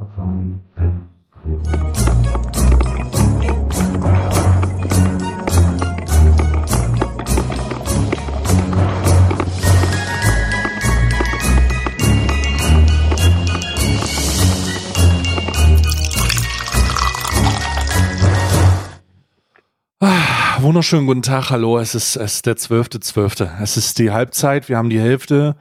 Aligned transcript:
Ah, 0.00 1.07
wunderschönen 20.62 21.06
guten 21.06 21.22
Tag, 21.22 21.50
hallo. 21.50 21.78
Es 21.78 21.94
ist, 21.94 22.16
es 22.16 22.34
ist 22.36 22.46
der 22.46 22.56
zwölfte, 22.56 23.00
zwölfte. 23.00 23.50
Es 23.60 23.76
ist 23.76 23.98
die 23.98 24.10
Halbzeit. 24.10 24.68
Wir 24.68 24.76
haben 24.76 24.90
die 24.90 25.00
Hälfte, 25.00 25.56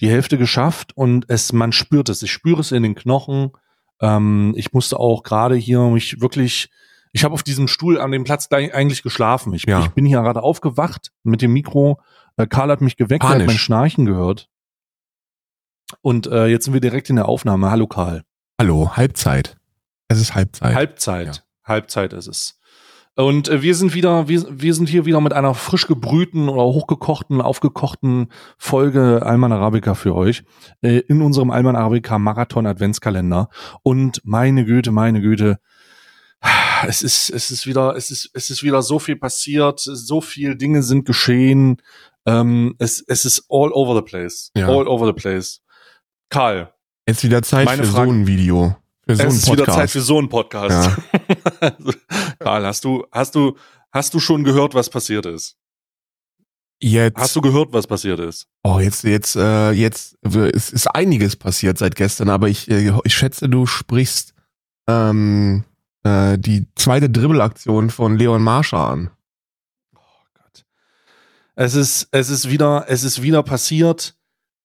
die 0.00 0.08
Hälfte 0.08 0.38
geschafft 0.38 0.96
und 0.96 1.26
es, 1.28 1.52
man 1.52 1.72
spürt 1.72 2.08
es. 2.08 2.22
Ich 2.22 2.32
spüre 2.32 2.60
es 2.60 2.72
in 2.72 2.82
den 2.82 2.94
Knochen. 2.94 3.52
Ähm, 4.00 4.54
ich 4.56 4.72
musste 4.72 4.98
auch 4.98 5.22
gerade 5.22 5.54
hier 5.54 5.80
mich 5.90 6.20
wirklich, 6.20 6.70
ich 7.12 7.24
habe 7.24 7.34
auf 7.34 7.42
diesem 7.42 7.68
Stuhl 7.68 8.00
an 8.00 8.10
dem 8.10 8.24
Platz 8.24 8.48
eigentlich 8.50 9.02
geschlafen. 9.02 9.52
Ich, 9.54 9.64
Ja. 9.66 9.80
ich 9.80 9.90
bin 9.90 10.04
hier 10.06 10.20
gerade 10.22 10.42
aufgewacht 10.42 11.12
mit 11.22 11.42
dem 11.42 11.52
Mikro. 11.52 12.00
Äh, 12.36 12.46
Karl 12.46 12.70
hat 12.70 12.80
mich 12.80 12.96
geweckt, 12.96 13.22
er 13.22 13.28
hat 13.28 13.34
Panisch. 13.34 13.46
mein 13.46 13.58
Schnarchen 13.58 14.06
gehört. 14.06 14.48
Und 16.00 16.26
äh, 16.26 16.46
jetzt 16.46 16.64
sind 16.64 16.74
wir 16.74 16.80
direkt 16.80 17.10
in 17.10 17.16
der 17.16 17.28
Aufnahme. 17.28 17.70
Hallo 17.70 17.86
Karl. 17.86 18.22
Hallo, 18.58 18.96
Halbzeit. 18.96 19.56
Es 20.08 20.20
ist 20.20 20.34
Halbzeit. 20.34 20.74
Halbzeit. 20.74 21.36
Ja. 21.36 21.42
Halbzeit 21.64 22.12
ist 22.12 22.26
es. 22.26 22.58
Und 23.14 23.48
äh, 23.48 23.60
wir 23.62 23.74
sind 23.74 23.94
wieder, 23.94 24.28
wir, 24.28 24.44
wir 24.50 24.74
sind 24.74 24.88
hier 24.88 25.04
wieder 25.04 25.20
mit 25.20 25.32
einer 25.34 25.54
frisch 25.54 25.86
gebrühten 25.86 26.48
oder 26.48 26.62
hochgekochten, 26.62 27.40
aufgekochten 27.42 28.28
Folge 28.56 29.20
Alman 29.24 29.52
Arabica 29.52 29.94
für 29.94 30.14
euch 30.14 30.44
äh, 30.80 30.98
in 31.08 31.20
unserem 31.20 31.50
Alman 31.50 31.76
Arabica 31.76 32.18
Marathon 32.18 32.66
Adventskalender. 32.66 33.48
Und 33.82 34.22
meine 34.24 34.64
Güte, 34.64 34.92
meine 34.92 35.20
Güte, 35.20 35.58
es 36.86 37.02
ist, 37.02 37.28
es 37.28 37.50
ist 37.50 37.66
wieder, 37.66 37.94
es 37.96 38.10
ist, 38.10 38.30
es 38.34 38.50
ist 38.50 38.62
wieder 38.62 38.82
so 38.82 38.98
viel 38.98 39.16
passiert, 39.16 39.78
so 39.80 40.20
viel 40.20 40.56
Dinge 40.56 40.82
sind 40.82 41.04
geschehen. 41.04 41.82
Ähm, 42.26 42.74
es, 42.78 43.04
es 43.06 43.24
ist 43.24 43.44
all 43.50 43.72
over 43.72 43.94
the 43.94 44.02
place. 44.02 44.50
Ja. 44.56 44.68
All 44.68 44.88
over 44.88 45.06
the 45.06 45.12
place. 45.12 45.60
Karl, 46.30 46.72
Jetzt 47.06 47.24
wieder 47.24 47.42
Zeit 47.42 47.68
für 47.68 47.84
Frage- 47.84 48.10
so 48.10 48.12
ein 48.12 48.26
Video. 48.26 48.76
Für 49.06 49.16
so 49.16 49.22
es 49.24 49.34
ist 49.34 49.46
wieder 49.52 49.64
Zeit 49.64 49.66
Podcast. 49.66 49.92
für 49.92 50.00
so 50.00 50.18
einen 50.18 50.28
Podcast. 50.28 50.98
Also, 51.60 51.92
Karl, 52.38 52.66
hast 52.66 52.84
du, 52.84 53.04
hast 53.10 53.34
du, 53.34 53.56
hast 53.90 54.14
du 54.14 54.20
schon 54.20 54.44
gehört, 54.44 54.74
was 54.74 54.88
passiert 54.90 55.26
ist? 55.26 55.56
Jetzt, 56.80 57.16
Hast 57.16 57.36
du 57.36 57.40
gehört, 57.40 57.72
was 57.72 57.86
passiert 57.86 58.18
ist? 58.18 58.48
oh, 58.64 58.80
jetzt, 58.80 59.04
jetzt, 59.04 59.36
äh, 59.36 59.70
jetzt, 59.70 60.18
es 60.24 60.70
ist 60.70 60.88
einiges 60.88 61.36
passiert 61.36 61.78
seit 61.78 61.94
gestern, 61.94 62.28
aber 62.28 62.48
ich, 62.48 62.68
äh, 62.68 62.92
ich 63.04 63.14
schätze, 63.14 63.48
du 63.48 63.66
sprichst 63.66 64.34
ähm, 64.88 65.62
äh, 66.02 66.36
die 66.38 66.66
zweite 66.74 67.08
Dribbelaktion 67.08 67.90
von 67.90 68.18
Leon 68.18 68.42
Marscher 68.42 68.78
an. 68.78 69.10
Oh 69.94 70.00
Gott. 70.34 70.64
Es 71.54 71.74
ist, 71.76 72.08
es 72.10 72.30
ist 72.30 72.50
wieder, 72.50 72.86
es 72.88 73.04
ist 73.04 73.22
wieder 73.22 73.44
passiert. 73.44 74.16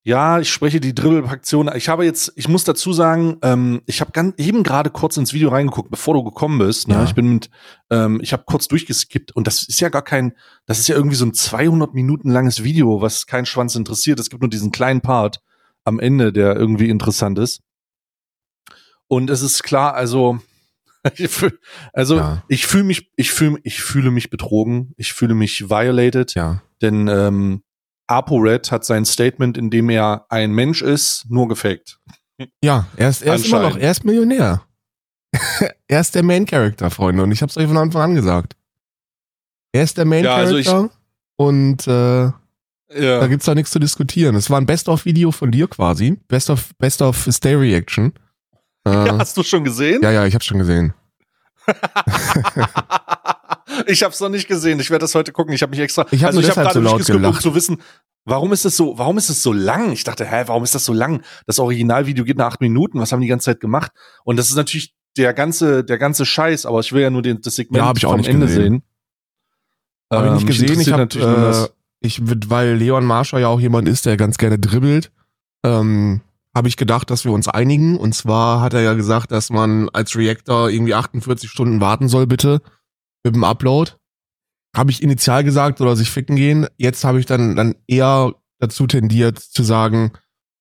Ja, 0.07 0.39
ich 0.39 0.49
spreche 0.53 0.79
die 0.79 0.95
Dribbelaktion. 0.95 1.69
Ich 1.75 1.89
habe 1.89 2.05
jetzt, 2.05 2.31
ich 2.37 2.47
muss 2.47 2.63
dazu 2.63 2.93
sagen, 2.93 3.39
ähm, 3.41 3.81
ich 3.87 3.99
habe 3.99 4.13
ganz 4.13 4.35
eben 4.37 4.63
gerade 4.63 4.89
kurz 4.89 5.17
ins 5.17 5.33
Video 5.33 5.49
reingeguckt, 5.49 5.91
bevor 5.91 6.13
du 6.13 6.23
gekommen 6.23 6.59
bist. 6.59 6.87
Ne? 6.87 6.93
Ja. 6.93 7.03
Ich 7.03 7.13
bin 7.13 7.33
mit, 7.33 7.49
ähm, 7.89 8.21
ich 8.21 8.31
habe 8.31 8.43
kurz 8.45 8.69
durchgeskippt 8.69 9.33
und 9.35 9.47
das 9.47 9.63
ist 9.67 9.81
ja 9.81 9.89
gar 9.89 10.03
kein, 10.03 10.31
das 10.65 10.79
ist 10.79 10.87
ja 10.87 10.95
irgendwie 10.95 11.17
so 11.17 11.25
ein 11.25 11.33
200 11.33 11.93
Minuten 11.93 12.29
langes 12.29 12.63
Video, 12.63 13.01
was 13.01 13.25
kein 13.27 13.45
Schwanz 13.45 13.75
interessiert. 13.75 14.17
Es 14.21 14.29
gibt 14.29 14.41
nur 14.41 14.49
diesen 14.49 14.71
kleinen 14.71 15.01
Part 15.01 15.41
am 15.83 15.99
Ende, 15.99 16.31
der 16.31 16.55
irgendwie 16.55 16.87
interessant 16.89 17.37
ist. 17.37 17.59
Und 19.09 19.29
es 19.29 19.41
ist 19.41 19.61
klar, 19.63 19.93
also, 19.93 20.39
ich 21.17 21.29
fühl- 21.29 21.59
also 21.91 22.15
Ja. 22.15 22.43
ich 22.47 22.65
fühle 22.65 22.85
mich, 22.85 23.11
ich 23.17 23.31
fühle, 23.31 23.57
ich 23.63 23.81
fühle 23.81 24.11
mich 24.11 24.29
betrogen, 24.29 24.93
ich 24.95 25.11
fühle 25.11 25.35
mich 25.35 25.69
violated, 25.69 26.33
Ja. 26.35 26.61
denn 26.81 27.09
ähm, 27.09 27.61
ApoRed 28.07 28.71
hat 28.71 28.85
sein 28.85 29.05
Statement, 29.05 29.57
in 29.57 29.69
dem 29.69 29.89
er 29.89 30.25
ein 30.29 30.51
Mensch 30.51 30.81
ist, 30.81 31.25
nur 31.29 31.47
gefaked. 31.47 31.99
Ja, 32.63 32.87
er 32.95 33.09
ist, 33.09 33.21
er 33.21 33.35
ist 33.35 33.47
immer 33.47 33.61
noch, 33.61 33.77
er 33.77 33.91
ist 33.91 34.03
Millionär. 34.03 34.61
er 35.87 35.99
ist 35.99 36.15
der 36.15 36.23
Main 36.23 36.45
Character, 36.45 36.89
Freunde, 36.89 37.23
und 37.23 37.31
ich 37.31 37.41
hab's 37.41 37.57
euch 37.57 37.67
von 37.67 37.77
Anfang 37.77 38.01
an 38.01 38.15
gesagt. 38.15 38.55
Er 39.71 39.83
ist 39.83 39.97
der 39.97 40.05
Main 40.05 40.23
Ja, 40.23 40.35
also 40.35 40.53
Character 40.53 40.89
und 41.35 41.87
äh, 41.87 42.23
Ja. 42.23 43.19
Da 43.19 43.27
gibt's 43.27 43.45
da 43.45 43.53
nichts 43.53 43.71
zu 43.71 43.79
diskutieren. 43.79 44.35
Es 44.35 44.49
war 44.49 44.59
ein 44.59 44.65
Best-of-Video 44.65 45.31
von 45.31 45.51
dir 45.51 45.67
quasi. 45.67 46.17
Best 46.27 46.49
of, 46.49 46.73
Best 46.77 47.01
of 47.01 47.27
Stay 47.29 47.55
Reaction. 47.55 48.13
Äh, 48.87 49.05
ja, 49.05 49.17
Hast 49.17 49.35
du 49.35 49.43
schon 49.43 49.65
gesehen? 49.65 50.01
ja, 50.01 50.25
ich 50.25 50.33
hab's 50.33 50.45
schon 50.45 50.59
gesehen. 50.59 50.93
ich 53.85 54.03
habe 54.03 54.13
es 54.13 54.19
noch 54.19 54.29
nicht 54.29 54.47
gesehen. 54.47 54.79
Ich 54.79 54.89
werde 54.89 55.03
das 55.03 55.15
heute 55.15 55.31
gucken. 55.31 55.53
Ich 55.53 55.61
habe 55.61 55.69
mich 55.71 55.79
extra. 55.79 56.05
Ich 56.11 56.23
hab 56.23 56.29
also 56.29 56.39
ich 56.39 56.45
habe 56.49 56.61
deshalb 56.61 56.73
gerade 56.73 56.79
so 56.79 56.81
laut 56.81 56.99
durchgeskippt, 56.99 57.25
um 57.25 57.39
zu 57.39 57.55
wissen, 57.55 57.77
warum 58.25 58.51
ist 58.53 58.65
es 58.65 58.75
so, 58.77 58.97
warum 58.97 59.17
ist 59.17 59.29
es 59.29 59.41
so 59.43 59.53
lang? 59.53 59.91
Ich 59.91 60.03
dachte, 60.03 60.25
hä, 60.25 60.43
warum 60.47 60.63
ist 60.63 60.75
das 60.75 60.85
so 60.85 60.93
lang? 60.93 61.21
Das 61.45 61.59
Originalvideo 61.59 62.23
geht 62.25 62.37
nach 62.37 62.47
acht 62.47 62.61
Minuten. 62.61 62.99
Was 62.99 63.11
haben 63.11 63.21
die 63.21 63.27
ganze 63.27 63.45
Zeit 63.45 63.59
gemacht? 63.59 63.91
Und 64.23 64.37
das 64.37 64.49
ist 64.49 64.55
natürlich 64.55 64.93
der 65.17 65.33
ganze, 65.33 65.83
der 65.83 65.97
ganze 65.97 66.25
Scheiß. 66.25 66.65
Aber 66.65 66.79
ich 66.79 66.91
will 66.93 67.01
ja 67.01 67.09
nur 67.09 67.21
den, 67.21 67.41
das 67.41 67.55
Segment 67.55 67.77
Ja, 67.81 67.87
hab 67.87 67.97
ich 67.97 68.05
auch 68.05 68.11
vom 68.11 68.19
nicht 68.19 68.29
Ende 68.29 68.45
gesehen. 68.47 68.61
sehen. 68.63 68.83
Habe 70.11 70.25
ich 70.25 70.29
Ähm, 70.29 70.35
nicht 70.35 70.47
mich 70.47 70.59
gesehen. 70.59 70.81
Ich 70.81 70.91
hab, 70.91 71.15
äh, 71.15 71.67
ich, 71.99 72.19
würd- 72.19 72.49
weil 72.49 72.75
Leon 72.75 73.05
Marscher 73.05 73.39
ja 73.39 73.47
auch 73.47 73.59
jemand 73.59 73.89
ist, 73.89 74.05
der 74.05 74.15
ganz 74.17 74.37
gerne 74.37 74.57
dribbelt, 74.59 75.11
ähm, 75.65 76.21
habe 76.55 76.67
ich 76.69 76.77
gedacht, 76.77 77.09
dass 77.09 77.25
wir 77.25 77.31
uns 77.33 77.47
einigen. 77.47 77.97
Und 77.97 78.13
zwar 78.15 78.61
hat 78.61 78.73
er 78.73 78.81
ja 78.81 78.93
gesagt, 78.93 79.31
dass 79.31 79.49
man 79.49 79.89
als 79.89 80.15
Reactor 80.15 80.69
irgendwie 80.69 80.93
48 80.93 81.49
Stunden 81.49 81.81
warten 81.81 82.07
soll, 82.07 82.25
bitte, 82.27 82.61
mit 83.23 83.35
dem 83.35 83.43
Upload. 83.43 83.91
Habe 84.75 84.91
ich 84.91 85.01
initial 85.01 85.43
gesagt, 85.43 85.79
soll 85.79 85.87
er 85.87 85.95
sich 85.95 86.09
ficken 86.09 86.35
gehen. 86.35 86.67
Jetzt 86.77 87.03
habe 87.03 87.19
ich 87.19 87.25
dann, 87.25 87.55
dann 87.55 87.75
eher 87.87 88.33
dazu 88.59 88.87
tendiert 88.87 89.39
zu 89.39 89.63
sagen, 89.63 90.11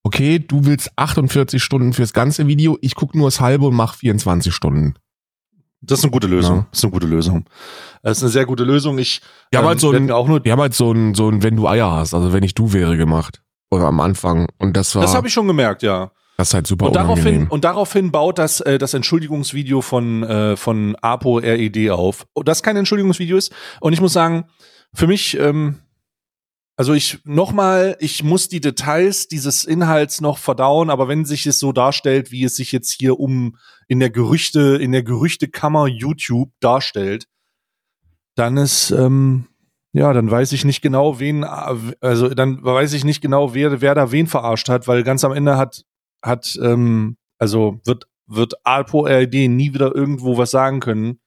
okay, 0.05 0.39
du 0.39 0.65
willst 0.65 0.93
48 0.97 1.63
Stunden 1.63 1.93
fürs 1.93 2.13
ganze 2.13 2.47
Video, 2.47 2.79
ich 2.81 2.95
gucke 2.95 3.19
nur 3.19 3.27
das 3.27 3.41
halbe 3.41 3.67
und 3.67 3.75
mach 3.75 3.97
24 3.97 4.55
Stunden. 4.55 4.95
Das 5.81 5.99
ist 5.99 6.05
eine 6.05 6.13
gute 6.13 6.27
Lösung. 6.27 6.59
Ja. 6.59 6.67
Das 6.71 6.79
ist 6.79 6.85
eine 6.85 6.93
gute 6.93 7.07
Lösung. 7.07 7.45
Das 8.03 8.19
ist 8.19 8.23
eine 8.23 8.33
sehr 8.33 8.47
gute 8.47 8.65
Lösung. 8.65 8.99
Ich 8.99 9.21
aber 9.53 9.63
ähm, 9.63 9.69
halt 9.69 9.81
so 9.81 9.93
werd 9.93 10.03
ein, 10.03 10.11
auch 10.11 10.29
nur 10.29 10.45
wir 10.45 10.53
haben 10.53 10.61
halt 10.61 10.75
so 10.75 10.93
ein, 10.93 11.15
so 11.15 11.29
ein, 11.29 11.43
wenn 11.43 11.57
du 11.57 11.69
Eier 11.69 11.91
hast, 11.91 12.15
also 12.15 12.33
wenn 12.33 12.43
ich 12.43 12.55
du 12.55 12.73
wäre 12.73 12.97
gemacht. 12.97 13.43
Oder 13.71 13.87
am 13.87 14.01
Anfang. 14.01 14.47
Und 14.59 14.77
das 14.77 14.95
war, 14.95 15.03
Das 15.03 15.15
habe 15.15 15.27
ich 15.27 15.33
schon 15.33 15.49
gemerkt, 15.49 15.83
ja. 15.83 16.13
Das 16.37 16.49
ist 16.49 16.55
halt 16.55 16.67
super 16.67 16.87
Und 16.87 16.97
daraufhin, 16.97 17.27
unangenehm. 17.27 17.51
und 17.51 17.65
daraufhin 17.65 18.13
baut 18.13 18.39
das, 18.39 18.61
äh, 18.61 18.79
das 18.79 18.93
Entschuldigungsvideo 18.93 19.81
von, 19.81 20.23
äh, 20.23 20.57
von 20.57 20.95
Apo 20.97 21.39
RED 21.39 21.91
auf. 21.91 22.27
Und 22.35 22.47
das 22.47 22.63
kein 22.63 22.77
Entschuldigungsvideo 22.77 23.37
ist. 23.39 23.53
Und 23.81 23.95
ich 23.95 24.01
muss 24.01 24.13
sagen, 24.13 24.45
für 24.93 25.07
mich, 25.07 25.39
ähm, 25.39 25.77
also 26.77 26.93
ich 26.93 27.21
nochmal, 27.25 27.97
ich 28.01 28.23
muss 28.23 28.51
die 28.51 28.61
Details 28.61 29.29
dieses 29.29 29.65
Inhalts 29.65 30.21
noch 30.21 30.37
verdauen, 30.37 30.91
aber 30.91 31.09
wenn 31.09 31.25
sich 31.25 31.47
es 31.47 31.59
so 31.59 31.73
darstellt, 31.73 32.31
wie 32.33 32.45
es 32.45 32.55
sich 32.57 32.71
jetzt 32.71 32.91
hier 32.91 33.19
um 33.19 33.57
in 33.89 33.99
der 33.99 34.11
Gerüchte, 34.11 34.77
in 34.77 34.93
der 34.93 35.03
Gerüchtekammer 35.03 35.87
YouTube 35.87 36.51
darstellt, 36.61 37.29
dann 38.35 38.59
ist, 38.59 38.91
ähm, 38.91 39.47
ja, 39.95 40.13
dann 40.13 40.31
weiß 40.31 40.53
ich 40.53 40.67
nicht 40.67 40.83
genau, 40.83 41.19
wen, 41.19 41.45
also 41.45 42.29
dann 42.29 42.63
weiß 42.63 42.93
ich 42.93 43.05
nicht 43.05 43.23
genau, 43.23 43.55
wer, 43.55 43.81
wer 43.81 43.95
da 43.95 44.13
wen 44.13 44.27
verarscht 44.27 44.69
hat, 44.69 44.87
weil 44.87 45.03
ganz 45.03 45.25
am 45.25 45.33
Ende 45.33 45.57
hat, 45.57 45.86
hat, 46.23 46.59
ähm, 46.63 47.17
also 47.39 47.81
wird, 47.85 48.07
wird 48.27 48.55
Alpo 48.65 49.07
RD 49.07 49.49
nie 49.49 49.75
wieder 49.75 49.95
irgendwo 49.95 50.39
was 50.39 50.51
sagen 50.51 50.81
können, 50.81 51.21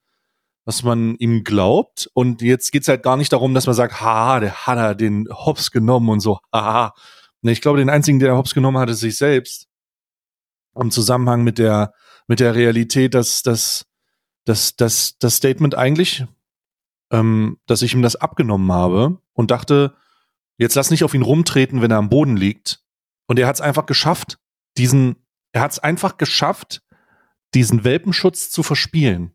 was 0.65 0.83
man 0.83 1.15
ihm 1.15 1.43
glaubt. 1.43 2.09
Und 2.13 2.41
jetzt 2.41 2.71
geht's 2.71 2.87
halt 2.87 3.03
gar 3.03 3.17
nicht 3.17 3.33
darum, 3.33 3.53
dass 3.53 3.65
man 3.65 3.75
sagt, 3.75 4.01
haha, 4.01 4.39
der 4.39 4.67
hat 4.67 4.77
er 4.77 4.95
den 4.95 5.27
Hops 5.31 5.71
genommen 5.71 6.09
und 6.09 6.19
so, 6.19 6.39
haha. 6.53 6.93
Ich 7.41 7.61
glaube, 7.61 7.79
den 7.79 7.89
einzigen, 7.89 8.19
der 8.19 8.35
Hops 8.35 8.53
genommen 8.53 8.77
hat, 8.77 8.89
ist 8.89 8.99
sich 8.99 9.17
selbst. 9.17 9.67
Im 10.75 10.91
Zusammenhang 10.91 11.43
mit 11.43 11.57
der, 11.57 11.93
mit 12.27 12.39
der 12.39 12.53
Realität, 12.53 13.13
dass, 13.13 13.41
dass, 13.41 13.85
dass, 14.45 14.75
dass 14.75 15.17
das 15.17 15.35
Statement 15.37 15.75
eigentlich, 15.75 16.25
ähm, 17.11 17.57
dass 17.65 17.81
ich 17.81 17.93
ihm 17.93 18.01
das 18.01 18.15
abgenommen 18.15 18.71
habe 18.71 19.17
und 19.33 19.51
dachte, 19.51 19.95
jetzt 20.57 20.75
lass 20.75 20.91
nicht 20.91 21.03
auf 21.03 21.13
ihn 21.13 21.21
rumtreten, 21.21 21.81
wenn 21.81 21.91
er 21.91 21.97
am 21.97 22.09
Boden 22.09 22.37
liegt. 22.37 22.83
Und 23.25 23.39
er 23.39 23.47
hat 23.47 23.55
es 23.55 23.61
einfach 23.61 23.85
geschafft, 23.85 24.37
diesen, 24.79 25.17
er 25.51 25.61
hat 25.61 25.71
es 25.73 25.79
einfach 25.79 26.17
geschafft, 26.17 26.81
diesen 27.53 27.83
Welpenschutz 27.83 28.49
zu 28.49 28.63
verspielen. 28.63 29.31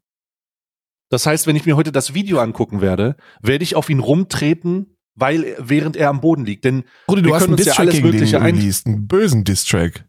Das 1.11 1.27
heißt, 1.27 1.47
wenn 1.47 1.55
ich 1.55 1.67
mir 1.67 1.77
heute 1.77 1.93
das 1.93 2.15
Video 2.15 2.41
angucken 2.41 2.81
werde, 2.81 3.17
werde 3.41 3.63
ich 3.63 3.77
auf 3.77 3.89
ihn 3.91 4.01
rumtreten, 4.01 4.97
weil 5.15 5.55
während 5.61 5.97
er 5.97 6.09
am 6.09 6.21
Boden 6.21 6.45
liegt. 6.45 6.65
Denn 6.65 6.85
Brudi, 7.07 7.23
du 7.23 7.29
wir 7.29 7.35
hast 7.37 7.43
können 7.45 7.55
uns 7.55 7.65
ja 7.67 7.75
alles 7.75 8.01
Mögliche 8.01 8.41
ein- 8.41 8.57
released, 8.57 8.87
einen 8.87 9.07
bösen 9.07 9.45
Distrack. 9.45 10.09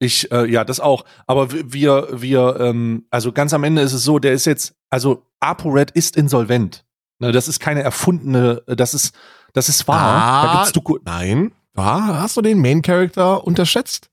Ich, 0.00 0.30
äh, 0.32 0.50
ja, 0.50 0.64
das 0.64 0.80
auch. 0.80 1.04
Aber 1.26 1.52
wir, 1.72 2.08
wir, 2.20 2.56
ähm, 2.60 3.06
also 3.10 3.30
ganz 3.32 3.54
am 3.54 3.62
Ende 3.62 3.82
ist 3.82 3.92
es 3.92 4.02
so, 4.02 4.18
der 4.18 4.32
ist 4.32 4.44
jetzt, 4.46 4.74
also 4.90 5.26
ApoRed 5.40 5.92
ist 5.92 6.16
insolvent. 6.16 6.84
Ne, 7.20 7.30
das 7.30 7.46
ist 7.46 7.60
keine 7.60 7.82
erfundene, 7.82 8.62
das 8.66 8.94
ist, 8.94 9.14
Das 9.52 9.68
ist 9.68 9.86
wahr. 9.86 10.00
Ah, 10.02 10.46
da 10.46 10.52
gibt's 10.56 10.72
Doku 10.72 10.98
Nein, 11.04 11.52
da 11.74 12.20
hast 12.22 12.36
du 12.36 12.42
den 12.42 12.60
Main 12.60 12.82
Character 12.82 13.44
unterschätzt. 13.46 14.10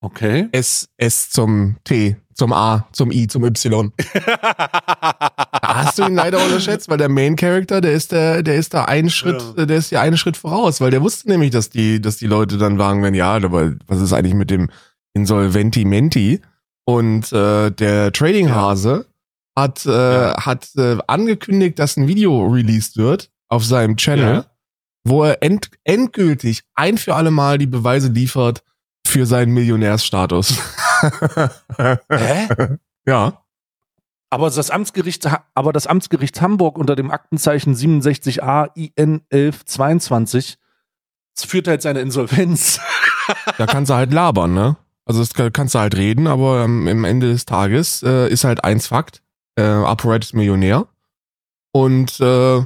Okay. 0.00 0.48
S, 0.52 0.88
S 0.96 1.30
zum 1.30 1.76
T, 1.84 2.16
zum 2.34 2.52
A, 2.52 2.86
zum 2.92 3.10
I, 3.10 3.26
zum 3.26 3.44
Y. 3.44 3.92
Hast 5.62 5.98
du 5.98 6.04
ihn 6.04 6.14
leider 6.14 6.42
unterschätzt, 6.42 6.88
weil 6.88 6.98
der 6.98 7.08
Main 7.08 7.36
Character, 7.36 7.80
der 7.80 7.92
ist 7.92 8.12
der, 8.12 8.42
der 8.42 8.56
ist 8.56 8.74
da 8.74 8.84
einen 8.84 9.10
Schritt, 9.10 9.42
Ja. 9.56 9.66
der 9.66 9.76
ist 9.76 9.90
ja 9.90 10.00
einen 10.00 10.16
Schritt 10.16 10.36
voraus, 10.36 10.80
weil 10.80 10.90
der 10.90 11.02
wusste 11.02 11.28
nämlich, 11.28 11.50
dass 11.50 11.70
die, 11.70 12.00
dass 12.00 12.16
die 12.16 12.26
Leute 12.26 12.58
dann 12.58 12.78
sagen, 12.78 13.02
wenn 13.02 13.14
ja, 13.14 13.34
aber 13.34 13.74
was 13.86 14.00
ist 14.00 14.12
eigentlich 14.12 14.34
mit 14.34 14.50
dem 14.50 14.70
Insolventi 15.14 15.84
Menti? 15.84 16.40
Und 16.84 17.32
äh, 17.32 17.70
der 17.70 18.12
Trading 18.12 18.50
Hase 18.50 19.06
hat, 19.56 19.84
äh, 19.84 19.90
Ja. 19.90 20.46
hat 20.46 20.68
äh, 20.76 20.96
angekündigt, 21.06 21.78
dass 21.78 21.96
ein 21.96 22.08
Video 22.08 22.46
released 22.46 22.96
wird 22.96 23.30
auf 23.48 23.64
seinem 23.64 23.96
Channel, 23.96 24.34
Ja. 24.36 24.44
wo 25.04 25.24
er 25.24 25.42
end, 25.42 25.70
endgültig 25.84 26.62
ein 26.74 26.96
für 26.96 27.14
alle 27.14 27.30
Mal 27.30 27.58
die 27.58 27.66
Beweise 27.66 28.08
liefert 28.08 28.62
für 29.08 29.26
seinen 29.26 29.52
Millionärsstatus. 29.52 30.58
Hä? 32.10 32.76
ja. 33.06 33.42
Aber 34.30 34.50
das 34.50 34.70
Amtsgericht, 34.70 35.26
aber 35.54 35.72
das 35.72 35.86
Amtsgericht 35.86 36.40
Hamburg 36.42 36.76
unter 36.76 36.94
dem 36.96 37.10
Aktenzeichen 37.10 37.74
67a 37.74 38.70
IN 38.74 39.22
1122 39.32 40.58
führt 41.36 41.68
halt 41.68 41.82
seine 41.82 42.00
Insolvenz. 42.00 42.80
Da 43.58 43.66
kannst 43.66 43.90
du 43.90 43.94
halt 43.94 44.10
labern, 44.14 44.54
ne? 44.54 44.78
Also 45.04 45.20
das 45.20 45.34
kann- 45.34 45.52
kannst 45.52 45.74
du 45.74 45.78
halt 45.80 45.94
reden, 45.96 46.26
aber 46.26 46.64
ähm, 46.64 46.86
im 46.88 47.04
Ende 47.04 47.30
des 47.30 47.44
Tages 47.44 48.02
äh, 48.02 48.26
ist 48.30 48.44
halt 48.44 48.64
eins 48.64 48.86
Fakt. 48.86 49.22
Äh, 49.54 49.64
Upright 49.64 50.24
ist 50.24 50.32
Millionär. 50.34 50.86
Und 51.72 52.18
äh, 52.20 52.60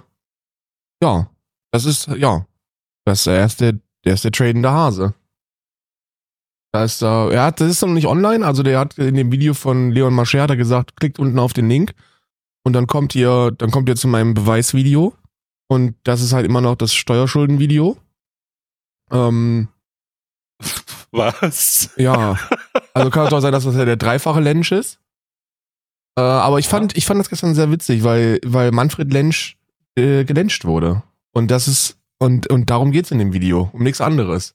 ja, 1.03 1.29
das 1.73 1.85
ist, 1.85 2.07
ja, 2.07 2.47
das 3.05 3.19
ist 3.19 3.27
der 3.27 3.35
erste, 3.39 3.81
der 4.05 4.15
ist 4.15 4.23
der 4.23 4.31
tradende 4.31 4.71
Hase. 4.71 5.15
Da 6.73 6.85
ist, 6.85 7.03
er 7.03 7.43
hat, 7.43 7.61
das 7.61 7.69
ist 7.69 7.83
noch 7.83 7.89
nicht 7.89 8.07
online, 8.07 8.47
also 8.47 8.63
der 8.63 8.79
hat 8.79 8.97
in 8.97 9.15
dem 9.15 9.31
Video 9.31 9.53
von 9.53 9.91
Leon 9.91 10.15
Mascher 10.15 10.43
hat 10.43 10.51
er 10.51 10.57
gesagt, 10.57 10.97
klickt 10.97 11.19
unten 11.19 11.39
auf 11.39 11.53
den 11.53 11.69
Link 11.69 11.95
und 12.65 12.73
dann 12.73 12.87
kommt 12.87 13.15
ihr, 13.15 13.51
dann 13.51 13.71
kommt 13.71 13.91
ihr 13.91 13.97
zu 13.97 14.09
meinem 14.09 14.33
Beweisvideo 14.33 15.13
und 15.69 15.97
das 16.05 16.23
ist 16.23 16.33
halt 16.33 16.47
immer 16.47 16.63
noch 16.63 16.77
das 16.77 16.95
Steuerschuldenvideo. 16.95 17.99
Ähm, 19.11 19.69
Was? 21.11 21.91
ja, 21.97 22.39
also 22.95 23.11
kann 23.11 23.27
es 23.27 23.33
auch 23.35 23.41
sein, 23.41 23.53
dass 23.53 23.65
das 23.65 23.77
ja 23.77 23.85
der 23.85 23.97
dreifache 23.97 24.41
Lensch 24.41 24.73
ist. 24.73 24.99
Äh, 26.17 26.23
aber 26.23 26.59
ich 26.59 26.69
fand, 26.69 26.97
ich 26.97 27.05
fand 27.05 27.21
das 27.21 27.29
gestern 27.29 27.55
sehr 27.55 27.71
witzig, 27.71 28.03
weil, 28.03 28.41
weil 28.45 28.71
Manfred 28.71 29.13
Lensch 29.13 29.59
äh, 29.95 30.25
gelenscht 30.25 30.65
wurde. 30.65 31.03
Und 31.33 31.51
das 31.51 31.69
ist, 31.69 31.99
und, 32.19 32.47
und 32.49 32.71
darum 32.71 32.93
geht's 32.93 33.11
in 33.11 33.19
dem 33.19 33.35
Video, 33.35 33.69
um 33.73 33.83
nichts 33.83 34.01
anderes. 34.01 34.55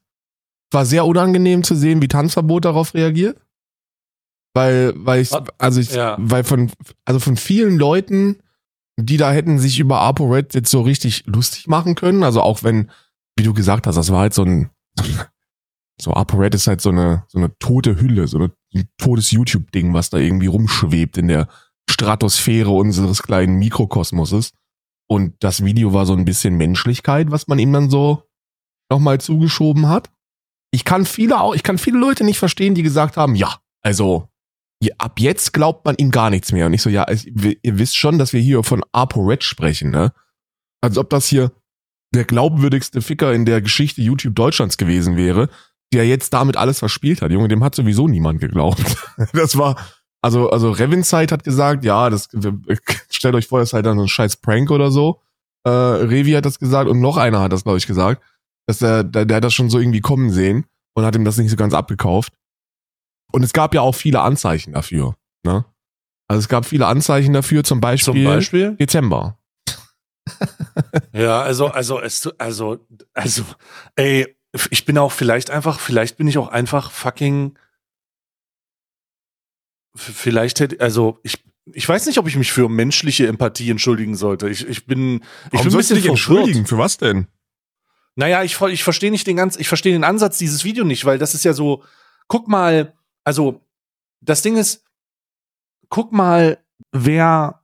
War 0.72 0.86
sehr 0.86 1.06
unangenehm 1.06 1.64
zu 1.64 1.76
sehen, 1.76 2.02
wie 2.02 2.08
Tanzverbot 2.08 2.66
darauf 2.66 2.94
reagiert. 2.94 3.40
Weil, 4.54 4.94
weil 4.96 5.22
ich, 5.22 5.32
also 5.60 5.80
ich, 5.80 5.94
Ja. 5.94 6.16
weil 6.20 6.44
von, 6.44 6.72
also 7.06 7.20
von 7.20 7.38
vielen 7.38 7.78
Leuten, 7.78 8.40
die 9.00 9.18
da 9.18 9.32
hätten 9.32 9.60
sich 9.60 9.80
über 9.80 10.02
ApoRed 10.02 10.54
jetzt 10.56 10.72
so 10.72 10.82
richtig 10.82 11.26
lustig 11.28 11.68
machen 11.68 11.96
können, 11.96 12.24
also 12.24 12.42
auch 12.42 12.64
wenn, 12.64 12.90
wie 13.38 13.44
du 13.44 13.54
gesagt 13.54 13.86
hast, 13.86 13.96
das 13.96 14.12
war 14.12 14.22
halt 14.22 14.34
so 14.34 14.44
ein, 14.44 14.72
so 16.02 16.14
ApoRed 16.14 16.56
ist 16.56 16.68
halt 16.68 16.82
so 16.82 16.90
eine, 16.90 17.24
so 17.28 17.38
eine 17.38 17.56
tote 17.60 18.00
Hülle, 18.02 18.28
so 18.28 18.38
eine, 18.40 18.52
ein 18.74 18.90
totes 18.98 19.32
YouTube-Ding, 19.32 19.94
was 19.94 20.10
da 20.10 20.18
irgendwie 20.18 20.48
rumschwebt 20.48 21.18
in 21.18 21.28
der 21.28 21.48
Stratosphäre 21.90 22.72
unseres 22.72 23.24
kleinen 23.24 23.58
Mikrokosmoses. 23.58 24.52
Und 25.10 25.36
das 25.40 25.64
Video 25.64 25.94
war 25.94 26.06
so 26.06 26.14
ein 26.14 26.26
bisschen 26.26 26.58
Menschlichkeit, 26.58 27.32
was 27.32 27.48
man 27.48 27.60
ihm 27.60 27.72
dann 27.72 27.90
so 27.90 28.24
nochmal 28.92 29.22
zugeschoben 29.22 29.88
hat. 29.88 30.10
Ich 30.72 30.86
kann 30.86 31.06
viele 31.06 31.40
auch, 31.40 31.56
ich 31.56 31.64
kann 31.64 31.78
viele 31.78 31.98
Leute 31.98 32.24
nicht 32.24 32.40
verstehen, 32.40 32.76
die 32.76 32.84
gesagt 32.84 33.18
haben, 33.18 33.36
ja, 33.36 33.56
also 33.82 34.30
ab 34.98 35.20
jetzt 35.20 35.54
glaubt 35.54 35.86
man 35.86 35.96
ihm 35.98 36.12
gar 36.12 36.30
nichts 36.30 36.52
mehr. 36.52 36.68
Und 36.68 36.74
ich 36.74 36.82
so, 36.82 36.90
ja, 36.90 37.06
ihr 37.10 37.80
wisst 37.80 37.98
schon, 37.98 38.20
dass 38.20 38.34
wir 38.34 38.42
hier 38.42 38.64
von 38.64 38.84
ApoRed 38.92 39.44
sprechen, 39.44 39.90
ne? 39.90 40.14
Als 40.82 40.98
ob 40.98 41.10
das 41.10 41.28
hier 41.28 41.52
der 42.14 42.26
glaubwürdigste 42.26 43.02
Ficker 43.02 43.34
in 43.34 43.46
der 43.46 43.62
Geschichte 43.62 44.02
YouTube 44.02 44.36
Deutschlands 44.36 44.78
gewesen 44.78 45.18
wäre, 45.18 45.50
der 45.94 46.08
jetzt 46.08 46.34
damit 46.34 46.58
alles 46.58 46.80
verspielt 46.80 47.22
hat. 47.22 47.32
Junge, 47.32 47.48
dem 47.48 47.64
hat 47.64 47.76
sowieso 47.76 48.08
niemand 48.08 48.40
geglaubt. 48.40 48.84
Das 49.34 49.58
war, 49.58 49.76
also, 50.22 50.50
also 50.50 50.72
Revinside 50.72 51.34
hat 51.34 51.44
gesagt, 51.44 51.84
ja, 51.84 52.10
das, 52.10 52.30
stellt 53.10 53.36
euch 53.36 53.48
vor, 53.48 53.60
das 53.60 53.70
ist 53.70 53.74
halt 53.74 53.86
dann 53.86 53.98
so 53.98 54.04
ein 54.04 54.10
scheiß 54.10 54.38
Prank 54.38 54.70
oder 54.72 54.92
so. 54.92 55.22
Äh, 55.64 55.70
Revi 55.70 56.32
hat 56.34 56.46
das 56.46 56.60
gesagt 56.60 56.90
und 56.90 57.02
noch 57.02 57.18
einer 57.18 57.42
hat 57.42 57.52
das, 57.52 57.64
glaube 57.64 57.78
ich, 57.78 57.88
gesagt, 57.88 58.22
dass 58.68 58.80
der, 58.80 59.04
der, 59.04 59.26
der 59.26 59.38
hat 59.38 59.44
das 59.44 59.54
schon 59.54 59.70
so 59.70 59.80
irgendwie 59.80 60.02
kommen 60.02 60.30
sehen 60.30 60.66
und 60.94 61.06
hat 61.06 61.16
ihm 61.16 61.26
das 61.26 61.38
nicht 61.38 61.50
so 61.50 61.56
ganz 61.56 61.74
abgekauft. 61.74 62.34
Und 63.32 63.44
es 63.44 63.54
gab 63.54 63.74
ja 63.74 63.82
auch 63.82 63.96
viele 63.96 64.22
Anzeichen 64.22 64.74
dafür, 64.74 65.16
ne? 65.44 65.66
Also 66.30 66.40
es 66.40 66.50
gab 66.50 66.66
viele 66.66 66.88
Anzeichen 66.88 67.34
dafür, 67.34 67.64
zum 67.64 67.80
Beispiel, 67.80 68.14
Zum 68.14 68.24
Beispiel? 68.24 68.76
Dezember. 68.76 69.40
Ja, 71.14 71.42
also, 71.42 71.68
also, 71.68 72.00
es, 72.00 72.28
also, 72.38 72.86
also, 73.14 73.44
ey, 73.96 74.36
ich 74.70 74.86
bin 74.86 74.98
auch 75.00 75.12
vielleicht 75.12 75.50
einfach, 75.50 75.80
vielleicht 75.80 76.18
bin 76.18 76.28
ich 76.28 76.38
auch 76.38 76.50
einfach 76.50 76.92
fucking, 76.92 77.58
vielleicht 79.96 80.60
hätte, 80.60 80.80
also, 80.80 81.20
ich, 81.24 81.44
ich 81.74 81.88
weiß 81.90 82.06
nicht, 82.06 82.20
ob 82.20 82.28
ich 82.28 82.36
mich 82.36 82.52
für 82.52 82.70
menschliche 82.70 83.26
Empathie 83.26 83.72
entschuldigen 83.72 84.16
sollte. 84.16 84.50
Ich, 84.50 84.68
ich 84.68 84.86
bin, 84.86 85.24
ich 85.52 85.62
bin 85.62 85.72
ein 85.72 85.78
bisschen 85.78 85.96
dich 85.96 86.08
entschuldigen? 86.08 86.68
Für 86.68 86.78
was 86.78 86.98
denn? 86.98 87.28
Naja, 88.18 88.44
ich, 88.44 88.60
ich 88.60 88.84
verstehe 88.84 89.12
nicht 89.12 89.28
den 89.28 89.38
ganz, 89.38 89.58
ich 89.58 89.68
verstehe 89.68 89.94
den 89.94 90.04
Ansatz 90.04 90.40
dieses 90.40 90.64
Video 90.64 90.84
nicht, 90.84 91.06
weil 91.06 91.20
das 91.20 91.36
ist 91.36 91.46
ja 91.46 91.54
so, 91.54 91.84
guck 92.28 92.48
mal, 92.48 92.96
also 93.24 93.62
das 94.22 94.42
Ding 94.42 94.58
ist, 94.58 94.84
guck 95.90 96.12
mal, 96.12 96.58
wer 96.92 97.64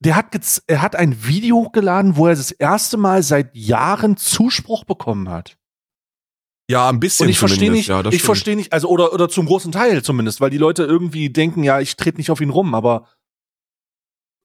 der 0.00 0.16
hat 0.16 0.62
er 0.66 0.82
hat 0.82 0.96
ein 0.96 1.24
Video 1.26 1.56
hochgeladen, 1.56 2.16
wo 2.16 2.26
er 2.26 2.34
das 2.34 2.50
erste 2.50 2.96
Mal 2.96 3.22
seit 3.22 3.54
Jahren 3.54 4.16
Zuspruch 4.16 4.84
bekommen 4.84 5.28
hat. 5.28 5.58
Ja, 6.70 6.88
ein 6.88 7.00
bisschen 7.00 7.26
Und 7.26 7.30
ich 7.30 7.38
verstehe 7.38 7.70
nicht, 7.70 7.88
ja, 7.88 8.04
ich 8.06 8.22
verstehe 8.22 8.56
nicht, 8.56 8.72
also 8.72 8.88
oder 8.88 9.12
oder 9.12 9.28
zum 9.28 9.46
großen 9.46 9.72
Teil 9.72 10.02
zumindest, 10.02 10.40
weil 10.40 10.50
die 10.50 10.58
Leute 10.58 10.84
irgendwie 10.84 11.30
denken, 11.30 11.62
ja, 11.64 11.80
ich 11.80 11.96
trete 11.96 12.18
nicht 12.18 12.30
auf 12.30 12.40
ihn 12.40 12.50
rum, 12.50 12.74
aber 12.74 13.08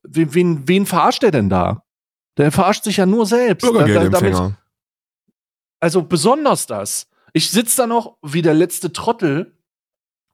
wen, 0.03 0.33
wen, 0.33 0.67
wen 0.67 0.85
verarscht 0.85 1.23
er 1.23 1.31
denn 1.31 1.49
da? 1.49 1.83
Der 2.37 2.51
verarscht 2.51 2.83
sich 2.83 2.97
ja 2.97 3.05
nur 3.05 3.25
selbst. 3.25 3.63
Da- 3.65 3.71
damit- 3.71 3.87
Bürgergeldempfänger. 3.87 4.57
also 5.79 6.01
besonders 6.03 6.65
das. 6.67 7.07
Ich 7.33 7.51
sitze 7.51 7.77
da 7.77 7.87
noch 7.87 8.17
wie 8.23 8.41
der 8.41 8.53
letzte 8.53 8.91
Trottel 8.93 9.53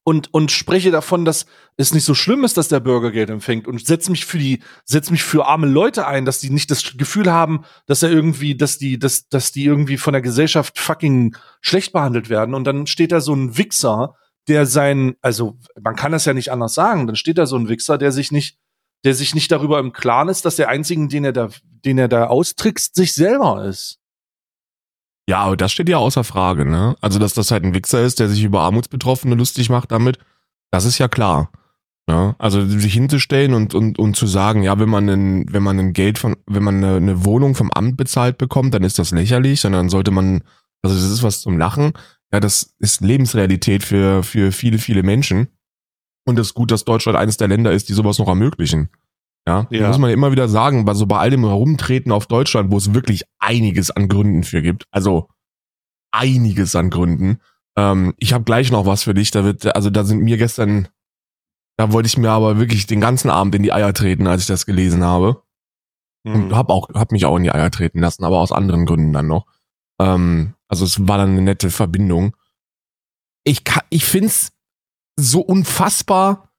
und, 0.05 0.33
und 0.33 0.51
spreche 0.51 0.91
davon, 0.91 1.23
dass 1.25 1.45
es 1.77 1.93
nicht 1.93 2.03
so 2.03 2.13
schlimm 2.13 2.43
ist, 2.43 2.57
dass 2.57 2.67
der 2.67 2.81
Bürgergeld 2.81 3.29
empfängt 3.29 3.67
und 3.67 3.85
setze 3.85 4.11
mich 4.11 4.25
für 4.25 4.37
die, 4.37 4.61
setz 4.83 5.09
mich 5.11 5.23
für 5.23 5.45
arme 5.47 5.67
Leute 5.67 6.05
ein, 6.07 6.25
dass 6.25 6.39
die 6.39 6.49
nicht 6.49 6.69
das 6.71 6.97
Gefühl 6.97 7.31
haben, 7.31 7.63
dass 7.85 8.03
er 8.03 8.11
irgendwie, 8.11 8.55
dass 8.55 8.77
die, 8.77 8.99
dass, 8.99 9.29
dass 9.29 9.51
die 9.53 9.63
irgendwie 9.63 9.97
von 9.97 10.11
der 10.13 10.21
Gesellschaft 10.21 10.77
fucking 10.77 11.35
schlecht 11.61 11.93
behandelt 11.93 12.29
werden. 12.29 12.53
Und 12.53 12.65
dann 12.65 12.85
steht 12.85 13.13
da 13.13 13.21
so 13.21 13.33
ein 13.33 13.57
Wichser, 13.57 14.15
der 14.49 14.65
sein, 14.65 15.15
also 15.21 15.57
man 15.81 15.95
kann 15.95 16.11
das 16.11 16.25
ja 16.25 16.33
nicht 16.33 16.51
anders 16.51 16.73
sagen, 16.73 17.07
dann 17.07 17.15
steht 17.15 17.37
da 17.37 17.45
so 17.45 17.55
ein 17.55 17.69
Wichser, 17.69 17.97
der 17.97 18.11
sich 18.11 18.29
nicht, 18.31 18.59
der 19.03 19.13
sich 19.13 19.35
nicht 19.35 19.51
darüber 19.51 19.79
im 19.79 19.93
Klaren 19.93 20.29
ist, 20.29 20.45
dass 20.45 20.55
der 20.55 20.69
einzigen, 20.69 21.09
den 21.09 21.25
er 21.25 21.33
da, 21.33 21.49
den 21.85 21.97
er 21.97 22.07
da 22.07 22.27
austrickst, 22.27 22.95
sich 22.95 23.13
selber 23.13 23.65
ist. 23.65 23.99
Ja, 25.29 25.39
aber 25.39 25.57
das 25.57 25.71
steht 25.71 25.89
ja 25.89 25.97
außer 25.97 26.23
Frage, 26.23 26.65
ne? 26.65 26.95
Also, 26.99 27.17
dass 27.17 27.33
das 27.33 27.51
halt 27.51 27.63
ein 27.63 27.73
Wichser 27.73 28.01
ist, 28.01 28.19
der 28.19 28.27
sich 28.27 28.43
über 28.43 28.61
Armutsbetroffene 28.61 29.35
lustig 29.35 29.69
macht 29.69 29.91
damit, 29.91 30.19
das 30.71 30.85
ist 30.85 30.97
ja 30.97 31.07
klar. 31.07 31.49
Ne? 32.07 32.35
Also 32.37 32.65
sich 32.65 32.93
hinzustellen 32.93 33.53
und, 33.53 33.73
und, 33.73 33.97
und 33.97 34.15
zu 34.17 34.27
sagen, 34.27 34.63
ja, 34.63 34.77
wenn 34.77 34.89
man 34.89 35.07
ein, 35.09 35.45
wenn 35.53 35.63
man 35.63 35.79
ein 35.79 35.93
Geld 35.93 36.17
von, 36.17 36.35
wenn 36.47 36.63
man 36.63 36.83
eine, 36.83 36.97
eine 36.97 37.23
Wohnung 37.23 37.55
vom 37.55 37.71
Amt 37.71 37.95
bezahlt 37.95 38.37
bekommt, 38.37 38.73
dann 38.73 38.83
ist 38.83 38.99
das 38.99 39.11
lächerlich, 39.11 39.61
sondern 39.61 39.87
sollte 39.87 40.11
man, 40.11 40.43
also 40.81 40.95
das 40.95 41.05
ist 41.05 41.23
was 41.23 41.39
zum 41.41 41.57
Lachen. 41.57 41.93
Ja, 42.33 42.41
das 42.41 42.75
ist 42.79 43.01
Lebensrealität 43.01 43.83
für, 43.83 44.23
für 44.23 44.51
viele, 44.51 44.79
viele 44.79 45.03
Menschen. 45.03 45.47
Und 46.25 46.39
es 46.39 46.47
ist 46.47 46.53
gut, 46.53 46.71
dass 46.71 46.85
Deutschland 46.85 47.17
eines 47.17 47.37
der 47.37 47.47
Länder 47.47 47.71
ist, 47.71 47.89
die 47.89 47.93
sowas 47.93 48.17
noch 48.19 48.27
ermöglichen. 48.27 48.89
Ja, 49.47 49.67
Ja. 49.71 49.87
muss 49.89 49.97
man 49.97 50.09
ja 50.09 50.13
immer 50.13 50.31
wieder 50.31 50.47
sagen, 50.47 50.85
bei 50.85 50.93
so 50.93 51.05
bei 51.05 51.17
all 51.19 51.29
dem 51.29 51.43
Herumtreten 51.45 52.11
auf 52.13 52.27
Deutschland, 52.27 52.71
wo 52.71 52.77
es 52.77 52.93
wirklich 52.93 53.23
einiges 53.39 53.91
an 53.91 54.07
Gründen 54.07 54.43
für 54.43 54.61
gibt. 54.61 54.85
Also 54.91 55.29
einiges 56.11 56.75
an 56.75 56.89
Gründen. 56.89 57.39
Ähm, 57.75 58.13
ich 58.17 58.33
habe 58.33 58.43
gleich 58.45 58.71
noch 58.71 58.85
was 58.85 59.03
für 59.03 59.13
dich. 59.13 59.31
Da 59.31 59.43
wird, 59.43 59.75
also 59.75 59.89
da 59.89 60.03
sind 60.05 60.21
mir 60.21 60.37
gestern, 60.37 60.87
da 61.77 61.91
wollte 61.91 62.07
ich 62.07 62.17
mir 62.17 62.29
aber 62.29 62.57
wirklich 62.59 62.85
den 62.87 63.01
ganzen 63.01 63.29
Abend 63.29 63.55
in 63.55 63.63
die 63.63 63.73
Eier 63.73 63.93
treten, 63.93 64.27
als 64.27 64.41
ich 64.41 64.47
das 64.47 64.65
gelesen 64.65 65.03
habe. 65.03 65.41
Mhm. 66.23 66.35
Und 66.35 66.55
hab 66.55 66.69
auch, 66.69 66.87
hab 66.93 67.11
mich 67.11 67.25
auch 67.25 67.35
in 67.35 67.43
die 67.43 67.51
Eier 67.51 67.71
treten 67.71 67.99
lassen, 67.99 68.23
aber 68.23 68.39
aus 68.39 68.51
anderen 68.53 68.85
Gründen 68.85 69.11
dann 69.11 69.27
noch. 69.27 69.45
Ähm, 69.99 70.53
also 70.69 70.85
es 70.85 71.05
war 71.07 71.17
dann 71.17 71.31
eine 71.31 71.41
nette 71.41 71.69
Verbindung. 71.69 72.35
Ich 73.43 73.65
kann, 73.65 73.83
ich 73.89 74.05
find's 74.05 74.53
so 75.15 75.41
unfassbar 75.41 76.49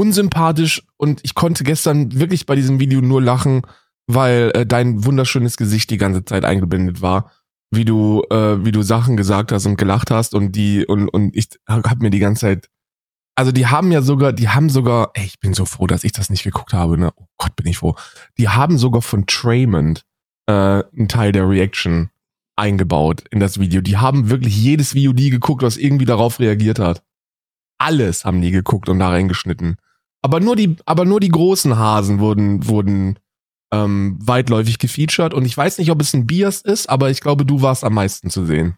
unsympathisch 0.00 0.82
und 0.96 1.20
ich 1.22 1.34
konnte 1.34 1.62
gestern 1.62 2.18
wirklich 2.18 2.46
bei 2.46 2.54
diesem 2.54 2.80
Video 2.80 3.02
nur 3.02 3.20
lachen, 3.20 3.62
weil 4.06 4.50
äh, 4.54 4.66
dein 4.66 5.04
wunderschönes 5.04 5.56
Gesicht 5.58 5.90
die 5.90 5.98
ganze 5.98 6.24
Zeit 6.24 6.44
eingeblendet 6.44 7.02
war, 7.02 7.30
wie 7.70 7.84
du, 7.84 8.22
äh, 8.30 8.64
wie 8.64 8.72
du 8.72 8.82
Sachen 8.82 9.16
gesagt 9.16 9.52
hast 9.52 9.66
und 9.66 9.76
gelacht 9.76 10.10
hast 10.10 10.34
und 10.34 10.52
die 10.52 10.86
und 10.86 11.08
und 11.08 11.36
ich 11.36 11.48
hab 11.68 12.00
mir 12.00 12.10
die 12.10 12.18
ganze 12.18 12.40
Zeit, 12.40 12.70
also 13.36 13.52
die 13.52 13.66
haben 13.66 13.92
ja 13.92 14.00
sogar, 14.00 14.32
die 14.32 14.48
haben 14.48 14.70
sogar, 14.70 15.10
ey, 15.14 15.26
ich 15.26 15.38
bin 15.38 15.52
so 15.52 15.66
froh, 15.66 15.86
dass 15.86 16.04
ich 16.04 16.12
das 16.12 16.30
nicht 16.30 16.44
geguckt 16.44 16.72
habe, 16.72 16.98
ne? 16.98 17.12
Oh 17.16 17.26
Gott, 17.36 17.54
bin 17.56 17.66
ich 17.66 17.78
froh. 17.78 17.94
Die 18.38 18.48
haben 18.48 18.78
sogar 18.78 19.02
von 19.02 19.26
Traymond 19.26 20.04
äh, 20.46 20.52
einen 20.52 21.08
Teil 21.08 21.32
der 21.32 21.48
Reaction 21.48 22.10
eingebaut 22.56 23.24
in 23.30 23.40
das 23.40 23.60
Video. 23.60 23.80
Die 23.80 23.96
haben 23.98 24.30
wirklich 24.30 24.56
jedes 24.56 24.92
VOD 24.92 25.30
geguckt, 25.30 25.62
was 25.62 25.76
irgendwie 25.76 26.04
darauf 26.06 26.40
reagiert 26.40 26.78
hat. 26.78 27.02
Alles 27.80 28.24
haben 28.24 28.42
die 28.42 28.50
geguckt 28.50 28.88
und 28.88 28.98
da 28.98 29.08
reingeschnitten. 29.08 29.76
Aber 30.22 30.38
nur 30.38 30.54
die, 30.54 30.76
aber 30.84 31.06
nur 31.06 31.18
die 31.18 31.30
großen 31.30 31.78
Hasen 31.78 32.20
wurden, 32.20 32.66
wurden 32.68 33.18
ähm, 33.72 34.18
weitläufig 34.20 34.78
gefeatured. 34.78 35.32
Und 35.32 35.46
ich 35.46 35.56
weiß 35.56 35.78
nicht, 35.78 35.90
ob 35.90 36.00
es 36.00 36.12
ein 36.12 36.26
Bias 36.26 36.60
ist, 36.60 36.90
aber 36.90 37.10
ich 37.10 37.20
glaube, 37.20 37.46
du 37.46 37.62
warst 37.62 37.84
am 37.84 37.94
meisten 37.94 38.28
zu 38.28 38.44
sehen. 38.44 38.76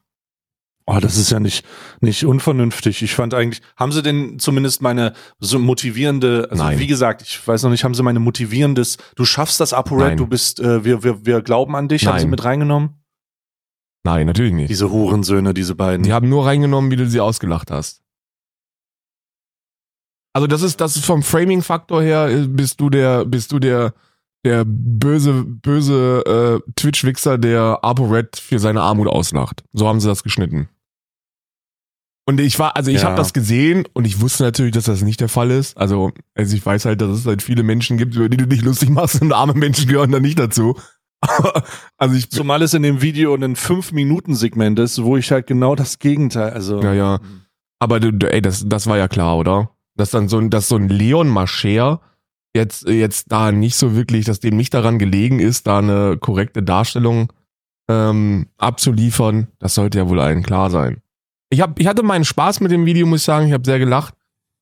Oh, 0.87 0.99
das 1.00 1.16
ist 1.16 1.30
ja 1.30 1.40
nicht, 1.40 1.64
nicht 2.00 2.25
unvernünftig. 2.25 3.02
Ich 3.02 3.14
fand 3.14 3.35
eigentlich, 3.35 3.62
haben 3.76 3.92
sie 3.92 4.02
denn 4.02 4.38
zumindest 4.38 4.82
meine 4.82 5.14
so 5.38 5.59
motivierende, 5.59 6.49
also 6.50 6.62
Nein. 6.62 6.78
wie 6.78 6.88
gesagt, 6.88 7.23
ich 7.23 7.47
weiß 7.47 7.62
noch 7.62 7.71
nicht, 7.71 7.85
haben 7.85 7.94
sie 7.94 8.02
meine 8.02 8.18
motivierendes, 8.18 8.99
du 9.14 9.25
schaffst 9.25 9.61
das 9.61 9.73
ApoRed, 9.73 10.09
Nein. 10.09 10.16
du 10.16 10.26
bist, 10.26 10.59
äh, 10.59 10.85
wir, 10.85 11.04
wir, 11.04 11.25
wir 11.25 11.42
glauben 11.42 11.76
an 11.76 11.88
dich, 11.88 12.06
haben 12.06 12.18
sie 12.18 12.25
Nein. 12.25 12.30
mit 12.30 12.44
reingenommen? 12.44 13.02
Nein, 14.04 14.26
natürlich 14.26 14.52
nicht. 14.52 14.71
Diese 14.71 14.90
Hurensöhne, 14.90 15.54
diese 15.54 15.76
beiden. 15.76 16.02
Die 16.02 16.12
haben 16.12 16.28
nur 16.28 16.47
reingenommen, 16.47 16.90
wie 16.90 16.97
du 16.97 17.09
sie 17.09 17.21
ausgelacht 17.21 17.71
hast. 17.71 18.02
Also 20.34 20.46
das 20.46 20.62
ist, 20.62 20.80
das 20.80 20.96
ist 20.96 21.04
vom 21.04 21.22
Framing-Faktor 21.22 22.02
her, 22.02 22.28
äh, 22.28 22.46
bist 22.46 22.80
du 22.80 22.88
der, 22.90 23.24
bist 23.26 23.52
du 23.52 23.58
der, 23.58 23.92
der 24.44 24.64
böse, 24.66 25.44
böse 25.44 26.60
äh, 26.66 26.70
Twitch-Wichser, 26.74 27.38
der 27.38 27.78
ApoRed 27.82 28.36
für 28.36 28.58
seine 28.58 28.80
Armut 28.82 29.08
auslacht. 29.08 29.62
So 29.72 29.86
haben 29.86 30.00
sie 30.00 30.08
das 30.08 30.22
geschnitten. 30.22 30.68
Und 32.24 32.40
ich 32.40 32.58
war, 32.58 32.76
also 32.76 32.90
ich 32.90 33.02
Ja. 33.02 33.08
habe 33.08 33.16
das 33.16 33.32
gesehen 33.32 33.84
und 33.94 34.06
ich 34.06 34.20
wusste 34.20 34.44
natürlich, 34.44 34.72
dass 34.72 34.84
das 34.84 35.02
nicht 35.02 35.20
der 35.20 35.28
Fall 35.28 35.50
ist. 35.50 35.76
Also, 35.76 36.12
also 36.34 36.56
ich 36.56 36.64
weiß 36.64 36.84
halt, 36.84 37.00
dass 37.00 37.10
es 37.10 37.26
halt 37.26 37.42
viele 37.42 37.62
Menschen 37.64 37.98
gibt, 37.98 38.14
über 38.14 38.28
die 38.28 38.36
du 38.36 38.46
dich 38.46 38.62
lustig 38.62 38.90
machst 38.90 39.20
und 39.20 39.32
arme 39.32 39.54
Menschen 39.54 39.88
gehören 39.88 40.12
da 40.12 40.20
nicht 40.20 40.38
dazu. 40.38 40.76
also 41.98 42.14
ich, 42.14 42.30
Zumal 42.30 42.62
es 42.62 42.74
in 42.74 42.82
dem 42.82 43.02
Video 43.02 43.34
ein 43.34 43.56
5-Minuten-Segment 43.56 44.78
ist, 44.78 45.02
wo 45.02 45.16
ich 45.16 45.30
halt 45.30 45.46
genau 45.46 45.74
das 45.74 45.98
Gegenteil, 45.98 46.50
also. 46.52 46.80
Ja, 46.80 46.92
ja. 46.94 47.20
Aber 47.80 47.98
du, 48.00 48.12
du, 48.12 48.32
ey, 48.32 48.40
das, 48.40 48.64
das 48.68 48.86
war 48.86 48.96
ja 48.98 49.08
klar, 49.08 49.36
oder? 49.36 49.70
Dass 49.94 50.11
dann 50.11 50.28
so 50.28 50.38
ein, 50.38 50.50
dass 50.50 50.68
so 50.68 50.76
ein 50.76 50.88
Leon 50.88 51.28
Mascher 51.28 52.00
jetzt, 52.54 52.87
jetzt 52.87 53.30
da 53.30 53.52
nicht 53.52 53.76
so 53.76 53.94
wirklich, 53.94 54.25
dass 54.25 54.40
dem 54.40 54.56
nicht 54.56 54.75
daran 54.75 54.99
gelegen 54.99 55.38
ist, 55.38 55.66
da 55.66 55.78
eine 55.78 56.16
korrekte 56.18 56.62
Darstellung 56.62 57.32
ähm, 57.88 58.49
abzuliefern, 58.58 59.49
das 59.58 59.75
sollte 59.75 59.99
ja 59.99 60.08
wohl 60.08 60.20
allen 60.20 60.42
klar 60.42 60.70
sein. 60.70 61.02
Ich, 61.50 61.61
hab, 61.61 61.78
ich 61.78 61.87
hatte 61.87 62.02
meinen 62.02 62.25
Spaß 62.25 62.61
mit 62.61 62.70
dem 62.70 62.87
Video, 62.87 63.06
muss 63.06 63.20
ich 63.20 63.26
sagen. 63.26 63.46
Ich 63.46 63.52
habe 63.52 63.64
sehr 63.64 63.78
gelacht, 63.78 64.14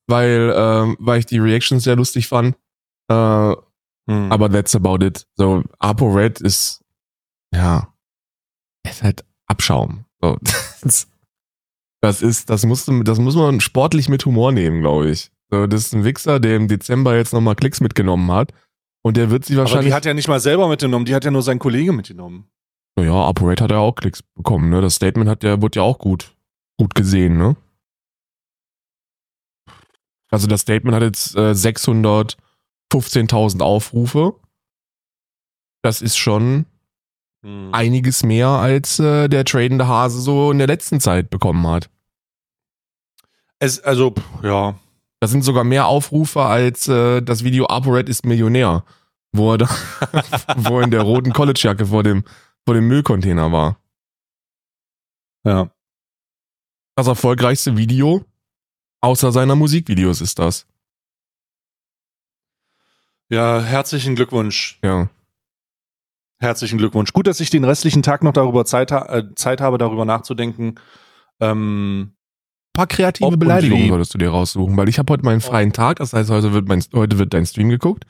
weil, 0.07 0.53
ähm, 0.55 0.97
weil 0.99 1.19
ich 1.19 1.25
die 1.25 1.39
Reactions 1.39 1.83
sehr 1.83 1.95
lustig 1.95 2.27
fand. 2.27 2.57
Äh, 3.09 3.55
Hm. 4.09 4.31
aber 4.31 4.49
that's 4.49 4.75
about 4.75 5.05
it. 5.05 5.27
So, 5.35 5.63
ApoRed 5.79 6.41
ist, 6.41 6.83
ja, 7.53 7.93
ist 8.83 9.03
halt 9.03 9.23
Abschaum. 9.47 10.05
So, 10.21 10.37
das, 10.81 11.07
das 12.01 12.21
ist, 12.21 12.49
das 12.49 12.65
musst 12.65 12.87
du, 12.87 13.03
das 13.03 13.19
muss 13.19 13.35
man 13.35 13.59
sportlich 13.59 14.09
mit 14.09 14.25
Humor 14.25 14.51
nehmen, 14.51 14.81
glaube 14.81 15.11
ich. 15.11 15.31
So, 15.51 15.67
das 15.67 15.81
ist 15.81 15.93
ein 15.93 16.03
Wichser, 16.03 16.39
der 16.39 16.55
im 16.55 16.67
Dezember 16.67 17.15
jetzt 17.15 17.33
nochmal 17.33 17.55
Klicks 17.55 17.79
mitgenommen 17.79 18.31
hat. 18.31 18.53
Und 19.03 19.17
der 19.17 19.29
wird 19.29 19.45
sie 19.45 19.53
aber 19.53 19.63
wahrscheinlich. 19.63 19.87
die 19.87 19.93
hat 19.93 20.05
ja 20.05 20.13
nicht 20.13 20.27
mal 20.27 20.39
selber 20.39 20.67
mitgenommen, 20.67 21.05
die 21.05 21.15
hat 21.15 21.25
ja 21.25 21.31
nur 21.31 21.43
sein 21.43 21.59
Kollege 21.59 21.93
mitgenommen. 21.93 22.47
ja, 22.99 23.13
ApoRed 23.13 23.61
hat 23.61 23.71
ja 23.71 23.77
auch 23.77 23.95
Klicks 23.95 24.23
bekommen, 24.23 24.69
ne? 24.69 24.81
Das 24.81 24.95
Statement 24.95 25.29
hat 25.29 25.43
ja, 25.43 25.61
wurde 25.61 25.79
ja 25.79 25.83
auch 25.83 25.99
gut, 25.99 26.35
gut 26.77 26.95
gesehen, 26.95 27.37
ne? 27.37 27.55
Also 30.31 30.47
das 30.47 30.61
Statement 30.61 30.95
hat 30.95 31.03
jetzt 31.03 31.35
äh, 31.35 31.51
615.000 31.51 33.61
Aufrufe. 33.61 34.33
Das 35.83 36.01
ist 36.01 36.17
schon 36.17 36.65
Hm. 37.43 37.73
einiges 37.73 38.23
mehr, 38.23 38.47
als 38.47 38.99
äh, 38.99 39.27
der 39.27 39.45
tradende 39.45 39.87
Hase 39.87 40.21
so 40.21 40.51
in 40.51 40.59
der 40.59 40.67
letzten 40.67 40.99
Zeit 40.99 41.29
bekommen 41.29 41.65
hat. 41.67 41.89
Es, 43.59 43.79
also, 43.79 44.13
ja. 44.43 44.75
Das 45.19 45.31
sind 45.31 45.43
sogar 45.43 45.63
mehr 45.63 45.87
Aufrufe 45.87 46.41
als 46.41 46.87
äh, 46.87 47.21
das 47.21 47.43
Video 47.43 47.67
ApoRed 47.67 48.09
ist 48.09 48.25
Millionär, 48.25 48.83
wo 49.31 49.53
er, 49.53 49.59
da, 49.59 49.69
wo 50.55 50.79
er 50.79 50.83
in 50.83 50.91
der 50.91 51.01
roten 51.01 51.33
Collegejacke 51.33 51.87
vor 51.87 52.03
dem, 52.03 52.23
vor 52.65 52.73
dem 52.73 52.87
Müllcontainer 52.87 53.51
war. 53.51 53.79
Ja. 55.43 55.71
Das 56.95 57.07
erfolgreichste 57.07 57.77
Video 57.77 58.25
außer 59.01 59.31
seiner 59.31 59.55
Musikvideos 59.55 60.21
ist 60.21 60.39
das. 60.39 60.67
Ja, 63.29 63.61
herzlichen 63.61 64.15
Glückwunsch. 64.15 64.79
Ja. 64.83 65.09
Herzlichen 66.41 66.79
Glückwunsch. 66.79 67.13
Gut, 67.13 67.27
dass 67.27 67.39
ich 67.39 67.51
den 67.51 67.63
restlichen 67.63 68.01
Tag 68.01 68.23
noch 68.23 68.33
darüber 68.33 68.65
Zeit, 68.65 68.91
ha 68.91 69.05
äh, 69.15 69.35
Zeit 69.35 69.61
habe, 69.61 69.77
darüber 69.77 70.05
nachzudenken. 70.05 70.75
Ähm, 71.39 72.01
Ein 72.01 72.73
paar 72.73 72.87
kreative 72.87 73.27
Ob 73.27 73.39
Beleidigungen 73.39 73.89
solltest 73.89 74.13
du 74.15 74.17
dir 74.17 74.31
raussuchen, 74.31 74.75
weil 74.75 74.89
ich 74.89 74.97
habe 74.97 75.13
heute 75.13 75.23
meinen 75.23 75.41
freien 75.41 75.71
Tag, 75.71 75.97
das 75.97 76.13
heißt, 76.13 76.31
heute 76.31 76.51
wird, 76.51 76.67
mein, 76.67 76.83
heute 76.93 77.19
wird 77.19 77.33
dein 77.35 77.45
Stream 77.45 77.69
geguckt. 77.69 78.05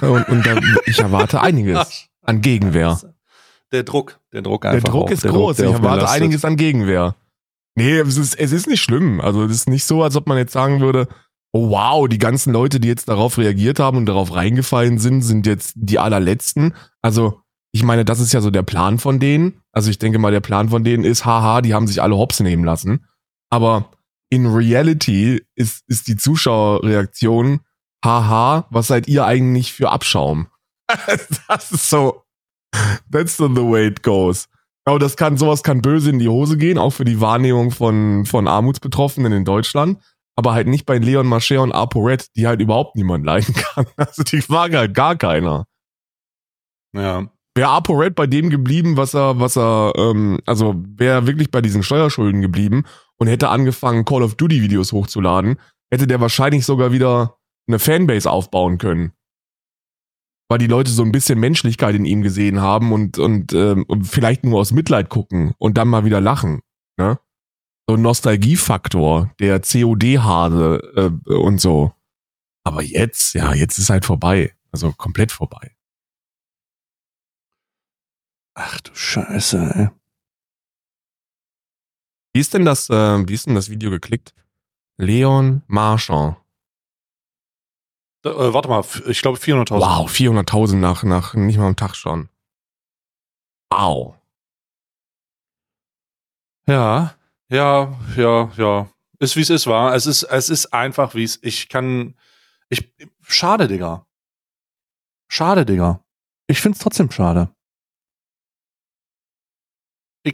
Und, 0.00 0.28
und 0.28 0.46
da, 0.46 0.60
ich 0.84 0.98
erwarte 0.98 1.40
einiges 1.40 2.08
an 2.22 2.42
Gegenwehr. 2.42 3.00
Der 3.72 3.82
Druck, 3.82 4.20
der 4.32 4.42
Druck 4.42 4.62
Der 4.62 4.72
einfach. 4.72 4.90
Druck 4.90 5.04
auch. 5.04 5.10
ist 5.10 5.24
Der 5.24 5.30
groß. 5.32 5.56
der 5.56 5.66
ich 5.66 5.74
auf 5.74 5.82
erwarte 5.82 6.08
einiges 6.10 6.44
an 6.44 6.56
Gegenwehr. 6.56 7.16
Nee, 7.76 7.98
es 8.00 8.18
ist, 8.18 8.34
es 8.38 8.52
ist 8.52 8.66
nicht 8.66 8.82
schlimm. 8.82 9.20
Also 9.22 9.44
es 9.44 9.52
ist 9.52 9.68
nicht 9.70 9.84
so, 9.84 10.02
als 10.02 10.16
ob 10.16 10.26
man 10.26 10.36
jetzt 10.36 10.52
sagen 10.52 10.80
würde, 10.80 11.08
oh 11.52 11.70
wow, 11.70 12.06
die 12.08 12.18
ganzen 12.18 12.52
Leute, 12.52 12.78
die 12.78 12.88
jetzt 12.88 13.08
darauf 13.08 13.38
reagiert 13.38 13.78
haben 13.78 13.96
und 13.96 14.06
darauf 14.06 14.34
reingefallen 14.34 14.98
sind, 14.98 15.22
sind 15.22 15.46
jetzt 15.46 15.72
die 15.76 15.98
allerletzten. 15.98 16.74
Also 17.00 17.40
ich 17.72 17.82
meine, 17.82 18.04
das 18.04 18.20
ist 18.20 18.32
ja 18.32 18.40
so 18.40 18.50
der 18.50 18.62
Plan 18.62 18.98
von 18.98 19.20
denen. 19.20 19.62
Also 19.72 19.90
ich 19.90 19.98
denke 19.98 20.18
mal, 20.18 20.32
der 20.32 20.40
Plan 20.40 20.68
von 20.68 20.84
denen 20.84 21.04
ist, 21.04 21.24
haha, 21.24 21.60
die 21.60 21.74
haben 21.74 21.86
sich 21.86 22.02
alle 22.02 22.16
hops 22.16 22.40
nehmen 22.40 22.64
lassen. 22.64 23.06
Aber 23.50 23.90
in 24.30 24.46
Reality 24.46 25.44
ist, 25.54 25.84
ist 25.86 26.08
die 26.08 26.16
Zuschauerreaktion, 26.16 27.60
haha, 28.04 28.66
was 28.70 28.88
seid 28.88 29.08
ihr 29.08 29.24
eigentlich 29.24 29.72
für 29.72 29.90
Abschaum? 29.90 30.48
das 31.48 31.70
ist 31.70 31.88
so, 31.88 32.24
that's 33.10 33.36
the 33.36 33.44
way 33.44 33.86
it 33.86 34.02
goes. 34.02 34.48
Aber 34.84 34.98
das 34.98 35.16
kann, 35.16 35.36
sowas 35.36 35.62
kann 35.62 35.82
böse 35.82 36.10
in 36.10 36.18
die 36.18 36.28
Hose 36.28 36.56
gehen, 36.56 36.78
auch 36.78 36.90
für 36.90 37.04
die 37.04 37.20
Wahrnehmung 37.20 37.70
von, 37.70 38.24
von 38.24 38.48
Armutsbetroffenen 38.48 39.32
in 39.32 39.44
Deutschland. 39.44 40.00
Aber 40.36 40.54
halt 40.54 40.68
nicht 40.68 40.86
bei 40.86 40.98
Leon 40.98 41.26
Mascher 41.26 41.62
und 41.62 41.72
ApoRed, 41.72 42.34
die 42.34 42.46
halt 42.46 42.60
überhaupt 42.60 42.96
niemand 42.96 43.24
leiden 43.24 43.54
kann. 43.74 43.86
Also 43.96 44.22
die 44.22 44.42
mag 44.48 44.74
halt 44.74 44.94
gar 44.94 45.16
keiner. 45.16 45.66
Ja. 46.92 47.30
Wäre 47.54 47.70
ApoRed 47.70 48.14
bei 48.14 48.26
dem 48.26 48.48
geblieben, 48.48 48.96
was 48.96 49.14
er, 49.14 49.40
was 49.40 49.56
er, 49.56 49.92
ähm, 49.96 50.38
also 50.46 50.74
wäre 50.96 51.26
wirklich 51.26 51.50
bei 51.50 51.60
diesen 51.60 51.82
Steuerschulden 51.82 52.40
geblieben 52.40 52.84
und 53.16 53.26
hätte 53.26 53.48
angefangen, 53.48 54.04
Call 54.04 54.22
of 54.22 54.36
Duty 54.36 54.62
Videos 54.62 54.92
hochzuladen, 54.92 55.58
hätte 55.90 56.06
der 56.06 56.20
wahrscheinlich 56.20 56.64
sogar 56.64 56.92
wieder 56.92 57.38
eine 57.66 57.78
Fanbase 57.78 58.30
aufbauen 58.30 58.78
können. 58.78 59.12
Weil 60.48 60.58
die 60.58 60.68
Leute 60.68 60.90
so 60.90 61.02
ein 61.02 61.12
bisschen 61.12 61.38
Menschlichkeit 61.38 61.94
in 61.94 62.04
ihm 62.04 62.22
gesehen 62.22 62.60
haben 62.60 62.92
und, 62.92 63.18
und, 63.18 63.52
ähm, 63.52 63.84
und 63.86 64.04
vielleicht 64.04 64.44
nur 64.44 64.60
aus 64.60 64.72
Mitleid 64.72 65.08
gucken 65.08 65.54
und 65.58 65.76
dann 65.76 65.88
mal 65.88 66.04
wieder 66.04 66.20
lachen. 66.20 66.60
Ne? 66.98 67.18
So 67.88 67.96
ein 67.96 68.02
Nostalgiefaktor, 68.02 69.32
der 69.40 69.60
COD-Hase 69.60 71.20
äh, 71.28 71.32
und 71.32 71.60
so. 71.60 71.92
Aber 72.64 72.82
jetzt, 72.82 73.34
ja, 73.34 73.54
jetzt 73.54 73.78
ist 73.78 73.90
halt 73.90 74.04
vorbei. 74.04 74.52
Also 74.72 74.92
komplett 74.92 75.32
vorbei. 75.32 75.72
Ach 78.54 78.80
du 78.80 78.94
Scheiße, 78.94 79.72
ey. 79.74 79.88
Wie 82.32 82.40
ist 82.40 82.54
denn 82.54 82.64
das, 82.64 82.88
äh, 82.90 83.28
wie 83.28 83.34
ist 83.34 83.46
denn 83.46 83.54
das 83.54 83.70
Video 83.70 83.90
geklickt? 83.90 84.34
Leon 84.98 85.62
Marchand. 85.66 86.36
Äh, 88.24 88.30
warte 88.30 88.68
mal, 88.68 88.84
ich 89.06 89.22
glaube 89.22 89.38
400.000. 89.38 89.80
Wow, 89.80 90.10
400.000 90.10 90.76
nach, 90.76 91.02
nach 91.02 91.34
nicht 91.34 91.58
mal 91.58 91.68
am 91.68 91.76
Tag 91.76 91.94
schon. 91.96 92.28
Wow. 93.72 94.16
Ja, 96.66 97.14
ja, 97.48 97.98
ja, 98.16 98.52
ja. 98.56 98.88
Ist 99.18 99.36
wie 99.36 99.40
es 99.40 99.50
ist, 99.50 99.66
war. 99.66 99.94
Es 99.94 100.06
ist, 100.06 100.22
es 100.22 100.48
ist 100.48 100.72
einfach 100.72 101.14
wie 101.14 101.24
es. 101.24 101.38
Ich 101.42 101.68
kann. 101.68 102.14
Ich. 102.68 102.92
Schade, 103.22 103.68
Digga. 103.68 104.06
Schade, 105.28 105.66
Digga. 105.66 106.02
Ich 106.46 106.60
find's 106.60 106.78
trotzdem 106.78 107.10
schade. 107.10 107.54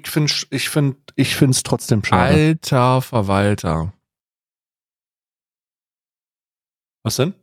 Ich 0.05 0.11
find, 0.11 0.47
ich 0.51 0.69
find, 0.69 0.97
ich 1.15 1.37
find's 1.37 1.63
trotzdem 1.63 2.05
schade. 2.05 2.35
Alter 2.35 3.03
Verwalter. 3.03 3.93
Was 7.03 7.17
denn? 7.17 7.35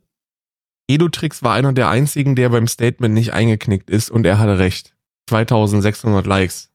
Edutrix 0.86 1.42
war 1.42 1.54
einer 1.54 1.72
der 1.72 1.88
einzigen, 1.88 2.36
der 2.36 2.50
beim 2.50 2.68
Statement 2.68 3.14
nicht 3.14 3.32
eingeknickt 3.32 3.90
ist 3.90 4.10
und 4.10 4.26
er 4.26 4.38
hatte 4.38 4.58
recht. 4.58 4.94
2600 5.28 6.26
Likes. 6.26 6.70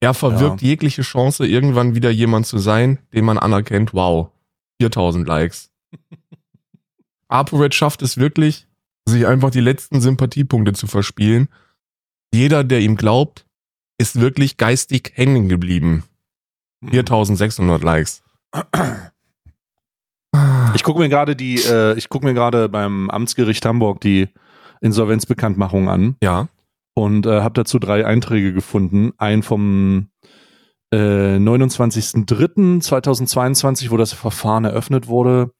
Er 0.00 0.14
verwirkt 0.14 0.62
ja. 0.62 0.68
jegliche 0.68 1.02
Chance, 1.02 1.46
irgendwann 1.46 1.94
wieder 1.94 2.10
jemand 2.10 2.46
zu 2.46 2.58
sein, 2.58 2.98
den 3.12 3.24
man 3.24 3.38
anerkennt. 3.38 3.92
Wow. 3.94 4.30
4000 4.80 5.26
Likes. 5.26 5.70
ApoRed 7.28 7.74
schafft 7.74 8.02
es 8.02 8.18
wirklich, 8.18 8.66
sich 9.06 9.26
einfach 9.26 9.50
die 9.50 9.60
letzten 9.60 10.00
Sympathiepunkte 10.00 10.74
zu 10.74 10.86
verspielen. 10.86 11.48
Jeder, 12.32 12.64
der 12.64 12.80
ihm 12.80 12.96
glaubt, 12.96 13.46
ist 14.00 14.18
wirklich 14.18 14.56
geistig 14.56 15.12
hängen 15.14 15.50
geblieben. 15.50 16.04
4600 16.88 17.84
Likes. 17.84 18.22
Ich 20.74 20.84
gucke 20.84 21.00
mir 21.00 21.10
gerade 21.10 21.36
die, 21.36 21.56
äh, 21.56 21.98
ich 21.98 22.08
gucke 22.08 22.24
mir 22.24 22.32
gerade 22.32 22.70
beim 22.70 23.10
Amtsgericht 23.10 23.66
Hamburg 23.66 24.00
die 24.00 24.28
Insolvenzbekanntmachung 24.80 25.90
an. 25.90 26.16
Ja. 26.22 26.48
Und 26.94 27.26
äh, 27.26 27.42
habe 27.42 27.52
dazu 27.52 27.78
drei 27.78 28.06
Einträge 28.06 28.54
gefunden. 28.54 29.12
Ein 29.18 29.42
vom 29.42 30.08
äh, 30.92 31.36
29.03.2022, 31.36 33.90
wo 33.90 33.98
das 33.98 34.14
Verfahren 34.14 34.64
eröffnet 34.64 35.08
wurde. 35.08 35.52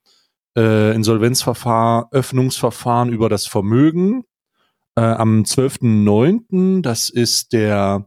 Äh, 0.57 0.95
Insolvenzverfahren, 0.95 2.07
Öffnungsverfahren 2.11 3.11
über 3.11 3.29
das 3.29 3.47
Vermögen. 3.47 4.25
Äh, 4.97 5.03
am 5.03 5.43
12.09., 5.43 6.81
das 6.81 7.11
ist 7.11 7.53
der 7.53 8.07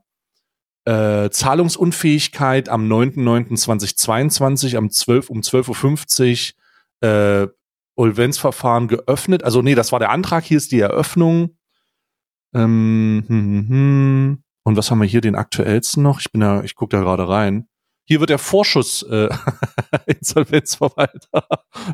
äh, 0.86 1.30
Zahlungsunfähigkeit 1.30 2.70
am 2.70 2.88
9.9.2022 2.88 4.78
um 4.78 4.90
12, 4.90 5.30
um 5.30 5.40
12.50 5.40 6.54
Uhr 7.02 7.10
äh, 7.10 7.48
Olvenzverfahren 7.96 8.88
geöffnet. 8.88 9.44
Also 9.44 9.62
nee, 9.62 9.76
das 9.76 9.92
war 9.92 10.00
der 10.00 10.10
Antrag, 10.10 10.44
hier 10.44 10.58
ist 10.58 10.72
die 10.72 10.80
Eröffnung. 10.80 11.58
Ähm, 12.54 13.24
hm, 13.28 13.40
hm, 13.40 13.70
hm. 13.70 14.44
Und 14.64 14.78
was 14.78 14.90
haben 14.90 15.02
wir 15.02 15.08
hier 15.08 15.22
den 15.22 15.36
aktuellsten 15.36 16.04
noch? 16.04 16.20
Ich 16.20 16.32
bin 16.32 16.42
da, 16.42 16.64
ich 16.64 16.76
gucke 16.76 16.96
da 16.96 17.04
gerade 17.04 17.28
rein. 17.28 17.68
Hier 18.06 18.20
wird 18.20 18.30
der 18.30 18.40
Vorschuss 18.40 19.04
äh, 19.04 19.30
Insolvenzverwalter. 20.06 21.48